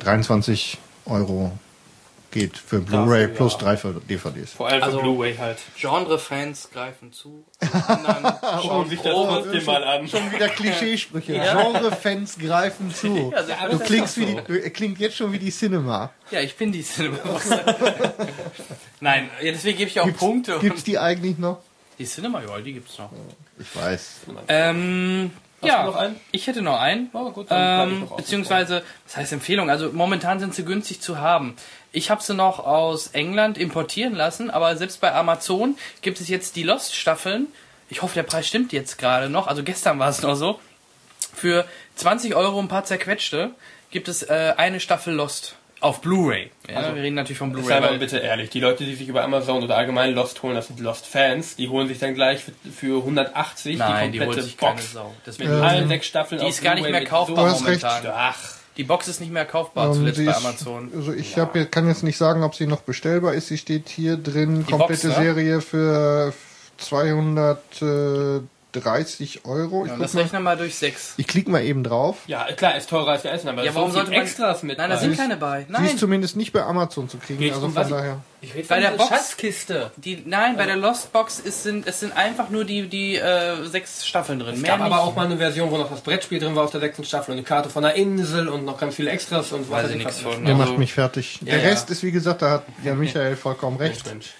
[0.00, 1.52] 23 Euro
[2.30, 3.28] geht für Blu-ray ja.
[3.28, 4.52] plus drei für DVDs.
[4.52, 5.58] Vor allem für Also- Blu-ray halt.
[5.76, 7.44] Genre-Fans greifen zu.
[7.88, 10.08] Anderen schauen sich das trotzdem mal an.
[10.08, 11.32] Schon wieder Klischeesprüche.
[11.34, 13.32] Genre-Fans greifen zu.
[13.40, 16.10] Ja, das du ist klingst doch wie die, du klingt jetzt schon wie die Cinema.
[16.30, 17.18] Ja, ich bin die Cinema.
[19.00, 20.54] Nein, ja, deswegen gebe ich auch Punkte.
[20.56, 21.58] und- Gibt's die eigentlich noch?
[21.98, 23.10] Die Cinema, ja, die gibt's noch.
[23.58, 24.20] Ich weiß.
[24.48, 25.30] Ähm,
[25.60, 26.20] Hast ja, du noch einen?
[26.32, 27.10] ich hätte noch einen.
[27.12, 31.18] Oh, gut, dann Ähm, noch beziehungsweise, das heißt Empfehlung, also momentan sind sie günstig zu
[31.18, 31.56] haben.
[31.92, 36.56] Ich habe sie noch aus England importieren lassen, aber selbst bei Amazon gibt es jetzt
[36.56, 37.48] die Lost-Staffeln.
[37.88, 39.48] Ich hoffe, der Preis stimmt jetzt gerade noch.
[39.48, 40.60] Also gestern war es noch so.
[41.34, 41.66] Für
[41.96, 43.50] 20 Euro ein paar zerquetschte
[43.90, 46.50] gibt es äh, eine Staffel Lost auf Blu-ray.
[46.68, 47.80] Ja, Also, wir reden natürlich von Sei Blu-ray.
[47.80, 50.66] mal weil- bitte ehrlich, die Leute, die sich über Amazon oder allgemein Lost holen, das
[50.66, 54.46] sind Lost-Fans, die holen sich dann gleich für, für 180 Nein, die die holt komplette
[54.48, 55.14] sich keine Box Sau.
[55.24, 58.02] Das mit mit allen sechs Staffeln die auf ist gar nicht mehr kaufbar momentan.
[58.14, 58.38] Ach,
[58.76, 60.90] Die Box ist nicht mehr kaufbar, Ähm, zuletzt sie bei Amazon.
[60.94, 63.48] Also ich hab, jetzt- kann jetzt nicht sagen, ob sie noch bestellbar ist.
[63.48, 65.24] Sie steht hier drin, Die komplette Box, ne?
[65.24, 66.32] Serie für
[68.72, 69.84] 230 Euro.
[69.84, 71.14] Ich, Ja, das mal, rechnen wir durch sechs.
[71.16, 72.16] ich klicke mal eben drauf.
[72.26, 74.90] ja, klar, ist teurer als wir essen, aber Ja, warum sollte man Extras mit Nein,
[74.90, 75.64] da sind keine bei.
[75.66, 75.84] Sie Nein.
[75.86, 77.42] ist zumindest nicht bei Amazon zu kriegen.
[77.52, 77.88] Also um von was?
[77.90, 78.18] daher.
[78.42, 79.90] Ich rede Bei von der Box- Schatzkiste.
[79.96, 83.64] Die, nein, bei der Lost Box ist, sind, es sind einfach nur die, die äh,
[83.66, 84.54] sechs Staffeln drin.
[84.54, 84.98] Es Mehr gab aber nicht.
[85.04, 87.38] auch mal eine Version, wo noch das Brettspiel drin war aus der sechsten Staffel und
[87.38, 90.04] eine Karte von einer Insel und noch ganz viele Extras und Weiß was ich weiß
[90.04, 90.34] nichts was.
[90.34, 90.44] von.
[90.46, 91.38] Der Also- macht mich fertig.
[91.42, 91.68] Der ja.
[91.68, 94.06] Rest ist, wie gesagt, da hat ja Michael vollkommen recht.
[94.06, 94.30] Mensch.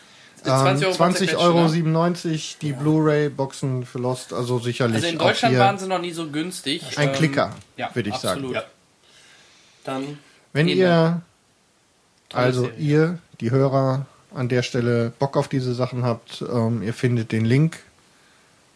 [0.42, 1.68] 20 Euro 20 zerquetscht, Euro ne?
[1.68, 6.00] 97 die Blu-ray-Boxen für Lost, also sicherlich Also in auch Deutschland hier waren sie noch
[6.00, 6.82] nie so günstig.
[6.98, 8.54] ein Ähm, Klicker, ja, würde ich absolut.
[8.54, 8.54] sagen.
[8.54, 8.62] Ja.
[9.84, 10.18] Dann
[10.52, 11.22] Wenn ihr,
[12.32, 12.78] also Serie.
[12.78, 17.44] ihr, die Hörer, an der Stelle Bock auf diese Sachen habt, ähm, ihr findet den
[17.44, 17.78] Link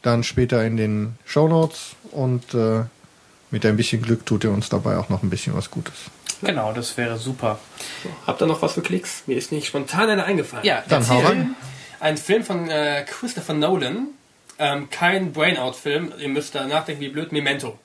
[0.03, 2.83] dann später in den Show Notes und äh,
[3.51, 5.95] mit ein bisschen Glück tut ihr uns dabei auch noch ein bisschen was Gutes.
[6.45, 7.59] Genau, das wäre super.
[8.27, 9.25] habt ihr noch was für Klicks?
[9.27, 10.65] Mir ist nicht spontan einer eingefallen.
[10.65, 11.29] Ja, Dann hau erzähl.
[11.29, 11.55] rein.
[12.01, 14.09] Ein Film von äh, Christopher Nolan.
[14.59, 16.13] Ähm, kein Brainout-Film.
[16.19, 17.33] Ihr müsst da nachdenken, wie blöd.
[17.33, 17.79] Memento.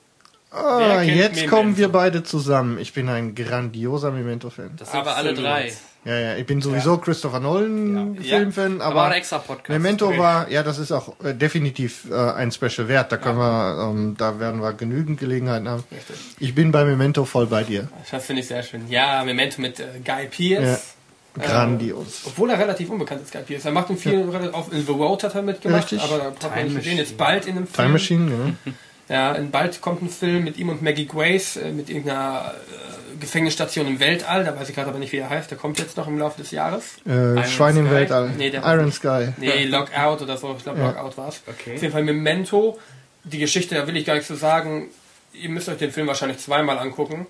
[0.52, 1.56] Ah, jetzt Memento?
[1.56, 2.78] kommen wir beide zusammen.
[2.78, 4.72] Ich bin ein grandioser Memento-Fan.
[4.76, 5.72] Das sind wir alle drei.
[6.04, 8.38] Ja, ja, ich bin sowieso Christopher Nolan Ja.
[8.38, 9.68] Filmfan, Aber aber ein extra Podcast.
[9.68, 10.18] Memento Okay.
[10.18, 13.12] war, ja, das ist auch äh, definitiv äh, ein Special wert.
[13.12, 15.84] Da können wir, ähm, da werden wir genügend Gelegenheiten haben.
[15.92, 16.16] Richtig.
[16.38, 17.88] Ich bin bei Memento voll bei dir.
[18.10, 18.88] Das finde ich sehr schön.
[18.88, 20.94] Ja, Memento mit äh, Guy Pearce.
[21.38, 22.22] Grandios.
[22.26, 23.64] Obwohl er relativ unbekannt ist, Guy Pearce.
[23.66, 26.02] Er macht einen viel, auch in The Road hat er mitgemacht, Richtig.
[26.02, 26.96] aber da hat man nicht gesehen.
[26.96, 27.76] Jetzt bald in einem Film.
[27.76, 28.30] Time Machine,
[28.64, 28.72] ja.
[29.10, 33.16] Ja, in bald kommt ein Film mit ihm und Maggie Grace, äh, mit irgendeiner äh,
[33.20, 34.44] Gefängnisstation im Weltall.
[34.44, 35.50] Da weiß ich gerade aber nicht, wie er heißt.
[35.50, 36.98] Der kommt jetzt noch im Laufe des Jahres.
[37.06, 37.94] Äh, Schwein im Sky?
[37.94, 38.30] Weltall.
[38.38, 39.32] Nee, der- Iron Sky.
[39.36, 40.54] Nee, Lockout oder so.
[40.56, 40.90] Ich glaube, Ja.
[40.92, 41.42] Lockout war's.
[41.46, 41.74] Okay.
[41.74, 42.78] Auf jeden Fall Memento.
[43.24, 44.88] Die Geschichte, da will ich gar nichts zu sagen.
[45.32, 47.26] Ihr müsst euch den Film wahrscheinlich zweimal angucken.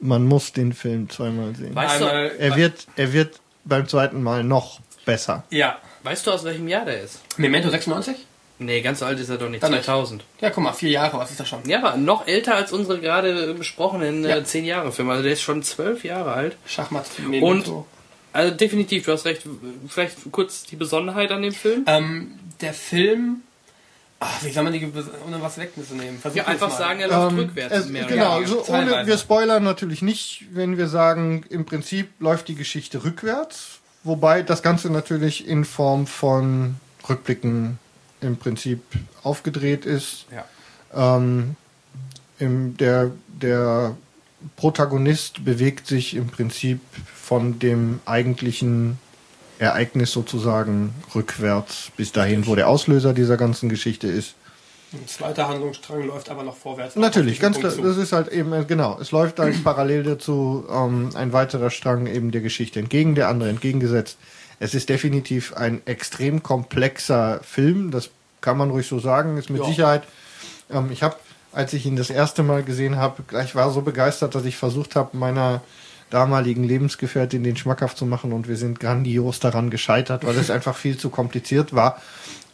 [0.00, 1.74] Man muss den Film zweimal sehen.
[1.74, 5.44] Weißt du, Einmal, Er wird, er wird beim zweiten Mal noch besser.
[5.50, 7.20] ja, weißt du, aus welchem Jahr der ist?
[7.38, 8.26] Memento 96?
[8.64, 9.62] Nee, ganz so alt ist er doch nicht.
[9.62, 9.84] Dann nicht.
[9.84, 10.24] 2000.
[10.40, 11.60] Ja, guck mal, vier Jahre, was ist das schon?
[11.68, 14.36] Ja, aber noch älter als unsere gerade besprochenen Ja.
[14.38, 15.10] äh, 10 Jahre Film.
[15.10, 16.56] Also der ist schon zwölf Jahre alt.
[16.66, 17.06] Schachmatt,
[17.40, 17.70] Und
[18.32, 19.42] also definitiv, du hast recht.
[19.88, 21.84] Vielleicht kurz die Besonderheit an dem Film.
[21.86, 23.42] ähm, der Film.
[24.20, 24.84] Ach, wie soll man die,
[25.26, 26.18] ohne was wegzunehmen?
[26.18, 26.76] Versuch Ja, einfach mal.
[26.78, 27.74] sagen, er läuft Ähm, rückwärts.
[27.76, 32.48] es, mehr genau, so ohne, wir spoilern natürlich nicht, wenn wir sagen, im Prinzip läuft
[32.48, 36.76] die Geschichte rückwärts, wobei das Ganze natürlich in Form von
[37.06, 37.78] Rückblicken
[38.20, 38.82] im Prinzip
[39.22, 40.26] aufgedreht ist.
[40.32, 41.16] Ja.
[41.16, 41.56] Ähm,
[42.38, 43.96] im, der, der
[44.56, 46.80] Protagonist bewegt sich im Prinzip
[47.14, 48.98] von dem eigentlichen
[49.58, 54.34] Ereignis sozusagen rückwärts bis dahin, wo der Auslöser dieser ganzen Geschichte ist.
[54.92, 56.94] Ein zweiter Handlungsstrang läuft aber noch vorwärts.
[56.94, 57.72] Natürlich, ganz klar.
[57.72, 58.96] Das ist halt eben, genau.
[59.00, 63.48] Es läuft halt parallel dazu ähm, ein weiterer Strang eben der Geschichte entgegen, der andere
[63.48, 64.18] entgegengesetzt.
[64.64, 68.08] Es ist definitiv ein extrem komplexer Film, das
[68.40, 69.68] kann man ruhig so sagen, ist mit Ja.
[69.68, 70.04] Sicherheit.
[70.70, 71.16] Ähm, ich habe,
[71.52, 74.96] als ich ihn das erste Mal gesehen habe, gleich war so begeistert, dass ich versucht
[74.96, 75.60] habe, meiner
[76.08, 80.76] damaligen Lebensgefährtin den schmackhaft zu machen und wir sind grandios daran gescheitert, weil es einfach
[80.76, 82.00] viel zu kompliziert war.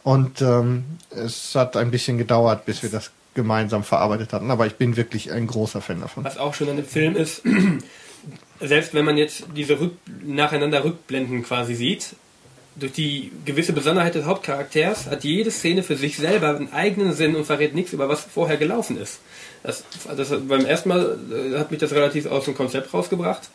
[0.03, 4.51] Und ähm, es hat ein bisschen gedauert, bis wir das gemeinsam verarbeitet hatten.
[4.51, 6.25] Aber ich bin wirklich ein großer Fan davon.
[6.25, 7.41] Was auch schön an dem Film ist,
[8.61, 9.93] selbst wenn man jetzt diese Rück
[10.23, 12.15] nacheinander Rückblenden quasi sieht,
[12.75, 17.35] durch die gewisse Besonderheit des Hauptcharakters hat jede Szene für sich selber einen eigenen Sinn
[17.35, 19.19] und verrät nichts über was vorher gelaufen ist.
[19.63, 19.83] Das,
[20.15, 23.49] das beim ersten Mal äh, hat mich das relativ aus dem Konzept rausgebracht.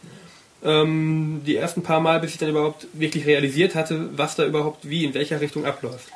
[0.62, 4.88] Ähm, die ersten paar Mal, bis ich dann überhaupt wirklich realisiert hatte, was da überhaupt
[4.88, 6.08] wie in welcher Richtung abläuft.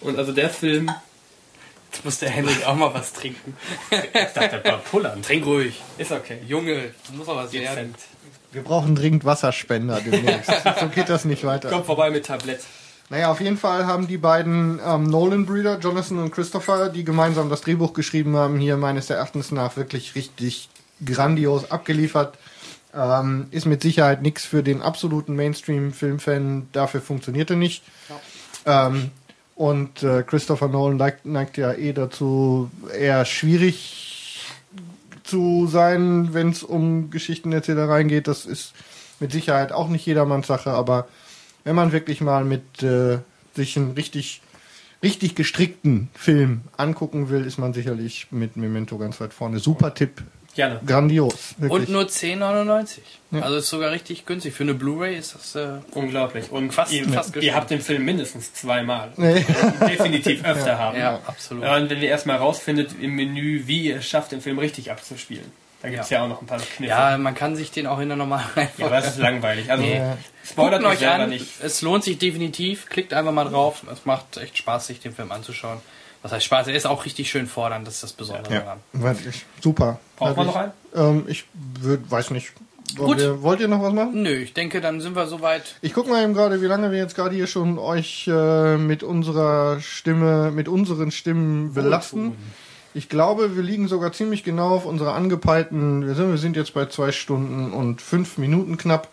[0.00, 0.90] Und also der Film.
[1.92, 3.54] Jetzt muss der Henrik auch mal was trinken.
[3.90, 5.20] Ich dachte, das war pullern.
[5.22, 5.82] Trink ruhig.
[5.98, 6.38] Ist okay.
[6.46, 7.94] Junge, muss mal was werden.
[8.50, 10.50] Wir brauchen dringend Wasserspender demnächst.
[10.80, 11.68] so geht das nicht weiter.
[11.68, 12.60] Kommt vorbei mit Tablett.
[13.10, 17.60] Naja, auf jeden Fall haben die beiden ähm, Nolan-Brüder, Jonathan und Christopher, die gemeinsam das
[17.60, 20.70] Drehbuch geschrieben haben, hier meines Erachtens nach wirklich richtig
[21.04, 22.38] grandios abgeliefert.
[22.94, 27.82] Ähm, ist mit Sicherheit nichts für den absoluten Mainstream-Filmfan, dafür funktionierte nicht.
[28.64, 29.10] Ähm,
[29.54, 34.46] und äh, Christopher Nolan neigt, neigt ja eh dazu, eher schwierig
[35.24, 38.28] zu sein, wenn es um Geschichtenerzählereien geht.
[38.28, 38.72] Das ist
[39.20, 41.08] mit Sicherheit auch nicht jedermanns Sache, aber
[41.64, 43.18] wenn man wirklich mal mit äh,
[43.54, 44.42] sich einen richtig
[45.02, 49.58] richtig gestrickten Film angucken will, ist man sicherlich mit Memento ganz weit vorne.
[49.58, 50.22] Super Tipp.
[50.54, 50.80] Gerne.
[50.86, 51.54] Grandios.
[51.56, 51.70] Wirklich.
[51.70, 52.98] Und nur 10,99.
[53.40, 54.52] Also ist sogar richtig günstig.
[54.54, 56.50] Für eine Blu-ray ist das äh, Unglaublich.
[56.50, 59.12] Und Fast- ihr, fast ihr habt den Film mindestens zweimal.
[59.16, 59.44] Nee.
[59.88, 60.98] Definitiv öfter haben.
[60.98, 61.64] ja, absolut.
[61.64, 64.90] Ja, und wenn ihr erstmal rausfindet im Menü, wie ihr es schafft, den Film richtig
[64.90, 65.50] abzuspielen.
[65.80, 66.22] Da gibt es ja.
[66.22, 66.90] auch noch ein paar Kniffe.
[66.90, 68.44] Ja, man kann sich den auch in der normalen
[68.78, 69.70] Ja, aber es ist langweilig.
[69.70, 70.00] Also, Nee.
[70.48, 71.30] spoilert euch selber an.
[71.30, 71.46] nicht.
[71.62, 72.86] Es lohnt sich definitiv.
[72.88, 73.82] Klickt einfach mal drauf.
[73.90, 75.80] Es macht echt Spaß, sich den Film anzuschauen.
[76.22, 76.68] Was heißt Spaß?
[76.68, 77.86] Er ist auch richtig schön fordernd.
[77.86, 78.78] Das ist das Besondere Ja, daran.
[78.92, 79.44] wirklich.
[79.60, 79.98] Super.
[80.16, 80.72] Braucht man noch einen?
[80.94, 81.44] Ähm, ich
[81.80, 82.52] würd, weiß nicht.
[82.96, 83.20] Wollt Gut.
[83.20, 84.22] ihr, wollt ihr noch was machen?
[84.22, 85.76] Nö, ich denke, dann sind wir soweit.
[85.80, 89.02] Ich guck mal eben gerade, wie lange wir jetzt gerade hier schon euch äh, mit
[89.02, 92.36] unserer Stimme, mit unseren Stimmen belasten.
[92.94, 96.06] Ich glaube, wir liegen sogar ziemlich genau auf unserer angepeilten.
[96.06, 99.08] Wir sind, wir sind jetzt bei zwei Stunden und fünf Minuten knapp.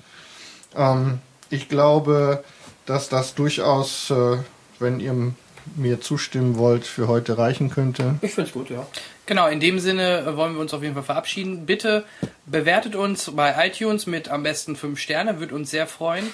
[0.75, 1.19] Ähm,
[1.49, 2.43] ich glaube,
[2.85, 4.37] dass das durchaus, äh,
[4.79, 5.33] wenn ihr
[5.75, 8.15] mir zustimmen wollt, für heute reichen könnte.
[8.21, 8.85] Ich finde es gut, ja.
[9.25, 11.65] Genau, in dem Sinne äh, wollen wir uns auf jeden Fall verabschieden.
[11.65, 12.05] Bitte
[12.45, 16.25] bewertet uns bei iTunes mit am besten 5 Sterne, würde uns sehr freuen.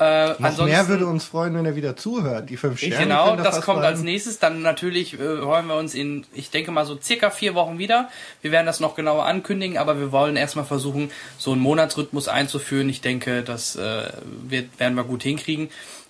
[0.00, 2.50] Äh, Noch mehr würde uns freuen, wenn er wieder zuhört.
[2.50, 2.96] Die fünf Sterne.
[2.96, 4.04] Genau, das kommt als bleiben.
[4.04, 4.38] nächstes.
[4.38, 8.08] Dann natürlich äh, hören wir uns in, ich denke mal so circa vier Wochen wieder.
[8.40, 12.88] Wir werden das noch genauer ankündigen, aber wir wollen erstmal versuchen, so einen Monatsrhythmus einzuführen.
[12.88, 14.04] Ich denke, das äh,
[14.48, 15.68] wird, werden wir gut hinkriegen.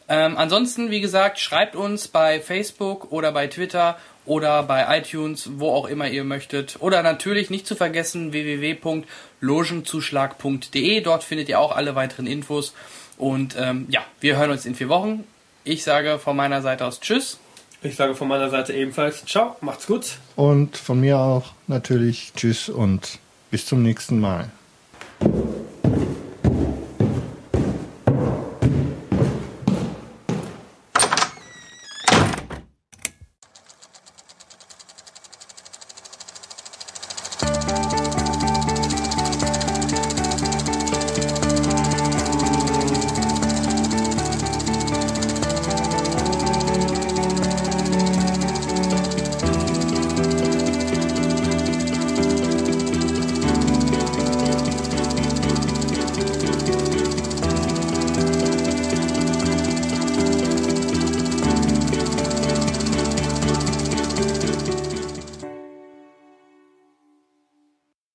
[0.09, 5.71] Ähm, ansonsten, wie gesagt, schreibt uns bei Facebook oder bei Twitter oder bei iTunes, wo
[5.71, 6.77] auch immer ihr möchtet.
[6.81, 11.01] Oder natürlich nicht zu vergessen www.logenzuschlag.de.
[11.03, 12.75] Dort findet ihr auch alle weiteren Infos.
[13.17, 15.25] Und ähm, ja, wir hören uns in vier Wochen.
[15.65, 17.39] Ich sage von meiner Seite aus Tschüss.
[17.83, 20.19] Ich sage von meiner Seite ebenfalls Ciao, macht's gut.
[20.37, 23.19] Und von mir auch natürlich Tschüss und
[23.51, 24.51] bis zum nächsten Mal.